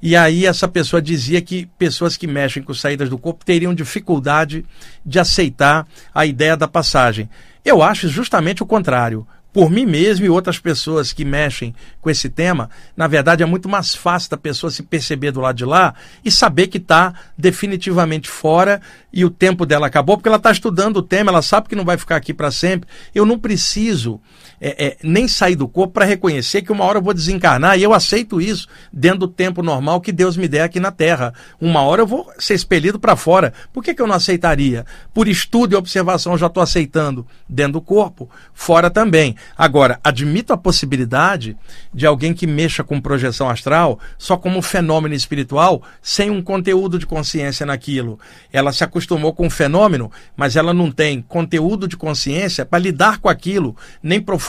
E 0.00 0.14
aí 0.14 0.46
essa 0.46 0.68
pessoa 0.68 1.02
dizia 1.02 1.40
que 1.40 1.66
pessoas 1.78 2.16
que 2.16 2.26
mexem 2.26 2.62
com 2.62 2.72
saídas 2.72 3.08
do 3.08 3.18
corpo 3.18 3.44
teriam 3.44 3.74
dificuldade 3.74 4.64
de 5.04 5.18
aceitar 5.18 5.86
a 6.14 6.24
ideia 6.24 6.56
da 6.56 6.68
passagem. 6.68 7.28
Eu 7.64 7.82
acho 7.82 8.08
justamente 8.08 8.62
o 8.62 8.66
contrário 8.66 9.26
por 9.52 9.70
mim 9.70 9.86
mesmo 9.86 10.26
e 10.26 10.28
outras 10.28 10.58
pessoas 10.58 11.12
que 11.12 11.24
mexem 11.24 11.74
com 12.00 12.10
esse 12.10 12.28
tema, 12.28 12.70
na 12.96 13.06
verdade 13.06 13.42
é 13.42 13.46
muito 13.46 13.68
mais 13.68 13.94
fácil 13.94 14.30
da 14.30 14.36
pessoa 14.36 14.70
se 14.70 14.82
perceber 14.82 15.32
do 15.32 15.40
lado 15.40 15.56
de 15.56 15.64
lá 15.64 15.94
e 16.24 16.30
saber 16.30 16.68
que 16.68 16.78
está 16.78 17.14
definitivamente 17.36 18.28
fora 18.28 18.80
e 19.12 19.24
o 19.24 19.30
tempo 19.30 19.64
dela 19.64 19.86
acabou, 19.86 20.16
porque 20.16 20.28
ela 20.28 20.36
está 20.36 20.52
estudando 20.52 20.98
o 20.98 21.02
tema, 21.02 21.30
ela 21.30 21.42
sabe 21.42 21.68
que 21.68 21.74
não 21.74 21.84
vai 21.84 21.96
ficar 21.96 22.16
aqui 22.16 22.34
para 22.34 22.50
sempre. 22.50 22.88
Eu 23.14 23.24
não 23.24 23.38
preciso 23.38 24.20
é, 24.60 24.86
é, 24.86 24.96
nem 25.02 25.28
sair 25.28 25.56
do 25.56 25.68
corpo 25.68 25.94
para 25.94 26.04
reconhecer 26.04 26.62
que 26.62 26.72
uma 26.72 26.84
hora 26.84 26.98
eu 26.98 27.02
vou 27.02 27.14
desencarnar 27.14 27.78
e 27.78 27.82
eu 27.82 27.92
aceito 27.92 28.40
isso 28.40 28.68
dentro 28.92 29.20
do 29.20 29.28
tempo 29.28 29.62
normal 29.62 30.00
que 30.00 30.12
Deus 30.12 30.36
me 30.36 30.48
der 30.48 30.62
aqui 30.62 30.80
na 30.80 30.90
Terra. 30.90 31.32
Uma 31.60 31.82
hora 31.82 32.02
eu 32.02 32.06
vou 32.06 32.30
ser 32.38 32.54
expelido 32.54 32.98
para 32.98 33.16
fora. 33.16 33.52
Por 33.72 33.82
que, 33.82 33.94
que 33.94 34.02
eu 34.02 34.06
não 34.06 34.14
aceitaria? 34.14 34.84
Por 35.14 35.28
estudo 35.28 35.72
e 35.72 35.76
observação 35.76 36.32
eu 36.32 36.38
já 36.38 36.46
estou 36.46 36.62
aceitando 36.62 37.26
dentro 37.48 37.74
do 37.74 37.80
corpo, 37.80 38.28
fora 38.52 38.90
também. 38.90 39.36
Agora, 39.56 40.00
admito 40.02 40.52
a 40.52 40.56
possibilidade 40.56 41.56
de 41.92 42.06
alguém 42.06 42.34
que 42.34 42.46
mexa 42.46 42.82
com 42.82 43.00
projeção 43.00 43.48
astral 43.48 43.98
só 44.16 44.36
como 44.36 44.62
fenômeno 44.62 45.14
espiritual, 45.14 45.82
sem 46.02 46.30
um 46.30 46.42
conteúdo 46.42 46.98
de 46.98 47.06
consciência 47.06 47.64
naquilo. 47.64 48.18
Ela 48.52 48.72
se 48.72 48.82
acostumou 48.82 49.32
com 49.32 49.46
o 49.46 49.50
fenômeno, 49.50 50.10
mas 50.36 50.56
ela 50.56 50.74
não 50.74 50.90
tem 50.90 51.22
conteúdo 51.22 51.86
de 51.86 51.96
consciência 51.96 52.64
para 52.64 52.78
lidar 52.78 53.18
com 53.18 53.28
aquilo, 53.28 53.76
nem 54.02 54.20
profundidade 54.20 54.47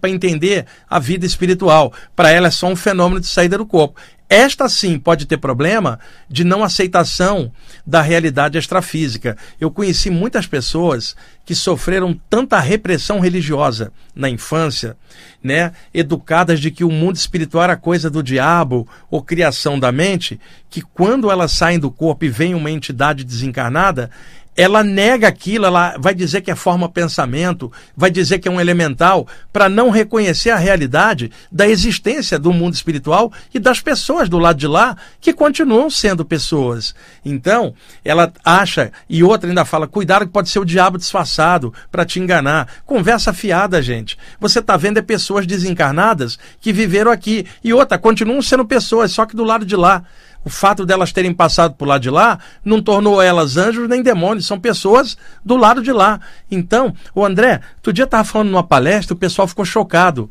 para 0.00 0.10
entender 0.10 0.66
a 0.88 0.98
vida 0.98 1.26
espiritual. 1.26 1.92
Para 2.14 2.30
ela 2.30 2.48
é 2.48 2.50
só 2.50 2.66
um 2.66 2.76
fenômeno 2.76 3.20
de 3.20 3.26
saída 3.26 3.58
do 3.58 3.66
corpo. 3.66 4.00
Esta 4.28 4.68
sim 4.70 4.98
pode 4.98 5.26
ter 5.26 5.36
problema 5.36 6.00
de 6.28 6.44
não 6.44 6.64
aceitação 6.64 7.52
da 7.86 8.00
realidade 8.00 8.56
extrafísica. 8.56 9.36
Eu 9.60 9.70
conheci 9.70 10.08
muitas 10.08 10.46
pessoas 10.46 11.14
que 11.44 11.54
sofreram 11.54 12.18
tanta 12.28 12.58
repressão 12.58 13.20
religiosa 13.20 13.92
na 14.14 14.30
infância, 14.30 14.96
né, 15.42 15.72
educadas 15.92 16.58
de 16.58 16.70
que 16.70 16.84
o 16.84 16.90
mundo 16.90 17.16
espiritual 17.16 17.64
era 17.64 17.76
coisa 17.76 18.08
do 18.08 18.22
diabo 18.22 18.88
ou 19.10 19.22
criação 19.22 19.78
da 19.78 19.92
mente, 19.92 20.40
que 20.70 20.80
quando 20.80 21.30
elas 21.30 21.52
saem 21.52 21.78
do 21.78 21.90
corpo 21.90 22.24
e 22.24 22.30
vem 22.30 22.54
uma 22.54 22.70
entidade 22.70 23.24
desencarnada, 23.24 24.10
ela 24.56 24.82
nega 24.82 25.28
aquilo, 25.28 25.66
ela 25.66 25.96
vai 25.98 26.14
dizer 26.14 26.40
que 26.40 26.50
é 26.50 26.54
forma 26.54 26.88
pensamento, 26.88 27.72
vai 27.96 28.10
dizer 28.10 28.38
que 28.38 28.48
é 28.48 28.50
um 28.50 28.60
elemental, 28.60 29.26
para 29.52 29.68
não 29.68 29.90
reconhecer 29.90 30.50
a 30.50 30.56
realidade 30.56 31.30
da 31.50 31.68
existência 31.68 32.38
do 32.38 32.52
mundo 32.52 32.74
espiritual 32.74 33.32
e 33.52 33.58
das 33.58 33.80
pessoas 33.80 34.28
do 34.28 34.38
lado 34.38 34.58
de 34.58 34.66
lá 34.66 34.96
que 35.20 35.32
continuam 35.32 35.90
sendo 35.90 36.24
pessoas. 36.24 36.94
Então, 37.24 37.74
ela 38.04 38.32
acha, 38.44 38.92
e 39.08 39.22
outra 39.22 39.48
ainda 39.48 39.64
fala, 39.64 39.86
cuidado 39.86 40.26
que 40.26 40.32
pode 40.32 40.48
ser 40.48 40.58
o 40.58 40.64
diabo 40.64 40.98
disfarçado 40.98 41.72
para 41.90 42.04
te 42.04 42.20
enganar. 42.20 42.68
Conversa 42.86 43.32
fiada, 43.32 43.82
gente. 43.82 44.16
Você 44.40 44.60
está 44.60 44.76
vendo 44.76 44.98
é 44.98 45.02
pessoas 45.02 45.46
desencarnadas 45.46 46.38
que 46.60 46.72
viveram 46.72 47.10
aqui. 47.10 47.46
E 47.62 47.72
outra, 47.72 47.98
continuam 47.98 48.40
sendo 48.42 48.64
pessoas, 48.64 49.12
só 49.12 49.26
que 49.26 49.36
do 49.36 49.44
lado 49.44 49.64
de 49.64 49.76
lá 49.76 50.04
o 50.44 50.50
fato 50.50 50.84
delas 50.84 51.12
terem 51.12 51.32
passado 51.32 51.74
por 51.74 51.88
lá 51.88 51.98
de 51.98 52.10
lá 52.10 52.38
não 52.64 52.82
tornou 52.82 53.20
elas 53.20 53.56
anjos 53.56 53.88
nem 53.88 54.02
demônios, 54.02 54.46
são 54.46 54.60
pessoas 54.60 55.16
do 55.44 55.56
lado 55.56 55.82
de 55.82 55.92
lá. 55.92 56.20
Então, 56.50 56.94
o 57.14 57.24
André, 57.24 57.60
tu 57.82 57.92
dia 57.92 58.04
estava 58.04 58.24
falando 58.24 58.50
numa 58.50 58.62
palestra, 58.62 59.14
o 59.14 59.18
pessoal 59.18 59.48
ficou 59.48 59.64
chocado. 59.64 60.30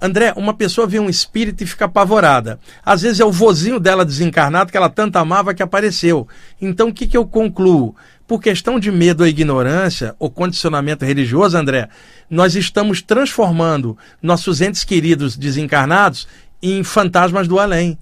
André, 0.00 0.32
uma 0.36 0.54
pessoa 0.54 0.86
vê 0.86 1.00
um 1.00 1.10
espírito 1.10 1.64
e 1.64 1.66
fica 1.66 1.86
apavorada. 1.86 2.60
Às 2.84 3.02
vezes 3.02 3.18
é 3.18 3.24
o 3.24 3.32
vozinho 3.32 3.80
dela 3.80 4.04
desencarnado 4.04 4.70
que 4.70 4.76
ela 4.76 4.88
tanto 4.88 5.16
amava 5.16 5.52
que 5.52 5.62
apareceu. 5.62 6.28
Então, 6.60 6.88
o 6.88 6.94
que, 6.94 7.06
que 7.06 7.16
eu 7.16 7.26
concluo? 7.26 7.96
Por 8.26 8.40
questão 8.40 8.78
de 8.78 8.92
medo 8.92 9.22
ou 9.22 9.26
ignorância 9.26 10.14
ou 10.18 10.30
condicionamento 10.30 11.04
religioso, 11.04 11.56
André, 11.56 11.88
nós 12.30 12.54
estamos 12.54 13.02
transformando 13.02 13.98
nossos 14.22 14.60
entes 14.60 14.84
queridos 14.84 15.36
desencarnados 15.36 16.28
em 16.62 16.84
fantasmas 16.84 17.48
do 17.48 17.58
além. 17.58 17.98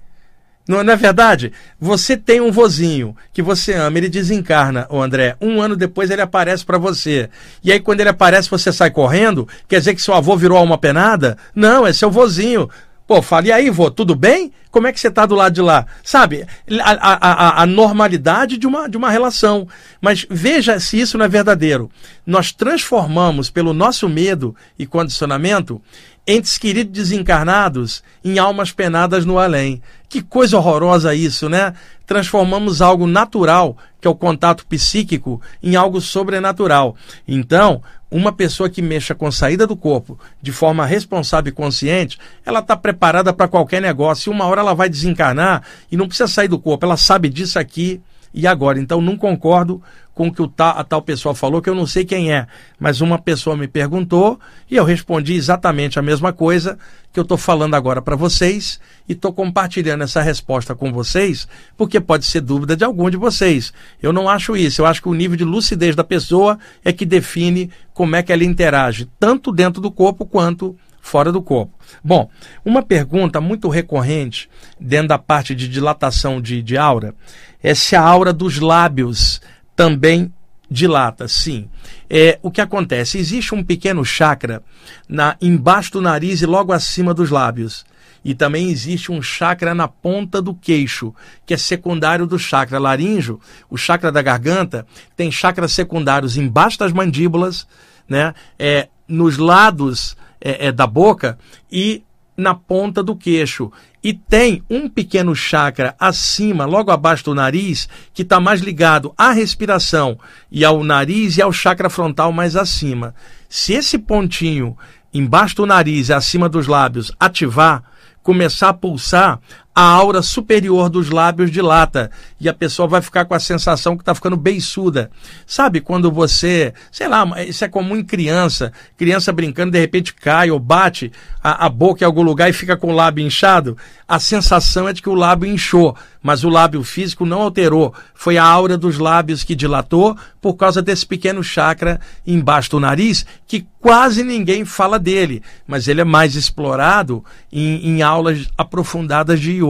Não, 0.67 0.83
não 0.83 0.93
é 0.93 0.95
verdade? 0.95 1.53
Você 1.79 2.17
tem 2.17 2.41
um 2.41 2.51
vozinho 2.51 3.15
que 3.31 3.41
você 3.41 3.73
ama, 3.73 3.97
ele 3.97 4.09
desencarna, 4.09 4.85
o 4.89 5.01
André. 5.01 5.37
Um 5.39 5.61
ano 5.61 5.75
depois 5.75 6.09
ele 6.09 6.21
aparece 6.21 6.65
para 6.65 6.77
você. 6.77 7.29
E 7.63 7.71
aí, 7.71 7.79
quando 7.79 8.01
ele 8.01 8.09
aparece, 8.09 8.49
você 8.49 8.71
sai 8.73 8.91
correndo? 8.91 9.47
Quer 9.67 9.79
dizer 9.79 9.95
que 9.95 10.01
seu 10.01 10.13
avô 10.13 10.35
virou 10.35 10.57
alma 10.57 10.77
penada? 10.77 11.37
Não, 11.55 11.87
é 11.87 11.93
seu 11.93 12.11
vozinho. 12.11 12.69
Pô, 13.07 13.21
fala, 13.21 13.47
e 13.47 13.51
aí, 13.53 13.69
vô, 13.69 13.89
tudo 13.89 14.13
bem? 14.13 14.51
Como 14.69 14.85
é 14.85 14.91
que 14.91 14.99
você 14.99 15.07
está 15.07 15.25
do 15.25 15.33
lado 15.33 15.53
de 15.53 15.61
lá? 15.61 15.85
Sabe, 16.03 16.45
a, 16.81 16.91
a, 16.91 17.31
a, 17.31 17.63
a, 17.63 17.65
normalidade 17.65 18.57
de 18.57 18.67
uma, 18.67 18.89
de 18.89 18.97
uma 18.97 19.09
relação. 19.09 19.65
Mas 20.01 20.27
veja 20.29 20.77
se 20.81 20.99
isso 20.99 21.17
não 21.17 21.23
é 21.23 21.29
verdadeiro. 21.29 21.89
Nós 22.25 22.51
transformamos, 22.51 23.49
pelo 23.49 23.73
nosso 23.73 24.09
medo 24.09 24.53
e 24.77 24.85
condicionamento, 24.85 25.81
entes 26.27 26.57
queridos 26.57 26.91
desencarnados 26.91 28.03
em 28.23 28.37
almas 28.37 28.71
penadas 28.71 29.25
no 29.25 29.39
além. 29.39 29.81
Que 30.09 30.21
coisa 30.21 30.57
horrorosa 30.57 31.15
isso, 31.15 31.47
né? 31.47 31.73
Transformamos 32.05 32.81
algo 32.81 33.07
natural, 33.07 33.77
que 33.99 34.07
é 34.07 34.11
o 34.11 34.15
contato 34.15 34.65
psíquico, 34.65 35.41
em 35.63 35.75
algo 35.75 36.01
sobrenatural. 36.01 36.95
Então, 37.27 37.81
uma 38.11 38.31
pessoa 38.31 38.69
que 38.69 38.81
mexa 38.81 39.15
com 39.15 39.31
saída 39.31 39.65
do 39.65 39.75
corpo 39.75 40.19
de 40.41 40.51
forma 40.51 40.85
responsável 40.85 41.49
e 41.49 41.55
consciente, 41.55 42.17
ela 42.45 42.59
está 42.59 42.75
preparada 42.75 43.33
para 43.33 43.47
qualquer 43.47 43.81
negócio. 43.81 44.29
E 44.29 44.33
uma 44.33 44.45
hora 44.45 44.61
ela 44.61 44.73
vai 44.73 44.89
desencarnar 44.89 45.63
e 45.91 45.97
não 45.97 46.07
precisa 46.07 46.27
sair 46.27 46.47
do 46.47 46.59
corpo. 46.59 46.85
Ela 46.85 46.97
sabe 46.97 47.29
disso 47.29 47.57
aqui 47.57 48.01
e 48.33 48.47
agora. 48.47 48.79
Então, 48.79 49.01
não 49.01 49.17
concordo 49.17 49.81
com 50.17 50.29
o 50.29 50.33
que 50.33 50.41
o 50.41 50.47
ta, 50.47 50.71
a 50.71 50.83
tal 50.83 51.01
pessoa 51.01 51.35
falou, 51.35 51.61
que 51.61 51.69
eu 51.69 51.75
não 51.75 51.85
sei 51.85 52.03
quem 52.03 52.33
é, 52.33 52.47
mas 52.79 53.01
uma 53.01 53.19
pessoa 53.19 53.55
me 53.55 53.67
perguntou 53.67 54.39
e 54.69 54.75
eu 54.75 54.83
respondi 54.83 55.35
exatamente 55.35 55.99
a 55.99 56.01
mesma 56.01 56.33
coisa 56.33 56.75
que 57.13 57.19
eu 57.19 57.21
estou 57.21 57.37
falando 57.37 57.75
agora 57.75 58.01
para 58.01 58.15
vocês 58.15 58.79
e 59.07 59.13
estou 59.13 59.31
compartilhando 59.31 60.03
essa 60.03 60.19
resposta 60.19 60.73
com 60.73 60.91
vocês, 60.91 61.47
porque 61.77 61.99
pode 61.99 62.25
ser 62.25 62.41
dúvida 62.41 62.75
de 62.75 62.83
algum 62.83 63.11
de 63.11 63.17
vocês. 63.17 63.71
Eu 64.01 64.11
não 64.11 64.27
acho 64.27 64.57
isso, 64.57 64.81
eu 64.81 64.87
acho 64.87 65.03
que 65.03 65.09
o 65.09 65.13
nível 65.13 65.37
de 65.37 65.43
lucidez 65.43 65.95
da 65.95 66.03
pessoa 66.03 66.57
é 66.83 66.91
que 66.91 67.05
define 67.05 67.69
como 67.93 68.15
é 68.15 68.23
que 68.23 68.33
ela 68.33 68.43
interage, 68.43 69.07
tanto 69.19 69.51
dentro 69.51 69.79
do 69.79 69.91
corpo 69.91 70.25
quanto 70.25 70.75
fora 71.07 71.31
do 71.31 71.41
corpo. 71.41 71.73
Bom, 72.03 72.29
uma 72.65 72.83
pergunta 72.83 73.39
muito 73.39 73.69
recorrente 73.69 74.49
dentro 74.79 75.07
da 75.07 75.17
parte 75.17 75.55
de 75.55 75.67
dilatação 75.67 76.41
de, 76.41 76.61
de 76.61 76.77
aura 76.77 77.15
é 77.63 77.73
se 77.73 77.95
a 77.95 78.01
aura 78.01 78.33
dos 78.33 78.59
lábios 78.59 79.41
também 79.75 80.31
dilata, 80.69 81.27
sim. 81.27 81.69
É, 82.09 82.37
o 82.41 82.51
que 82.51 82.59
acontece? 82.59 83.17
Existe 83.17 83.55
um 83.55 83.63
pequeno 83.63 84.03
chakra 84.03 84.61
na, 85.07 85.37
embaixo 85.41 85.93
do 85.93 86.01
nariz 86.01 86.41
e 86.41 86.45
logo 86.45 86.73
acima 86.73 87.13
dos 87.13 87.29
lábios. 87.29 87.85
E 88.23 88.35
também 88.35 88.69
existe 88.69 89.09
um 89.09 89.21
chakra 89.21 89.73
na 89.73 89.87
ponta 89.87 90.41
do 90.41 90.53
queixo, 90.53 91.15
que 91.45 91.53
é 91.53 91.57
secundário 91.57 92.27
do 92.27 92.37
chakra 92.37 92.77
laríngeo. 92.77 93.39
O 93.69 93.77
chakra 93.77 94.11
da 94.11 94.21
garganta 94.21 94.85
tem 95.15 95.31
chakras 95.31 95.71
secundários 95.71 96.35
embaixo 96.35 96.77
das 96.77 96.91
mandíbulas, 96.91 97.65
né? 98.09 98.33
É, 98.59 98.89
nos 99.07 99.37
lados 99.37 100.17
é, 100.39 100.67
é, 100.67 100.71
da 100.71 100.87
boca 100.87 101.37
e 101.71 102.03
na 102.35 102.53
ponta 102.53 103.01
do 103.01 103.15
queixo. 103.15 103.71
E 104.03 104.13
tem 104.13 104.63
um 104.69 104.87
pequeno 104.87 105.35
chakra 105.35 105.95
acima, 105.99 106.65
logo 106.65 106.91
abaixo 106.91 107.25
do 107.25 107.35
nariz, 107.35 107.89
que 108.13 108.21
está 108.21 108.39
mais 108.39 108.61
ligado 108.61 109.13
à 109.17 109.31
respiração 109.31 110.17
e 110.51 110.63
ao 110.63 110.83
nariz 110.83 111.37
e 111.37 111.41
ao 111.41 111.51
chakra 111.51 111.89
frontal 111.89 112.31
mais 112.31 112.55
acima. 112.55 113.15
Se 113.49 113.73
esse 113.73 113.97
pontinho 113.97 114.77
embaixo 115.13 115.55
do 115.55 115.65
nariz 115.65 116.09
e 116.09 116.13
acima 116.13 116.47
dos 116.47 116.67
lábios 116.67 117.11
ativar, 117.19 117.83
começar 118.21 118.69
a 118.69 118.73
pulsar, 118.73 119.39
a 119.77 119.83
aura 119.83 120.23
superior 120.23 120.89
dos 120.89 121.11
lábios 121.11 121.51
dilata 121.51 122.09
e 122.41 122.49
a 122.49 122.53
pessoa 122.53 122.87
vai 122.87 122.99
ficar 122.99 123.25
com 123.25 123.35
a 123.35 123.39
sensação 123.39 123.95
que 123.95 124.01
está 124.01 124.15
ficando 124.15 124.35
beiçuda. 124.35 125.11
Sabe 125.45 125.81
quando 125.81 126.11
você, 126.11 126.73
sei 126.91 127.07
lá, 127.07 127.23
isso 127.43 127.63
é 127.63 127.67
comum 127.67 127.95
em 127.95 128.03
criança, 128.03 128.73
criança 128.97 129.31
brincando, 129.31 129.73
de 129.73 129.79
repente 129.79 130.15
cai 130.15 130.49
ou 130.49 130.59
bate 130.59 131.11
a, 131.43 131.67
a 131.67 131.69
boca 131.69 132.03
em 132.03 132.07
algum 132.07 132.23
lugar 132.23 132.49
e 132.49 132.53
fica 132.53 132.75
com 132.75 132.87
o 132.91 132.95
lábio 132.95 133.23
inchado? 133.23 133.77
A 134.07 134.17
sensação 134.17 134.87
é 134.87 134.93
de 134.93 135.01
que 135.01 135.09
o 135.09 135.13
lábio 135.13 135.47
inchou, 135.47 135.95
mas 136.23 136.43
o 136.43 136.49
lábio 136.49 136.83
físico 136.83 137.23
não 137.23 137.41
alterou. 137.43 137.93
Foi 138.15 138.35
a 138.37 138.43
aura 138.43 138.79
dos 138.79 138.97
lábios 138.97 139.43
que 139.43 139.53
dilatou 139.53 140.17
por 140.41 140.55
causa 140.55 140.81
desse 140.81 141.05
pequeno 141.05 141.43
chakra 141.43 141.99
embaixo 142.25 142.71
do 142.71 142.79
nariz, 142.79 143.25
que 143.45 143.67
quase 143.79 144.23
ninguém 144.23 144.65
fala 144.65 144.97
dele, 144.97 145.43
mas 145.67 145.87
ele 145.87 146.01
é 146.01 146.05
mais 146.05 146.35
explorado 146.35 147.23
em, 147.51 147.85
em 147.87 148.01
aulas 148.01 148.47
aprofundadas 148.57 149.39
de 149.39 149.51
yoga. 149.53 149.66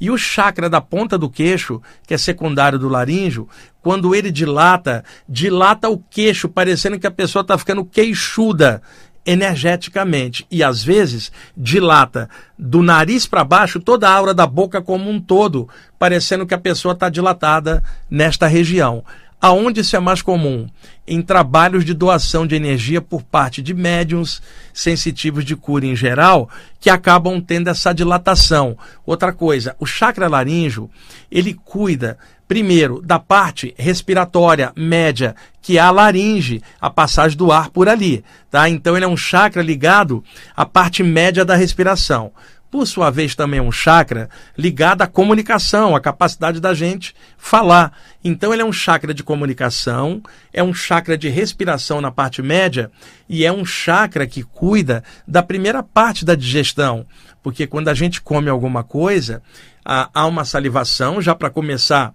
E 0.00 0.10
o 0.10 0.18
chakra 0.18 0.68
da 0.68 0.80
ponta 0.80 1.16
do 1.16 1.30
queixo, 1.30 1.80
que 2.06 2.14
é 2.14 2.18
secundário 2.18 2.78
do 2.78 2.88
laríngeo, 2.88 3.48
quando 3.80 4.14
ele 4.14 4.30
dilata, 4.30 5.04
dilata 5.28 5.88
o 5.88 5.98
queixo, 5.98 6.48
parecendo 6.48 6.98
que 6.98 7.06
a 7.06 7.10
pessoa 7.10 7.42
está 7.42 7.56
ficando 7.56 7.84
queixuda 7.84 8.82
energeticamente 9.24 10.44
e 10.50 10.64
às 10.64 10.82
vezes 10.82 11.30
dilata 11.56 12.28
do 12.58 12.82
nariz 12.82 13.26
para 13.26 13.44
baixo 13.44 13.78
toda 13.78 14.08
a 14.08 14.12
aura 14.12 14.34
da 14.34 14.46
boca 14.46 14.82
como 14.82 15.08
um 15.08 15.20
todo, 15.20 15.68
parecendo 15.98 16.46
que 16.46 16.54
a 16.54 16.58
pessoa 16.58 16.92
está 16.92 17.08
dilatada 17.08 17.82
nesta 18.10 18.46
região. 18.46 19.04
Aonde 19.42 19.80
isso 19.80 19.96
é 19.96 19.98
mais 19.98 20.22
comum? 20.22 20.68
Em 21.04 21.20
trabalhos 21.20 21.84
de 21.84 21.92
doação 21.92 22.46
de 22.46 22.54
energia 22.54 23.02
por 23.02 23.24
parte 23.24 23.60
de 23.60 23.74
médiums 23.74 24.40
sensitivos 24.72 25.44
de 25.44 25.56
cura 25.56 25.84
em 25.84 25.96
geral, 25.96 26.48
que 26.78 26.88
acabam 26.88 27.40
tendo 27.40 27.68
essa 27.68 27.92
dilatação. 27.92 28.78
Outra 29.04 29.32
coisa, 29.32 29.74
o 29.80 29.84
chakra 29.84 30.28
laríngeo, 30.28 30.88
ele 31.28 31.54
cuida 31.54 32.16
primeiro 32.46 33.02
da 33.02 33.18
parte 33.18 33.74
respiratória 33.76 34.72
média, 34.76 35.34
que 35.60 35.76
é 35.76 35.80
a 35.80 35.90
laringe, 35.90 36.62
a 36.80 36.88
passagem 36.88 37.36
do 37.36 37.50
ar 37.50 37.68
por 37.70 37.88
ali, 37.88 38.22
tá? 38.48 38.68
Então 38.68 38.94
ele 38.94 39.04
é 39.04 39.08
um 39.08 39.16
chakra 39.16 39.60
ligado 39.60 40.22
à 40.54 40.64
parte 40.64 41.02
média 41.02 41.44
da 41.44 41.56
respiração 41.56 42.30
por 42.72 42.86
sua 42.86 43.10
vez 43.10 43.34
também 43.34 43.60
é 43.60 43.62
um 43.62 43.70
chakra 43.70 44.30
ligado 44.56 45.02
à 45.02 45.06
comunicação, 45.06 45.94
à 45.94 46.00
capacidade 46.00 46.58
da 46.58 46.72
gente 46.72 47.14
falar. 47.36 47.92
Então 48.24 48.50
ele 48.50 48.62
é 48.62 48.64
um 48.64 48.72
chakra 48.72 49.12
de 49.12 49.22
comunicação, 49.22 50.22
é 50.54 50.62
um 50.62 50.72
chakra 50.72 51.18
de 51.18 51.28
respiração 51.28 52.00
na 52.00 52.10
parte 52.10 52.40
média 52.40 52.90
e 53.28 53.44
é 53.44 53.52
um 53.52 53.62
chakra 53.62 54.26
que 54.26 54.42
cuida 54.42 55.04
da 55.28 55.42
primeira 55.42 55.82
parte 55.82 56.24
da 56.24 56.34
digestão, 56.34 57.04
porque 57.42 57.66
quando 57.66 57.88
a 57.88 57.94
gente 57.94 58.20
come 58.20 58.48
alguma 58.48 58.84
coisa, 58.84 59.42
há 59.84 60.26
uma 60.26 60.44
salivação 60.44 61.20
já 61.20 61.34
para 61.34 61.50
começar 61.50 62.14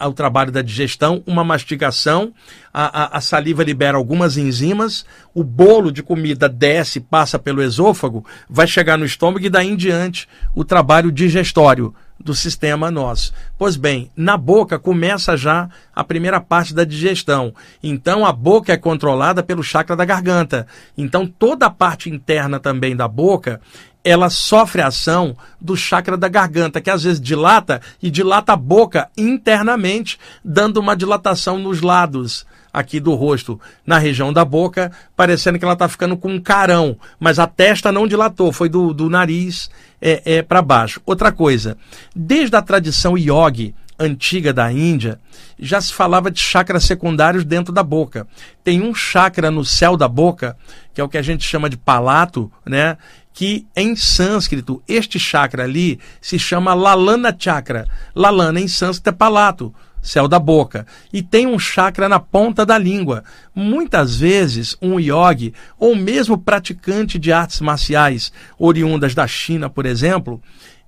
o 0.00 0.12
trabalho 0.12 0.50
da 0.50 0.62
digestão, 0.62 1.22
uma 1.26 1.44
mastigação, 1.44 2.32
a, 2.72 3.02
a, 3.02 3.18
a, 3.18 3.20
saliva 3.20 3.62
libera 3.62 3.98
algumas 3.98 4.36
enzimas, 4.36 5.04
o 5.34 5.42
bolo 5.42 5.90
de 5.90 6.02
comida 6.02 6.48
desce, 6.48 7.00
passa 7.00 7.38
pelo 7.38 7.62
esôfago, 7.62 8.24
vai 8.48 8.66
chegar 8.66 8.96
no 8.96 9.04
estômago 9.04 9.44
e 9.44 9.50
daí 9.50 9.68
em 9.68 9.76
diante 9.76 10.28
o 10.54 10.64
trabalho 10.64 11.10
digestório 11.12 11.94
do 12.22 12.34
sistema 12.34 12.90
nosso. 12.90 13.32
Pois 13.58 13.76
bem, 13.76 14.10
na 14.16 14.36
boca 14.36 14.78
começa 14.78 15.36
já 15.36 15.68
a 15.94 16.04
primeira 16.04 16.40
parte 16.40 16.72
da 16.72 16.84
digestão. 16.84 17.52
Então 17.82 18.24
a 18.24 18.32
boca 18.32 18.72
é 18.72 18.76
controlada 18.76 19.42
pelo 19.42 19.62
chakra 19.62 19.96
da 19.96 20.04
garganta. 20.04 20.66
Então 20.96 21.26
toda 21.26 21.66
a 21.66 21.70
parte 21.70 22.08
interna 22.08 22.60
também 22.60 22.94
da 22.94 23.08
boca 23.08 23.60
ela 24.04 24.28
sofre 24.30 24.82
a 24.82 24.88
ação 24.88 25.36
do 25.60 25.76
chakra 25.76 26.16
da 26.16 26.28
garganta, 26.28 26.80
que 26.80 26.90
às 26.90 27.04
vezes 27.04 27.20
dilata 27.20 27.80
e 28.02 28.10
dilata 28.10 28.52
a 28.52 28.56
boca 28.56 29.08
internamente, 29.16 30.18
dando 30.44 30.78
uma 30.78 30.96
dilatação 30.96 31.58
nos 31.58 31.80
lados 31.80 32.44
aqui 32.72 32.98
do 32.98 33.14
rosto, 33.14 33.60
na 33.86 33.98
região 33.98 34.32
da 34.32 34.44
boca, 34.44 34.90
parecendo 35.14 35.58
que 35.58 35.64
ela 35.64 35.74
está 35.74 35.88
ficando 35.88 36.16
com 36.16 36.32
um 36.32 36.40
carão, 36.40 36.96
mas 37.20 37.38
a 37.38 37.46
testa 37.46 37.92
não 37.92 38.06
dilatou, 38.06 38.50
foi 38.50 38.68
do, 38.68 38.94
do 38.94 39.10
nariz 39.10 39.70
é, 40.00 40.38
é 40.38 40.42
para 40.42 40.62
baixo. 40.62 41.00
Outra 41.04 41.30
coisa, 41.30 41.76
desde 42.16 42.56
a 42.56 42.62
tradição 42.62 43.16
yogi 43.16 43.74
antiga 43.98 44.52
da 44.52 44.72
Índia, 44.72 45.20
já 45.58 45.80
se 45.80 45.92
falava 45.92 46.30
de 46.30 46.40
chakras 46.40 46.84
secundários 46.84 47.44
dentro 47.44 47.72
da 47.72 47.82
boca. 47.82 48.26
Tem 48.64 48.82
um 48.82 48.94
chakra 48.94 49.50
no 49.50 49.64
céu 49.64 49.96
da 49.96 50.08
boca, 50.08 50.56
que 50.92 51.00
é 51.00 51.04
o 51.04 51.08
que 51.08 51.18
a 51.18 51.22
gente 51.22 51.44
chama 51.44 51.70
de 51.70 51.76
palato, 51.76 52.50
né? 52.66 52.96
Que 53.32 53.66
em 53.74 53.96
sânscrito 53.96 54.82
este 54.86 55.18
chakra 55.18 55.64
ali 55.64 55.98
se 56.20 56.38
chama 56.38 56.74
Lalana 56.74 57.34
Chakra. 57.36 57.88
Lalana 58.14 58.60
em 58.60 58.68
sânscrito 58.68 59.10
é 59.10 59.12
palato, 59.12 59.74
céu 60.02 60.26
da 60.26 60.38
boca, 60.38 60.86
e 61.12 61.22
tem 61.22 61.46
um 61.46 61.58
chakra 61.58 62.08
na 62.08 62.18
ponta 62.18 62.66
da 62.66 62.76
língua. 62.76 63.22
Muitas 63.54 64.16
vezes, 64.16 64.76
um 64.82 64.98
yogi, 64.98 65.54
ou 65.78 65.94
mesmo 65.94 66.36
praticante 66.36 67.18
de 67.18 67.32
artes 67.32 67.60
marciais 67.60 68.32
oriundas 68.58 69.14
da 69.14 69.26
China, 69.26 69.70
por 69.70 69.86
exemplo, 69.86 70.42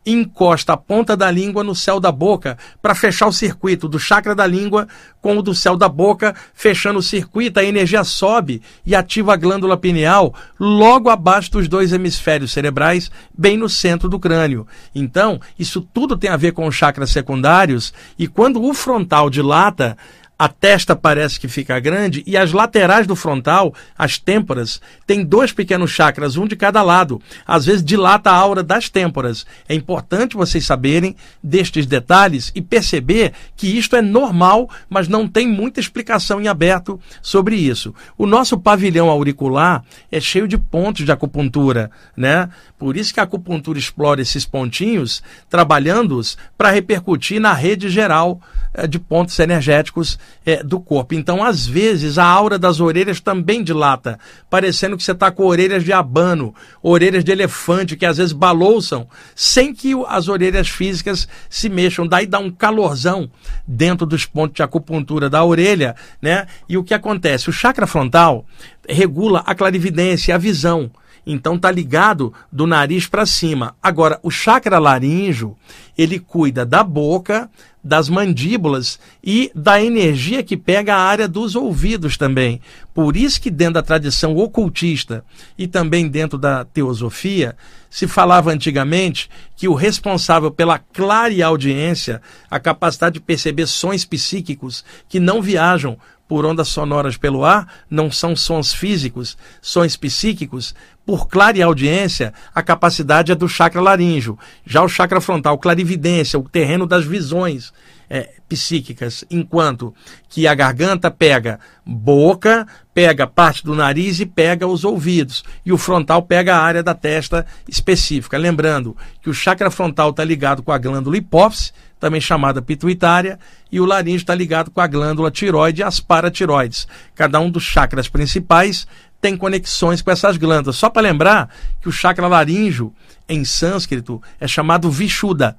encosta 0.07 0.75
a 0.75 0.77
ponta 0.77 1.17
da 1.17 1.31
língua 1.31 1.65
no 1.65 1.75
céu 1.75 1.99
da 1.99 2.13
boca 2.13 2.59
para 2.83 2.95
fechar 2.95 3.27
o 3.27 3.33
circuito 3.33 3.89
do 3.89 3.99
chakra 3.99 4.35
da 4.35 4.47
língua 4.47 4.87
com 5.21 5.39
o 5.39 5.43
do 5.43 5.55
céu 5.55 5.77
da 5.77 5.89
boca, 5.89 6.35
fechando 6.53 6.99
o 6.99 7.03
circuito, 7.03 7.59
a 7.59 7.65
energia 7.65 8.05
sobe 8.05 8.61
e 8.85 8.95
ativa 8.95 9.33
a 9.33 9.37
glândula 9.37 9.77
pineal 9.77 10.35
logo 10.61 11.09
abaixo 11.09 11.51
dos 11.53 11.67
dois 11.67 11.93
hemisférios 11.93 12.53
cerebrais, 12.53 13.11
bem 13.37 13.57
no 13.57 13.69
centro 13.69 14.09
do 14.09 14.19
crânio. 14.19 14.67
Então, 14.95 15.41
isso 15.59 15.81
tudo 15.81 16.17
tem 16.17 16.29
a 16.29 16.37
ver 16.37 16.53
com 16.53 16.67
os 16.67 16.75
chakras 16.75 17.11
secundários 17.11 17.95
e 18.19 18.29
quando 18.29 18.63
o 18.63 18.75
frontal 18.75 19.31
dilata, 19.31 19.97
a 20.39 20.49
testa 20.49 20.97
parece 20.97 21.39
que 21.39 21.47
fica 21.47 21.79
grande 21.79 22.23
e 22.27 22.37
as 22.37 22.53
laterais 22.53 23.07
do 23.07 23.15
frontal, 23.15 23.73
as 23.97 24.19
têmporas, 24.19 24.81
tem 25.07 25.25
dois 25.25 25.53
pequenos 25.53 25.93
chakras, 25.93 26.37
um 26.37 26.47
de 26.47 26.57
cada 26.57 26.83
lado. 26.83 27.23
Às 27.47 27.67
vezes 27.67 27.85
dilata 27.85 28.31
a 28.31 28.35
aura 28.35 28.63
das 28.63 28.89
têmporas. 28.89 29.47
É 29.69 29.75
importante 29.75 30.37
vocês 30.37 30.67
saberem 30.67 31.15
destes 31.43 31.87
detalhes 31.87 32.51
e 32.55 32.61
perceber 32.61 33.33
que 33.57 33.79
isto 33.79 33.95
é 33.95 34.03
normal, 34.03 34.69
mas 34.89 35.07
não 35.07 35.29
tem 35.29 35.47
muita 35.47 35.79
explicação 35.79 36.41
em 36.41 36.49
aberto 36.49 37.01
sobre 37.23 37.55
isso. 37.55 37.95
O 38.19 38.27
nosso 38.27 38.59
pavilhão 38.59 39.09
auricular 39.09 39.85
é 40.11 40.21
cheio 40.21 40.49
de 40.49 40.59
pontos 40.59 41.05
de 41.05 41.13
acupuntura, 41.13 41.91
né? 42.17 42.49
Por 42.77 42.97
isso 42.97 43.15
que 43.15 43.21
a 43.21 43.23
acupuntura 43.23 43.79
explora 43.79 44.21
esses 44.21 44.45
pontinhos, 44.45 45.23
trabalhando-os 45.49 46.37
para 46.59 46.71
repercutir 46.71 47.41
na 47.41 47.53
rede 47.53 47.89
geral 47.89 48.41
eh, 48.75 48.87
de 48.87 48.99
pontos 48.99 49.39
energéticos 49.39 50.19
é, 50.45 50.63
do 50.63 50.79
corpo. 50.79 51.15
Então, 51.15 51.43
às 51.43 51.67
vezes, 51.67 52.19
a 52.19 52.25
aura 52.25 52.59
das 52.59 52.81
orelhas 52.81 53.21
também 53.21 53.63
dilata, 53.63 54.19
parecendo 54.51 54.97
que 54.97 55.03
você 55.03 55.13
está 55.13 55.31
com 55.31 55.45
orelhas 55.45 55.85
de 55.85 55.93
abano, 55.93 56.55
orelhas 56.83 57.25
de 57.25 57.33
elefante, 57.33 57.97
que 57.97 58.07
às 58.07 58.19
vezes 58.19 58.33
balouçam, 58.33 59.09
sem 59.35 59.75
que 59.75 59.93
as 60.09 60.29
orelhas 60.29 60.69
físicas 60.69 61.27
se 61.49 61.69
mexam. 61.69 62.07
Daí 62.07 62.27
dá 62.27 62.39
um 62.39 62.51
calorzão 62.51 63.31
dentro 63.67 64.07
dos 64.07 64.27
pontos 64.27 64.57
de 64.57 64.63
acupuntura 64.63 65.31
da 65.31 65.45
orelha, 65.45 65.97
né? 66.21 66.47
E 66.69 66.77
o 66.77 66.85
que 66.85 66.95
acontece? 66.95 67.49
O 67.49 67.53
chakra 67.53 67.87
frontal 67.87 68.45
regula 68.89 69.43
a 69.47 69.55
clarividência, 69.55 70.35
a 70.35 70.39
visão. 70.39 70.91
Então 71.27 71.59
tá 71.59 71.71
ligado 71.71 72.33
do 72.53 72.67
nariz 72.67 73.07
para 73.07 73.25
cima. 73.25 73.75
Agora, 73.83 74.19
o 74.23 74.31
chakra 74.31 74.79
laríngeo, 74.79 75.57
ele 75.97 76.19
cuida 76.19 76.67
da 76.67 76.85
boca, 76.85 77.49
das 77.83 78.09
mandíbulas 78.09 78.99
e 79.23 79.51
da 79.55 79.83
energia 79.83 80.43
que 80.43 80.57
pega 80.57 80.95
a 80.95 81.03
área 81.03 81.29
dos 81.29 81.55
ouvidos 81.55 82.17
também. 82.17 82.61
Por 82.95 83.17
isso 83.17 83.41
que 83.41 83.51
dentro 83.51 83.75
da 83.75 83.83
tradição 83.83 84.37
ocultista 84.37 85.25
e 85.57 85.67
também 85.67 86.09
dentro 86.09 86.39
da 86.39 86.65
teosofia, 86.65 87.57
se 87.91 88.09
falava 88.09 88.51
antigamente 88.51 89.31
que 89.55 89.69
o 89.69 89.75
responsável 89.75 90.51
pela 90.51 90.79
clareaudiência, 90.79 92.21
a 92.51 92.59
capacidade 92.59 93.15
de 93.15 93.21
perceber 93.21 93.67
sons 93.67 94.05
psíquicos 94.05 94.85
que 95.09 95.21
não 95.21 95.41
viajam 95.41 95.99
por 96.35 96.45
ondas 96.45 96.67
sonoras 96.67 97.17
pelo 97.17 97.45
ar, 97.45 97.73
não 97.89 98.11
são 98.11 98.35
sons 98.35 98.75
físicos, 98.75 99.39
sons 99.63 99.97
psíquicos, 99.97 100.75
por 101.07 101.29
clareaudiência, 101.29 102.35
a 102.53 102.61
capacidade 102.61 103.31
é 103.31 103.37
do 103.37 103.49
chakra 103.49 103.81
laríngeo. 103.81 104.37
Já 104.67 104.83
o 104.83 104.89
chakra 104.89 105.21
frontal, 105.21 105.57
clarividência, 105.59 106.37
o 106.37 106.49
terreno 106.49 106.89
das 106.89 107.05
visões 107.05 107.73
é, 108.11 108.33
psíquicas, 108.49 109.25
enquanto 109.31 109.95
que 110.29 110.49
a 110.49 110.57
garganta 110.57 111.09
pega 111.09 111.61
boca, 111.87 112.67
pega 112.93 113.29
parte 113.29 113.63
do 113.63 113.73
nariz 113.73 114.19
e 114.19 114.27
pega 114.27 114.67
os 114.67 114.85
ouvidos. 114.85 115.45
E 115.65 115.73
o 115.73 115.79
frontal 115.79 116.21
pega 116.21 116.57
a 116.57 116.63
área 116.63 116.83
da 116.83 116.95
testa 116.95 117.47
específica. 117.69 118.37
Lembrando 118.37 118.97
que 119.23 119.31
o 119.31 119.35
chakra 119.35 119.71
frontal 119.71 120.11
está 120.11 120.25
ligado 120.25 120.65
com 120.65 120.73
a 120.73 120.79
glândula 120.79 121.17
hipófise, 121.17 121.71
também 121.99 122.21
chamada 122.21 122.61
pituitária, 122.61 123.39
e 123.71 123.81
o 123.81 123.85
laríngeo 123.85 124.19
está 124.19 124.35
ligado 124.35 124.71
com 124.71 124.81
a 124.81 124.87
glândula 124.87 125.31
tiroide 125.31 125.81
e 125.81 125.85
as 125.85 126.01
paratiroides. 126.01 126.87
Cada 127.15 127.41
um 127.41 127.51
dos 127.51 127.63
chakras 127.63 128.09
principais 128.09 128.87
tem 129.21 129.37
conexões 129.37 130.03
com 130.03 130.11
essas 130.11 130.37
glândulas. 130.37 130.77
Só 130.77 130.91
para 130.91 131.03
lembrar 131.03 131.49
que 131.81 131.89
o 131.89 131.93
chakra 131.93 132.29
laríngeo, 132.29 132.93
em 133.29 133.45
sânscrito, 133.45 134.23
é 134.39 134.47
chamado 134.47 134.91
Vishuddha. 134.91 135.57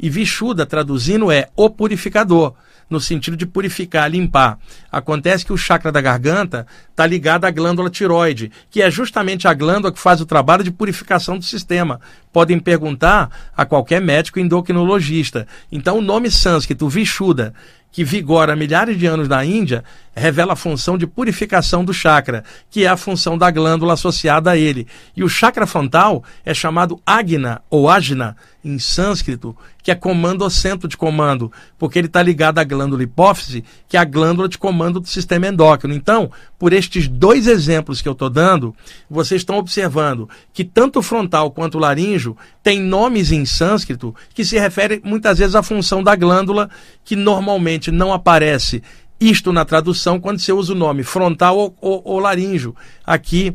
E 0.00 0.08
Vishuddha, 0.08 0.64
traduzindo, 0.64 1.30
é 1.30 1.48
o 1.54 1.68
purificador 1.68 2.54
no 2.92 3.00
sentido 3.00 3.36
de 3.36 3.46
purificar, 3.46 4.10
limpar. 4.10 4.58
Acontece 4.90 5.44
que 5.44 5.52
o 5.52 5.56
chakra 5.56 5.90
da 5.90 6.00
garganta 6.00 6.66
está 6.90 7.06
ligado 7.06 7.44
à 7.44 7.50
glândula 7.50 7.90
tiroide, 7.90 8.52
que 8.70 8.82
é 8.82 8.90
justamente 8.90 9.48
a 9.48 9.54
glândula 9.54 9.92
que 9.92 9.98
faz 9.98 10.20
o 10.20 10.26
trabalho 10.26 10.62
de 10.62 10.70
purificação 10.70 11.38
do 11.38 11.44
sistema. 11.44 12.00
Podem 12.32 12.60
perguntar 12.60 13.50
a 13.56 13.64
qualquer 13.64 14.00
médico 14.00 14.38
endocrinologista. 14.38 15.46
Então, 15.70 15.98
o 15.98 16.02
nome 16.02 16.30
sânscrito, 16.30 16.88
Vishuddha, 16.88 17.54
que 17.92 18.02
vigora 18.02 18.56
milhares 18.56 18.98
de 18.98 19.06
anos 19.06 19.28
na 19.28 19.44
Índia, 19.44 19.84
revela 20.14 20.54
a 20.54 20.56
função 20.56 20.98
de 20.98 21.06
purificação 21.06 21.84
do 21.84 21.92
chakra, 21.92 22.44
que 22.70 22.84
é 22.84 22.88
a 22.88 22.96
função 22.96 23.38
da 23.38 23.50
glândula 23.50 23.94
associada 23.94 24.50
a 24.50 24.56
ele. 24.56 24.86
E 25.16 25.22
o 25.22 25.28
chakra 25.28 25.66
frontal 25.66 26.24
é 26.44 26.52
chamado 26.52 27.00
Agna 27.06 27.62
ou 27.70 27.88
Ajna 27.88 28.36
em 28.64 28.78
sânscrito, 28.78 29.56
que 29.82 29.90
é 29.90 29.94
comando 29.94 30.42
ou 30.42 30.50
centro 30.50 30.86
de 30.86 30.96
comando, 30.96 31.50
porque 31.76 31.98
ele 31.98 32.06
está 32.06 32.22
ligado 32.22 32.60
à 32.60 32.64
glândula 32.64 33.02
hipófise, 33.02 33.64
que 33.88 33.96
é 33.96 34.00
a 34.00 34.04
glândula 34.04 34.48
de 34.48 34.56
comando 34.56 35.00
do 35.00 35.08
sistema 35.08 35.48
endócrino. 35.48 35.92
Então, 35.92 36.30
por 36.56 36.72
estes 36.72 37.08
dois 37.08 37.48
exemplos 37.48 38.00
que 38.00 38.08
eu 38.08 38.12
estou 38.12 38.30
dando, 38.30 38.72
vocês 39.10 39.40
estão 39.40 39.56
observando 39.56 40.28
que 40.52 40.62
tanto 40.62 41.00
o 41.00 41.02
frontal 41.02 41.50
quanto 41.50 41.76
o 41.76 41.80
laríngeo 41.80 42.36
têm 42.62 42.80
nomes 42.80 43.32
em 43.32 43.44
sânscrito 43.44 44.14
que 44.32 44.44
se 44.44 44.56
referem 44.56 45.00
muitas 45.02 45.38
vezes 45.38 45.56
à 45.56 45.62
função 45.62 46.00
da 46.00 46.14
glândula, 46.14 46.70
que 47.04 47.16
normalmente 47.16 47.81
não 47.90 48.12
aparece 48.12 48.82
isto 49.20 49.52
na 49.52 49.64
tradução 49.64 50.20
quando 50.20 50.40
você 50.40 50.52
usa 50.52 50.72
o 50.72 50.76
nome 50.76 51.02
frontal 51.02 51.56
ou, 51.56 51.76
ou, 51.80 52.02
ou 52.04 52.18
laríngeo. 52.18 52.74
Aqui 53.06 53.54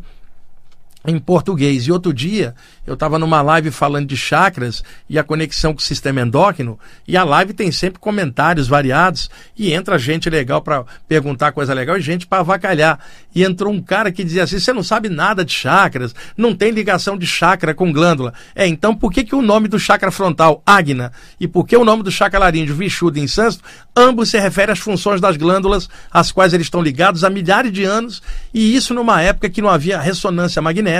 em 1.05 1.17
português. 1.19 1.87
E 1.87 1.91
outro 1.91 2.13
dia 2.13 2.53
eu 2.85 2.93
estava 2.93 3.17
numa 3.17 3.41
live 3.41 3.71
falando 3.71 4.07
de 4.07 4.17
chakras 4.17 4.83
e 5.09 5.17
a 5.17 5.23
conexão 5.23 5.73
com 5.73 5.79
o 5.79 5.83
sistema 5.83 6.21
endócrino, 6.21 6.79
e 7.07 7.17
a 7.17 7.23
live 7.23 7.53
tem 7.53 7.71
sempre 7.71 7.99
comentários 7.99 8.67
variados, 8.67 9.29
e 9.57 9.73
entra 9.73 9.97
gente 9.97 10.29
legal 10.29 10.61
para 10.61 10.85
perguntar 11.07 11.51
coisa 11.51 11.73
legal 11.73 11.97
e 11.97 12.01
gente 12.01 12.25
para 12.25 12.39
avacalhar. 12.39 12.99
E 13.35 13.43
entrou 13.43 13.71
um 13.71 13.81
cara 13.81 14.11
que 14.11 14.23
dizia 14.23 14.43
assim: 14.43 14.59
você 14.59 14.73
não 14.73 14.83
sabe 14.83 15.09
nada 15.09 15.43
de 15.43 15.53
chakras, 15.53 16.15
não 16.35 16.55
tem 16.55 16.71
ligação 16.71 17.17
de 17.17 17.27
chakra 17.27 17.73
com 17.73 17.91
glândula. 17.91 18.33
É, 18.55 18.67
então 18.67 18.95
por 18.95 19.11
que, 19.11 19.23
que 19.23 19.35
o 19.35 19.41
nome 19.41 19.67
do 19.67 19.79
chakra 19.79 20.11
frontal, 20.11 20.61
Agna, 20.65 21.11
e 21.39 21.47
por 21.47 21.65
que 21.65 21.75
o 21.75 21.85
nome 21.85 22.03
do 22.03 22.11
chakra 22.11 22.39
laríngeo, 22.39 22.75
Vishuddha 22.75 23.19
em 23.19 23.27
sânscrito, 23.27 23.69
ambos 23.95 24.29
se 24.29 24.39
referem 24.39 24.73
às 24.73 24.79
funções 24.79 25.19
das 25.19 25.37
glândulas, 25.37 25.89
às 26.11 26.31
quais 26.31 26.53
eles 26.53 26.67
estão 26.67 26.81
ligados 26.81 27.23
há 27.23 27.29
milhares 27.29 27.71
de 27.71 27.83
anos, 27.83 28.21
e 28.53 28.75
isso 28.75 28.93
numa 28.93 29.21
época 29.21 29.49
que 29.49 29.61
não 29.61 29.69
havia 29.69 29.99
ressonância 29.99 30.61
magnética 30.61 30.96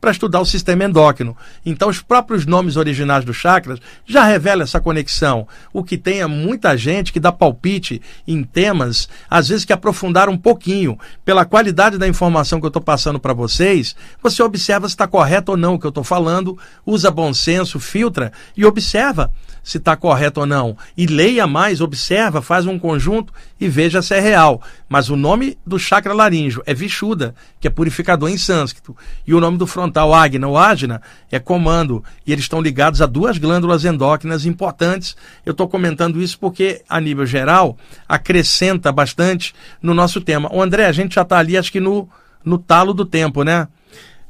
para 0.00 0.10
estudar 0.10 0.40
o 0.40 0.44
sistema 0.44 0.84
endócrino. 0.84 1.36
Então, 1.64 1.88
os 1.88 2.00
próprios 2.00 2.46
nomes 2.46 2.76
originais 2.76 3.24
dos 3.24 3.36
chakras 3.36 3.78
já 4.06 4.24
revelam 4.24 4.64
essa 4.64 4.80
conexão. 4.80 5.46
O 5.72 5.84
que 5.84 5.96
tem 5.96 6.20
é 6.20 6.26
muita 6.26 6.76
gente 6.76 7.12
que 7.12 7.20
dá 7.20 7.32
palpite 7.32 8.00
em 8.26 8.42
temas, 8.42 9.08
às 9.28 9.48
vezes 9.48 9.64
que 9.64 9.72
aprofundaram 9.72 10.32
um 10.32 10.38
pouquinho. 10.38 10.98
Pela 11.24 11.44
qualidade 11.44 11.98
da 11.98 12.08
informação 12.08 12.60
que 12.60 12.66
eu 12.66 12.68
estou 12.68 12.82
passando 12.82 13.20
para 13.20 13.32
vocês, 13.32 13.94
você 14.22 14.42
observa 14.42 14.88
se 14.88 14.94
está 14.94 15.06
correto 15.06 15.52
ou 15.52 15.58
não 15.58 15.74
o 15.74 15.78
que 15.78 15.86
eu 15.86 15.90
estou 15.90 16.04
falando, 16.04 16.58
usa 16.84 17.10
bom 17.10 17.32
senso, 17.32 17.78
filtra 17.78 18.32
e 18.56 18.64
observa 18.64 19.30
se 19.62 19.78
está 19.78 19.96
correto 19.96 20.40
ou 20.40 20.46
não. 20.46 20.76
E 20.96 21.06
leia 21.06 21.46
mais, 21.46 21.80
observa, 21.80 22.42
faz 22.42 22.66
um 22.66 22.78
conjunto 22.78 23.32
e 23.60 23.68
veja 23.68 24.02
se 24.02 24.14
é 24.14 24.20
real. 24.20 24.62
Mas 24.88 25.10
o 25.10 25.16
nome 25.16 25.58
do 25.66 25.78
chakra 25.78 26.12
laríngeo 26.12 26.62
é 26.66 26.74
Vishuddha, 26.74 27.34
que 27.58 27.68
é 27.68 27.70
purificador 27.70 28.28
em 28.28 28.36
sânscrito. 28.36 28.96
E 29.26 29.34
o 29.34 29.40
nome 29.40 29.58
do 29.58 29.66
frontal, 29.66 30.14
Agna 30.14 30.48
ou 30.48 30.58
Ajna, 30.58 31.02
é 31.30 31.38
comando. 31.38 32.02
E 32.26 32.32
eles 32.32 32.44
estão 32.44 32.60
ligados 32.60 33.00
a 33.00 33.06
duas 33.06 33.38
glândulas 33.38 33.84
endócrinas 33.84 34.46
importantes. 34.46 35.16
Eu 35.44 35.52
estou 35.52 35.68
comentando 35.68 36.20
isso 36.20 36.38
porque, 36.38 36.82
a 36.88 37.00
nível 37.00 37.26
geral, 37.26 37.76
acrescenta 38.08 38.90
bastante 38.90 39.54
no 39.82 39.94
nosso 39.94 40.20
tema. 40.20 40.52
O 40.52 40.62
André, 40.62 40.86
a 40.86 40.92
gente 40.92 41.14
já 41.14 41.22
está 41.22 41.38
ali, 41.38 41.56
acho 41.56 41.72
que 41.72 41.80
no, 41.80 42.08
no 42.44 42.58
talo 42.58 42.92
do 42.92 43.04
tempo, 43.04 43.42
né? 43.42 43.68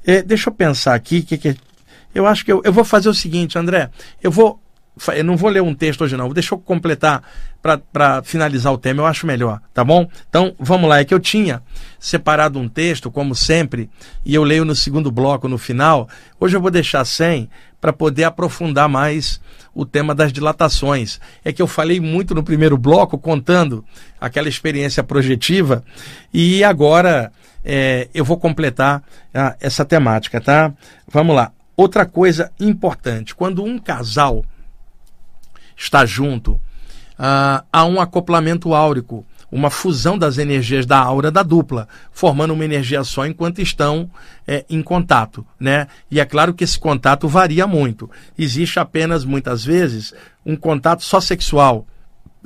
É, 0.04 0.22
deixa 0.22 0.50
eu 0.50 0.54
pensar 0.54 0.94
aqui. 0.94 1.22
Que, 1.22 1.38
que, 1.38 1.56
eu 2.14 2.26
acho 2.26 2.44
que 2.44 2.52
eu, 2.52 2.60
eu 2.64 2.72
vou 2.72 2.84
fazer 2.84 3.08
o 3.08 3.14
seguinte, 3.14 3.58
André. 3.58 3.90
Eu 4.22 4.30
vou 4.30 4.60
eu 5.08 5.24
não 5.24 5.36
vou 5.36 5.50
ler 5.50 5.62
um 5.62 5.74
texto 5.74 6.02
hoje, 6.02 6.16
não. 6.16 6.28
Deixa 6.30 6.54
eu 6.54 6.58
completar 6.58 7.22
para 7.62 8.22
finalizar 8.22 8.72
o 8.72 8.78
tema, 8.78 9.02
eu 9.02 9.06
acho 9.06 9.26
melhor, 9.26 9.60
tá 9.72 9.84
bom? 9.84 10.08
Então, 10.28 10.54
vamos 10.58 10.88
lá. 10.88 11.00
É 11.00 11.04
que 11.04 11.14
eu 11.14 11.20
tinha 11.20 11.62
separado 11.98 12.58
um 12.58 12.68
texto, 12.68 13.10
como 13.10 13.34
sempre, 13.34 13.90
e 14.24 14.34
eu 14.34 14.42
leio 14.42 14.64
no 14.64 14.74
segundo 14.74 15.10
bloco, 15.10 15.48
no 15.48 15.58
final. 15.58 16.08
Hoje 16.38 16.56
eu 16.56 16.60
vou 16.60 16.70
deixar 16.70 17.04
sem 17.04 17.48
para 17.80 17.92
poder 17.92 18.24
aprofundar 18.24 18.88
mais 18.88 19.40
o 19.74 19.86
tema 19.86 20.14
das 20.14 20.32
dilatações. 20.32 21.20
É 21.44 21.52
que 21.52 21.62
eu 21.62 21.66
falei 21.66 22.00
muito 22.00 22.34
no 22.34 22.42
primeiro 22.42 22.76
bloco, 22.76 23.18
contando 23.18 23.84
aquela 24.20 24.48
experiência 24.48 25.02
projetiva, 25.02 25.84
e 26.32 26.62
agora 26.64 27.32
é, 27.64 28.08
eu 28.14 28.24
vou 28.24 28.38
completar 28.38 29.02
ah, 29.34 29.56
essa 29.60 29.84
temática, 29.84 30.40
tá? 30.40 30.72
Vamos 31.08 31.34
lá. 31.36 31.52
Outra 31.76 32.04
coisa 32.04 32.50
importante: 32.58 33.34
quando 33.34 33.62
um 33.62 33.78
casal 33.78 34.44
está 35.80 36.04
junto, 36.04 36.52
uh, 36.52 37.64
há 37.72 37.84
um 37.86 38.00
acoplamento 38.00 38.74
áurico, 38.74 39.24
uma 39.50 39.70
fusão 39.70 40.16
das 40.16 40.38
energias 40.38 40.86
da 40.86 40.98
aura 40.98 41.30
da 41.30 41.42
dupla, 41.42 41.88
formando 42.12 42.52
uma 42.52 42.64
energia 42.64 43.02
só 43.02 43.26
enquanto 43.26 43.60
estão 43.60 44.08
é, 44.46 44.64
em 44.70 44.80
contato, 44.80 45.44
né? 45.58 45.88
E 46.08 46.20
é 46.20 46.24
claro 46.24 46.54
que 46.54 46.62
esse 46.62 46.78
contato 46.78 47.26
varia 47.26 47.66
muito. 47.66 48.08
Existe 48.38 48.78
apenas, 48.78 49.24
muitas 49.24 49.64
vezes, 49.64 50.14
um 50.46 50.54
contato 50.54 51.02
só 51.02 51.20
sexual, 51.20 51.84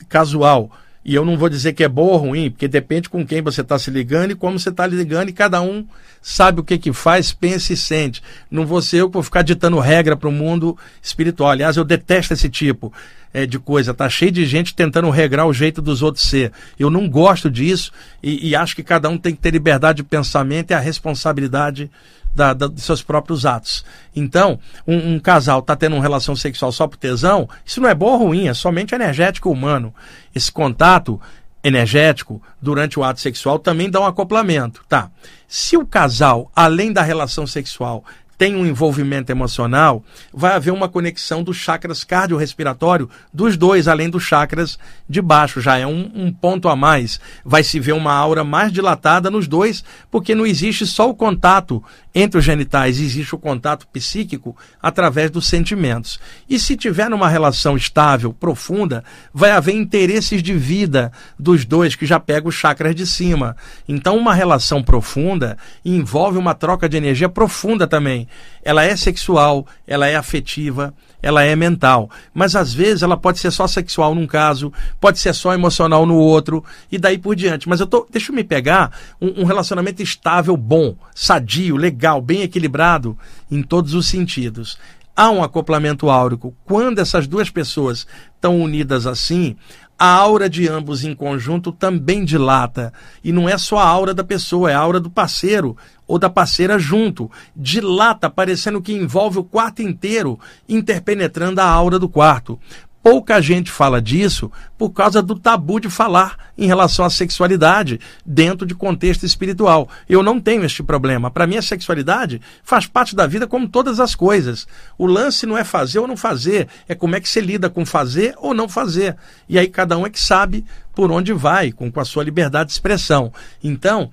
casual, 0.08 0.70
e 1.04 1.14
eu 1.14 1.24
não 1.24 1.36
vou 1.36 1.50
dizer 1.50 1.74
que 1.74 1.84
é 1.84 1.88
bom 1.88 2.06
ou 2.06 2.16
ruim, 2.16 2.50
porque 2.50 2.66
depende 2.66 3.10
com 3.10 3.26
quem 3.26 3.42
você 3.42 3.60
está 3.60 3.78
se 3.78 3.90
ligando 3.90 4.30
e 4.30 4.34
como 4.34 4.58
você 4.58 4.70
está 4.70 4.86
ligando, 4.86 5.28
e 5.28 5.34
cada 5.34 5.60
um 5.60 5.86
sabe 6.22 6.60
o 6.60 6.64
que 6.64 6.78
que 6.78 6.94
faz, 6.94 7.30
pensa 7.30 7.74
e 7.74 7.76
sente. 7.76 8.22
Não 8.50 8.64
vou 8.64 8.80
ser 8.80 9.02
eu 9.02 9.08
que 9.08 9.14
vou 9.14 9.22
ficar 9.22 9.42
ditando 9.42 9.78
regra 9.78 10.16
para 10.16 10.30
o 10.30 10.32
mundo 10.32 10.78
espiritual. 11.02 11.50
Aliás, 11.50 11.76
eu 11.76 11.84
detesto 11.84 12.32
esse 12.32 12.48
tipo 12.48 12.90
é, 13.34 13.44
de 13.44 13.58
coisa. 13.58 13.92
Tá 13.92 14.08
cheio 14.08 14.30
de 14.30 14.46
gente 14.46 14.74
tentando 14.74 15.10
regrar 15.10 15.46
o 15.46 15.52
jeito 15.52 15.82
dos 15.82 16.00
outros 16.00 16.24
ser. 16.24 16.52
Eu 16.78 16.88
não 16.88 17.08
gosto 17.08 17.50
disso 17.50 17.90
e, 18.22 18.48
e 18.48 18.56
acho 18.56 18.76
que 18.76 18.82
cada 18.84 19.08
um 19.08 19.18
tem 19.18 19.34
que 19.34 19.40
ter 19.40 19.50
liberdade 19.50 19.96
de 19.96 20.04
pensamento 20.04 20.70
e 20.70 20.74
a 20.74 20.78
responsabilidade 20.78 21.90
da, 22.34 22.54
da, 22.54 22.68
dos 22.68 22.84
seus 22.84 23.02
próprios 23.02 23.44
atos. 23.44 23.84
Então, 24.14 24.58
um, 24.86 25.14
um 25.14 25.18
casal 25.18 25.58
está 25.58 25.74
tendo 25.74 25.96
uma 25.96 26.02
relação 26.02 26.34
sexual 26.34 26.72
só 26.72 26.86
por 26.86 26.96
tesão, 26.96 27.48
isso 27.64 27.80
não 27.80 27.88
é 27.88 27.94
bom 27.94 28.12
ou 28.12 28.18
ruim, 28.18 28.48
é 28.48 28.54
somente 28.54 28.94
energético 28.94 29.50
humano. 29.50 29.92
Esse 30.34 30.50
contato 30.50 31.20
energético 31.62 32.42
durante 32.60 32.98
o 32.98 33.04
ato 33.04 33.20
sexual 33.20 33.58
também 33.58 33.90
dá 33.90 34.00
um 34.00 34.06
acoplamento, 34.06 34.84
tá? 34.88 35.10
Se 35.48 35.76
o 35.76 35.86
casal, 35.86 36.50
além 36.54 36.92
da 36.92 37.02
relação 37.02 37.46
sexual, 37.46 38.04
tem 38.44 38.56
um 38.56 38.66
envolvimento 38.66 39.32
emocional, 39.32 40.04
vai 40.30 40.52
haver 40.52 40.70
uma 40.70 40.86
conexão 40.86 41.42
dos 41.42 41.56
chakras 41.56 42.04
cardiorrespiratório 42.04 43.08
dos 43.32 43.56
dois, 43.56 43.88
além 43.88 44.10
dos 44.10 44.22
chakras 44.22 44.78
de 45.08 45.22
baixo. 45.22 45.62
Já 45.62 45.78
é 45.78 45.86
um, 45.86 46.10
um, 46.14 46.30
ponto 46.30 46.68
a 46.68 46.76
mais. 46.76 47.18
Vai 47.42 47.64
se 47.64 47.80
ver 47.80 47.92
uma 47.92 48.12
aura 48.12 48.44
mais 48.44 48.70
dilatada 48.70 49.30
nos 49.30 49.48
dois, 49.48 49.82
porque 50.10 50.34
não 50.34 50.44
existe 50.44 50.86
só 50.86 51.08
o 51.08 51.14
contato 51.14 51.82
entre 52.14 52.38
os 52.38 52.44
genitais, 52.44 53.00
existe 53.00 53.34
o 53.34 53.38
contato 53.38 53.88
psíquico 53.88 54.56
através 54.80 55.32
dos 55.32 55.48
sentimentos. 55.48 56.20
E 56.48 56.60
se 56.60 56.76
tiver 56.76 57.10
numa 57.10 57.28
relação 57.28 57.76
estável, 57.76 58.32
profunda, 58.32 59.02
vai 59.32 59.50
haver 59.50 59.74
interesses 59.74 60.40
de 60.40 60.52
vida 60.52 61.10
dos 61.36 61.64
dois 61.64 61.96
que 61.96 62.06
já 62.06 62.20
pegam 62.20 62.50
os 62.50 62.54
chakras 62.54 62.94
de 62.94 63.04
cima. 63.04 63.56
Então, 63.88 64.16
uma 64.16 64.32
relação 64.32 64.80
profunda 64.80 65.58
envolve 65.84 66.38
uma 66.38 66.54
troca 66.54 66.88
de 66.88 66.96
energia 66.96 67.28
profunda 67.28 67.84
também. 67.84 68.28
Ela 68.62 68.84
é 68.84 68.96
sexual, 68.96 69.66
ela 69.86 70.06
é 70.06 70.16
afetiva, 70.16 70.94
ela 71.22 71.42
é 71.42 71.54
mental. 71.54 72.10
Mas 72.32 72.56
às 72.56 72.72
vezes 72.72 73.02
ela 73.02 73.16
pode 73.16 73.38
ser 73.38 73.50
só 73.50 73.66
sexual 73.66 74.14
num 74.14 74.26
caso, 74.26 74.72
pode 75.00 75.18
ser 75.18 75.34
só 75.34 75.52
emocional 75.52 76.06
no 76.06 76.16
outro, 76.16 76.64
e 76.90 76.98
daí 76.98 77.18
por 77.18 77.36
diante. 77.36 77.68
Mas 77.68 77.80
eu 77.80 77.86
tô, 77.86 78.06
deixa 78.10 78.32
eu 78.32 78.36
me 78.36 78.44
pegar 78.44 78.90
um, 79.20 79.42
um 79.42 79.44
relacionamento 79.44 80.02
estável, 80.02 80.56
bom, 80.56 80.96
sadio, 81.14 81.76
legal, 81.76 82.20
bem 82.20 82.42
equilibrado 82.42 83.18
em 83.50 83.62
todos 83.62 83.94
os 83.94 84.06
sentidos 84.06 84.78
há 85.16 85.30
um 85.30 85.42
acoplamento 85.42 86.10
áurico. 86.10 86.54
Quando 86.64 86.98
essas 86.98 87.26
duas 87.26 87.48
pessoas 87.48 88.06
estão 88.34 88.60
unidas 88.60 89.06
assim, 89.06 89.56
a 89.98 90.06
aura 90.06 90.48
de 90.48 90.68
ambos 90.68 91.04
em 91.04 91.14
conjunto 91.14 91.70
também 91.72 92.24
dilata. 92.24 92.92
E 93.22 93.32
não 93.32 93.48
é 93.48 93.56
só 93.56 93.78
a 93.78 93.86
aura 93.86 94.12
da 94.12 94.24
pessoa, 94.24 94.70
é 94.70 94.74
a 94.74 94.78
aura 94.78 95.00
do 95.00 95.10
parceiro 95.10 95.76
ou 96.06 96.18
da 96.18 96.28
parceira 96.28 96.78
junto. 96.78 97.30
Dilata, 97.54 98.28
parecendo 98.28 98.82
que 98.82 98.92
envolve 98.92 99.38
o 99.38 99.44
quarto 99.44 99.82
inteiro, 99.82 100.38
interpenetrando 100.68 101.60
a 101.60 101.64
aura 101.64 101.98
do 101.98 102.08
quarto. 102.08 102.58
Pouca 103.04 103.38
gente 103.42 103.70
fala 103.70 104.00
disso 104.00 104.50
por 104.78 104.88
causa 104.88 105.20
do 105.20 105.38
tabu 105.38 105.78
de 105.78 105.90
falar 105.90 106.38
em 106.56 106.66
relação 106.66 107.04
à 107.04 107.10
sexualidade 107.10 108.00
dentro 108.24 108.66
de 108.66 108.74
contexto 108.74 109.26
espiritual. 109.26 109.90
Eu 110.08 110.22
não 110.22 110.40
tenho 110.40 110.64
este 110.64 110.82
problema. 110.82 111.30
Para 111.30 111.46
mim, 111.46 111.58
a 111.58 111.62
sexualidade 111.62 112.40
faz 112.62 112.86
parte 112.86 113.14
da 113.14 113.26
vida 113.26 113.46
como 113.46 113.68
todas 113.68 114.00
as 114.00 114.14
coisas. 114.14 114.66
O 114.96 115.06
lance 115.06 115.44
não 115.44 115.58
é 115.58 115.64
fazer 115.64 115.98
ou 115.98 116.08
não 116.08 116.16
fazer, 116.16 116.66
é 116.88 116.94
como 116.94 117.14
é 117.14 117.20
que 117.20 117.28
você 117.28 117.42
lida 117.42 117.68
com 117.68 117.84
fazer 117.84 118.34
ou 118.38 118.54
não 118.54 118.70
fazer. 118.70 119.16
E 119.46 119.58
aí 119.58 119.68
cada 119.68 119.98
um 119.98 120.06
é 120.06 120.10
que 120.10 120.20
sabe 120.20 120.64
por 120.94 121.10
onde 121.10 121.32
vai, 121.32 121.72
com, 121.72 121.90
com 121.90 122.00
a 122.00 122.04
sua 122.04 122.24
liberdade 122.24 122.68
de 122.68 122.72
expressão. 122.72 123.32
Então, 123.62 124.10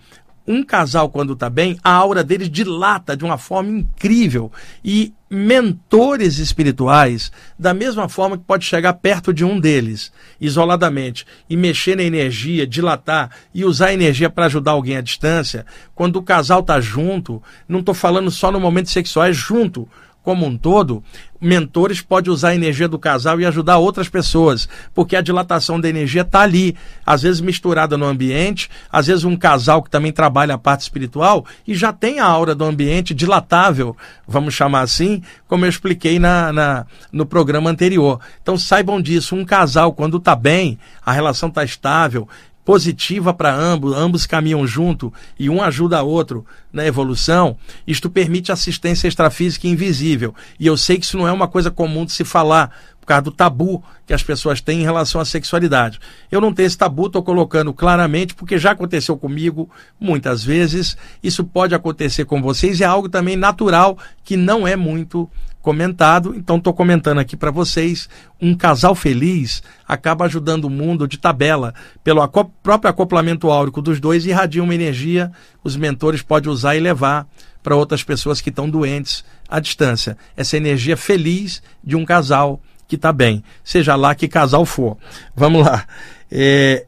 um 0.51 0.63
casal, 0.63 1.09
quando 1.09 1.33
está 1.33 1.49
bem, 1.49 1.77
a 1.83 1.91
aura 1.91 2.23
deles 2.23 2.49
dilata 2.49 3.15
de 3.15 3.23
uma 3.23 3.37
forma 3.37 3.69
incrível. 3.69 4.51
E 4.83 5.13
mentores 5.29 6.39
espirituais, 6.39 7.31
da 7.57 7.73
mesma 7.73 8.09
forma 8.09 8.37
que 8.37 8.43
pode 8.43 8.65
chegar 8.65 8.93
perto 8.95 9.33
de 9.33 9.45
um 9.45 9.59
deles, 9.59 10.11
isoladamente, 10.41 11.25
e 11.49 11.55
mexer 11.55 11.95
na 11.95 12.03
energia, 12.03 12.67
dilatar 12.67 13.31
e 13.53 13.63
usar 13.63 13.87
a 13.87 13.93
energia 13.93 14.29
para 14.29 14.47
ajudar 14.47 14.71
alguém 14.71 14.97
à 14.97 15.01
distância, 15.01 15.65
quando 15.95 16.17
o 16.17 16.23
casal 16.23 16.59
está 16.59 16.81
junto, 16.81 17.41
não 17.67 17.79
estou 17.79 17.95
falando 17.95 18.29
só 18.29 18.51
no 18.51 18.59
momento 18.59 18.89
sexual, 18.89 19.27
é 19.27 19.33
junto 19.33 19.87
como 20.23 20.45
um 20.45 20.55
todo, 20.57 21.03
mentores 21.39 22.01
podem 22.01 22.31
usar 22.31 22.49
a 22.49 22.55
energia 22.55 22.87
do 22.87 22.99
casal 22.99 23.39
e 23.39 23.45
ajudar 23.45 23.77
outras 23.77 24.07
pessoas, 24.07 24.69
porque 24.93 25.15
a 25.15 25.21
dilatação 25.21 25.79
da 25.79 25.89
energia 25.89 26.21
está 26.21 26.41
ali, 26.41 26.75
às 27.03 27.23
vezes 27.23 27.41
misturada 27.41 27.97
no 27.97 28.05
ambiente, 28.05 28.69
às 28.91 29.07
vezes 29.07 29.23
um 29.23 29.35
casal 29.35 29.81
que 29.81 29.89
também 29.89 30.11
trabalha 30.11 30.53
a 30.53 30.59
parte 30.59 30.81
espiritual 30.81 31.45
e 31.67 31.73
já 31.73 31.91
tem 31.91 32.19
a 32.19 32.25
aura 32.25 32.53
do 32.53 32.63
ambiente 32.63 33.13
dilatável, 33.13 33.97
vamos 34.27 34.53
chamar 34.53 34.81
assim, 34.81 35.23
como 35.47 35.65
eu 35.65 35.69
expliquei 35.69 36.19
na, 36.19 36.53
na 36.53 36.85
no 37.11 37.25
programa 37.25 37.69
anterior. 37.69 38.19
Então 38.41 38.57
saibam 38.57 39.01
disso, 39.01 39.35
um 39.35 39.43
casal 39.43 39.93
quando 39.93 40.17
está 40.17 40.35
bem, 40.35 40.77
a 41.03 41.11
relação 41.11 41.49
está 41.49 41.63
estável, 41.63 42.27
positiva 42.63 43.33
para 43.33 43.53
ambos, 43.53 43.95
ambos 43.95 44.25
caminham 44.25 44.65
junto 44.65 45.13
e 45.37 45.49
um 45.49 45.61
ajuda 45.61 45.99
a 45.99 46.03
outro 46.03 46.45
na 46.71 46.85
evolução, 46.85 47.57
isto 47.85 48.09
permite 48.09 48.51
assistência 48.51 49.07
extrafísica 49.07 49.67
invisível. 49.67 50.33
E 50.59 50.67
eu 50.67 50.77
sei 50.77 50.97
que 50.97 51.05
isso 51.05 51.17
não 51.17 51.27
é 51.27 51.31
uma 51.31 51.47
coisa 51.47 51.69
comum 51.69 52.05
de 52.05 52.11
se 52.11 52.23
falar, 52.23 52.71
por 53.01 53.07
causa 53.07 53.23
do 53.23 53.31
tabu 53.31 53.83
que 54.05 54.13
as 54.13 54.21
pessoas 54.21 54.61
têm 54.61 54.81
em 54.81 54.83
relação 54.83 55.19
à 55.19 55.25
sexualidade. 55.25 55.99
Eu 56.31 56.39
não 56.39 56.53
tenho 56.53 56.67
esse 56.67 56.77
tabu, 56.77 57.07
estou 57.07 57.23
colocando 57.23 57.73
claramente, 57.73 58.35
porque 58.35 58.59
já 58.59 58.71
aconteceu 58.71 59.17
comigo 59.17 59.69
muitas 59.99 60.43
vezes, 60.43 60.95
isso 61.21 61.43
pode 61.43 61.73
acontecer 61.73 62.25
com 62.25 62.41
vocês, 62.41 62.79
e 62.79 62.83
é 62.83 62.85
algo 62.85 63.09
também 63.09 63.35
natural 63.35 63.97
que 64.23 64.37
não 64.37 64.67
é 64.67 64.75
muito 64.75 65.27
comentado, 65.61 66.33
então 66.35 66.57
estou 66.57 66.73
comentando 66.73 67.19
aqui 67.19 67.37
para 67.37 67.51
vocês. 67.51 68.09
Um 68.41 68.55
casal 68.55 68.95
feliz 68.95 69.61
acaba 69.87 70.25
ajudando 70.25 70.65
o 70.65 70.69
mundo 70.69 71.07
de 71.07 71.17
tabela. 71.17 71.73
Pelo 72.03 72.27
próprio 72.63 72.89
acoplamento 72.89 73.49
áurico 73.49 73.81
dos 73.81 73.99
dois, 73.99 74.25
irradia 74.25 74.63
uma 74.63 74.75
energia, 74.75 75.31
os 75.63 75.75
mentores 75.75 76.21
podem 76.21 76.51
usar 76.51 76.75
e 76.75 76.79
levar 76.79 77.27
para 77.61 77.75
outras 77.75 78.03
pessoas 78.03 78.41
que 78.41 78.49
estão 78.49 78.69
doentes 78.69 79.23
à 79.47 79.59
distância. 79.59 80.17
Essa 80.35 80.57
energia 80.57 80.97
feliz 80.97 81.61
de 81.83 81.95
um 81.95 82.03
casal 82.03 82.59
que 82.87 82.95
está 82.95 83.13
bem, 83.13 83.43
seja 83.63 83.95
lá 83.95 84.13
que 84.13 84.27
casal 84.27 84.65
for. 84.65 84.97
Vamos 85.35 85.65
lá. 85.65 85.85
É, 86.29 86.85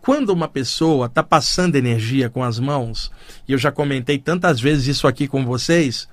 quando 0.00 0.30
uma 0.30 0.48
pessoa 0.48 1.06
está 1.06 1.22
passando 1.22 1.76
energia 1.76 2.30
com 2.30 2.42
as 2.42 2.58
mãos, 2.58 3.12
e 3.46 3.52
eu 3.52 3.58
já 3.58 3.70
comentei 3.70 4.18
tantas 4.18 4.60
vezes 4.60 4.86
isso 4.86 5.06
aqui 5.06 5.28
com 5.28 5.44
vocês, 5.44 6.08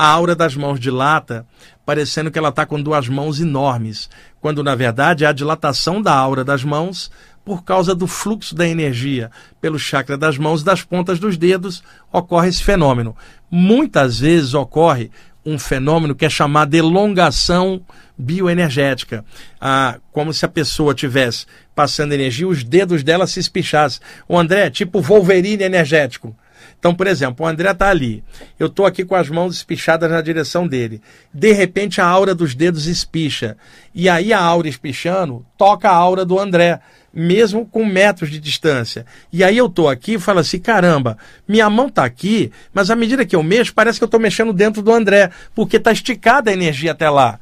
a 0.00 0.06
aura 0.06 0.34
das 0.34 0.56
mãos 0.56 0.80
dilata, 0.80 1.44
parecendo 1.84 2.30
que 2.30 2.38
ela 2.38 2.48
está 2.48 2.64
com 2.64 2.80
duas 2.80 3.06
mãos 3.06 3.38
enormes, 3.38 4.08
quando 4.40 4.64
na 4.64 4.74
verdade 4.74 5.26
é 5.26 5.26
a 5.26 5.32
dilatação 5.32 6.00
da 6.00 6.14
aura 6.14 6.42
das 6.42 6.64
mãos 6.64 7.10
por 7.44 7.62
causa 7.64 7.94
do 7.94 8.06
fluxo 8.06 8.54
da 8.54 8.66
energia 8.66 9.30
pelo 9.60 9.78
chakra 9.78 10.16
das 10.16 10.38
mãos 10.38 10.62
e 10.62 10.64
das 10.64 10.82
pontas 10.82 11.18
dos 11.18 11.36
dedos 11.36 11.82
ocorre 12.10 12.48
esse 12.48 12.64
fenômeno. 12.64 13.14
Muitas 13.50 14.20
vezes 14.20 14.54
ocorre 14.54 15.10
um 15.44 15.58
fenômeno 15.58 16.14
que 16.14 16.24
é 16.24 16.30
chamado 16.30 16.74
elongação 16.74 17.82
bioenergética, 18.16 19.22
ah, 19.60 19.98
como 20.12 20.32
se 20.32 20.46
a 20.46 20.48
pessoa 20.48 20.94
tivesse 20.94 21.44
passando 21.74 22.12
energia, 22.12 22.48
os 22.48 22.64
dedos 22.64 23.02
dela 23.02 23.26
se 23.26 23.38
espichassem. 23.38 24.00
O 24.26 24.38
André, 24.38 24.70
tipo 24.70 25.02
Wolverine 25.02 25.62
energético. 25.62 26.34
Então, 26.80 26.94
por 26.94 27.06
exemplo, 27.06 27.44
o 27.44 27.48
André 27.48 27.70
está 27.70 27.90
ali. 27.90 28.24
Eu 28.58 28.66
estou 28.66 28.86
aqui 28.86 29.04
com 29.04 29.14
as 29.14 29.28
mãos 29.28 29.54
espichadas 29.54 30.10
na 30.10 30.22
direção 30.22 30.66
dele. 30.66 31.02
De 31.32 31.52
repente, 31.52 32.00
a 32.00 32.06
aura 32.06 32.34
dos 32.34 32.54
dedos 32.54 32.86
espicha. 32.86 33.54
E 33.94 34.08
aí, 34.08 34.32
a 34.32 34.40
aura 34.40 34.66
espichando 34.66 35.44
toca 35.58 35.90
a 35.90 35.94
aura 35.94 36.24
do 36.24 36.38
André, 36.38 36.80
mesmo 37.12 37.66
com 37.66 37.84
metros 37.84 38.30
de 38.30 38.40
distância. 38.40 39.04
E 39.30 39.44
aí, 39.44 39.58
eu 39.58 39.66
estou 39.66 39.90
aqui 39.90 40.14
e 40.14 40.18
falo 40.18 40.38
assim: 40.38 40.58
caramba, 40.58 41.18
minha 41.46 41.68
mão 41.68 41.88
está 41.88 42.02
aqui, 42.02 42.50
mas 42.72 42.90
à 42.90 42.96
medida 42.96 43.26
que 43.26 43.36
eu 43.36 43.42
mexo, 43.42 43.74
parece 43.74 43.98
que 43.98 44.04
eu 44.04 44.06
estou 44.06 44.18
mexendo 44.18 44.54
dentro 44.54 44.80
do 44.80 44.90
André, 44.90 45.30
porque 45.54 45.76
está 45.76 45.92
esticada 45.92 46.50
a 46.50 46.54
energia 46.54 46.92
até 46.92 47.10
lá. 47.10 47.38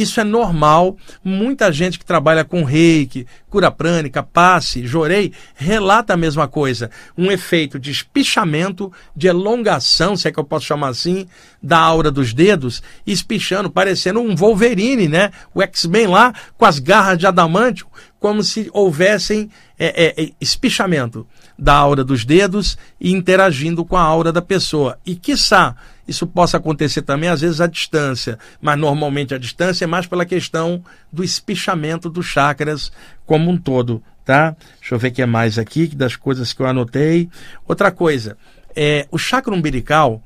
Isso 0.00 0.20
é 0.20 0.24
normal. 0.24 0.96
Muita 1.22 1.72
gente 1.72 1.98
que 1.98 2.04
trabalha 2.04 2.44
com 2.44 2.64
reiki, 2.64 3.26
cura 3.48 3.70
prânica, 3.70 4.22
passe, 4.22 4.84
jorei, 4.84 5.32
relata 5.54 6.14
a 6.14 6.16
mesma 6.16 6.48
coisa. 6.48 6.90
Um 7.16 7.30
efeito 7.30 7.78
de 7.78 7.92
espichamento, 7.92 8.92
de 9.14 9.28
elongação, 9.28 10.16
se 10.16 10.26
é 10.26 10.32
que 10.32 10.40
eu 10.40 10.44
posso 10.44 10.66
chamar 10.66 10.88
assim, 10.88 11.28
da 11.62 11.78
aura 11.78 12.10
dos 12.10 12.34
dedos, 12.34 12.82
espichando, 13.06 13.70
parecendo 13.70 14.20
um 14.20 14.34
Wolverine, 14.34 15.08
né? 15.08 15.30
O 15.54 15.62
X-Men 15.62 16.08
lá, 16.08 16.34
com 16.58 16.64
as 16.64 16.80
garras 16.80 17.16
de 17.16 17.26
adamantio, 17.26 17.86
como 18.18 18.42
se 18.42 18.68
houvessem 18.72 19.48
é, 19.78 20.06
é, 20.06 20.24
é, 20.24 20.30
espichamento 20.40 21.26
da 21.58 21.74
aura 21.74 22.04
dos 22.04 22.24
dedos 22.24 22.76
e 23.00 23.12
interagindo 23.12 23.84
com 23.84 23.96
a 23.96 24.02
aura 24.02 24.32
da 24.32 24.42
pessoa. 24.42 24.98
E, 25.04 25.14
quiçá, 25.14 25.76
isso 26.06 26.26
possa 26.26 26.56
acontecer 26.56 27.02
também, 27.02 27.28
às 27.28 27.40
vezes, 27.40 27.60
à 27.60 27.66
distância, 27.66 28.38
mas 28.60 28.78
normalmente 28.78 29.34
a 29.34 29.38
distância 29.38 29.84
é 29.84 29.86
mais 29.86 30.06
pela 30.06 30.26
questão 30.26 30.84
do 31.12 31.24
espichamento 31.24 32.10
dos 32.10 32.26
chakras 32.26 32.92
como 33.24 33.50
um 33.50 33.56
todo, 33.56 34.02
tá? 34.24 34.54
Deixa 34.80 34.94
eu 34.94 34.98
ver 34.98 35.08
o 35.08 35.12
que 35.12 35.22
é 35.22 35.26
mais 35.26 35.58
aqui, 35.58 35.86
das 35.88 36.16
coisas 36.16 36.52
que 36.52 36.60
eu 36.60 36.66
anotei. 36.66 37.28
Outra 37.66 37.90
coisa, 37.90 38.36
é, 38.76 39.06
o 39.10 39.16
chakra 39.16 39.54
umbilical, 39.54 40.22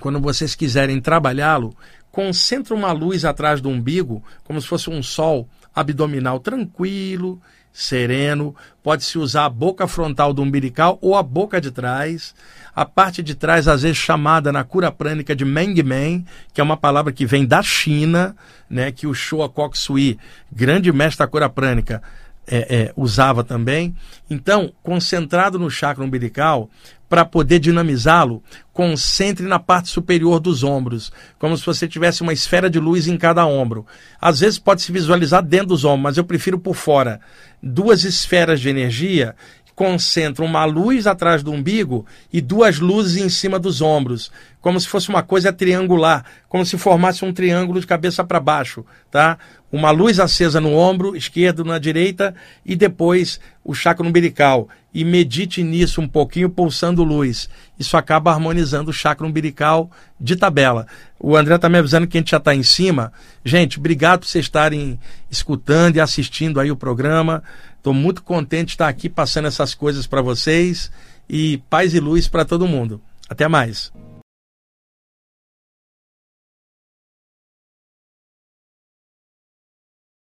quando 0.00 0.20
vocês 0.20 0.54
quiserem 0.54 1.00
trabalhá-lo, 1.00 1.76
concentra 2.10 2.74
uma 2.74 2.92
luz 2.92 3.24
atrás 3.24 3.60
do 3.60 3.68
umbigo, 3.68 4.22
como 4.44 4.60
se 4.60 4.66
fosse 4.66 4.88
um 4.88 5.02
sol 5.02 5.48
abdominal 5.74 6.38
tranquilo, 6.38 7.40
sereno. 7.74 8.54
Pode-se 8.82 9.18
usar 9.18 9.46
a 9.46 9.50
boca 9.50 9.88
frontal 9.88 10.32
do 10.32 10.40
umbilical 10.40 10.96
ou 11.02 11.16
a 11.16 11.22
boca 11.22 11.60
de 11.60 11.72
trás. 11.72 12.34
A 12.74 12.84
parte 12.84 13.22
de 13.22 13.34
trás, 13.34 13.66
às 13.66 13.82
vezes 13.82 13.98
chamada 13.98 14.52
na 14.52 14.62
cura 14.62 14.90
prânica 14.90 15.34
de 15.34 15.44
Mengmen, 15.44 16.24
que 16.52 16.60
é 16.60 16.64
uma 16.64 16.76
palavra 16.76 17.12
que 17.12 17.26
vem 17.26 17.44
da 17.44 17.62
China, 17.62 18.34
né, 18.70 18.90
que 18.90 19.06
o 19.06 19.14
Shoa 19.14 19.48
Kok 19.48 19.76
Sui, 19.76 20.18
grande 20.50 20.92
mestre 20.92 21.24
da 21.24 21.30
cura 21.30 21.48
prânica, 21.48 22.02
é, 22.46 22.76
é, 22.76 22.92
usava 22.96 23.42
também. 23.42 23.94
Então, 24.28 24.72
concentrado 24.82 25.58
no 25.58 25.70
chakra 25.70 26.04
umbilical, 26.04 26.70
para 27.08 27.24
poder 27.24 27.60
dinamizá-lo, 27.60 28.42
concentre 28.72 29.46
na 29.46 29.58
parte 29.58 29.88
superior 29.88 30.40
dos 30.40 30.64
ombros, 30.64 31.12
como 31.38 31.56
se 31.56 31.64
você 31.64 31.86
tivesse 31.86 32.22
uma 32.22 32.32
esfera 32.32 32.68
de 32.68 32.80
luz 32.80 33.06
em 33.06 33.16
cada 33.16 33.46
ombro. 33.46 33.86
Às 34.20 34.40
vezes 34.40 34.58
pode 34.58 34.82
se 34.82 34.90
visualizar 34.90 35.42
dentro 35.42 35.68
dos 35.68 35.84
ombros, 35.84 36.02
mas 36.02 36.16
eu 36.16 36.24
prefiro 36.24 36.58
por 36.58 36.74
fora. 36.74 37.20
Duas 37.62 38.04
esferas 38.04 38.60
de 38.60 38.68
energia 38.68 39.36
concentram 39.74 40.46
uma 40.46 40.64
luz 40.64 41.06
atrás 41.06 41.42
do 41.42 41.52
umbigo 41.52 42.06
e 42.32 42.40
duas 42.40 42.78
luzes 42.78 43.22
em 43.22 43.28
cima 43.28 43.58
dos 43.58 43.80
ombros, 43.80 44.30
como 44.64 44.80
se 44.80 44.88
fosse 44.88 45.10
uma 45.10 45.22
coisa 45.22 45.52
triangular, 45.52 46.24
como 46.48 46.64
se 46.64 46.78
formasse 46.78 47.22
um 47.22 47.34
triângulo 47.34 47.78
de 47.78 47.86
cabeça 47.86 48.24
para 48.24 48.40
baixo, 48.40 48.82
tá? 49.10 49.36
Uma 49.70 49.90
luz 49.90 50.18
acesa 50.18 50.58
no 50.58 50.72
ombro 50.72 51.14
esquerdo, 51.14 51.66
na 51.66 51.78
direita 51.78 52.34
e 52.64 52.74
depois 52.74 53.38
o 53.62 53.74
chakra 53.74 54.06
umbilical. 54.06 54.66
E 54.94 55.04
medite 55.04 55.62
nisso 55.62 56.00
um 56.00 56.08
pouquinho, 56.08 56.48
pulsando 56.48 57.04
luz. 57.04 57.46
Isso 57.78 57.94
acaba 57.94 58.32
harmonizando 58.32 58.90
o 58.90 58.94
chakra 58.94 59.26
umbilical 59.26 59.90
de 60.18 60.34
tabela. 60.34 60.86
O 61.20 61.36
André 61.36 61.56
está 61.56 61.68
me 61.68 61.76
avisando 61.76 62.06
que 62.06 62.16
a 62.16 62.20
gente 62.22 62.30
já 62.30 62.38
está 62.38 62.54
em 62.54 62.62
cima. 62.62 63.12
Gente, 63.44 63.78
obrigado 63.78 64.20
por 64.20 64.26
vocês 64.28 64.46
estarem 64.46 64.98
escutando 65.30 65.96
e 65.96 66.00
assistindo 66.00 66.58
aí 66.58 66.70
o 66.70 66.76
programa. 66.76 67.42
Estou 67.76 67.92
muito 67.92 68.22
contente 68.22 68.68
de 68.68 68.72
estar 68.72 68.88
aqui 68.88 69.10
passando 69.10 69.46
essas 69.46 69.74
coisas 69.74 70.06
para 70.06 70.22
vocês 70.22 70.90
e 71.28 71.58
paz 71.68 71.92
e 71.92 72.00
luz 72.00 72.28
para 72.28 72.46
todo 72.46 72.66
mundo. 72.66 72.98
Até 73.28 73.46
mais. 73.46 73.92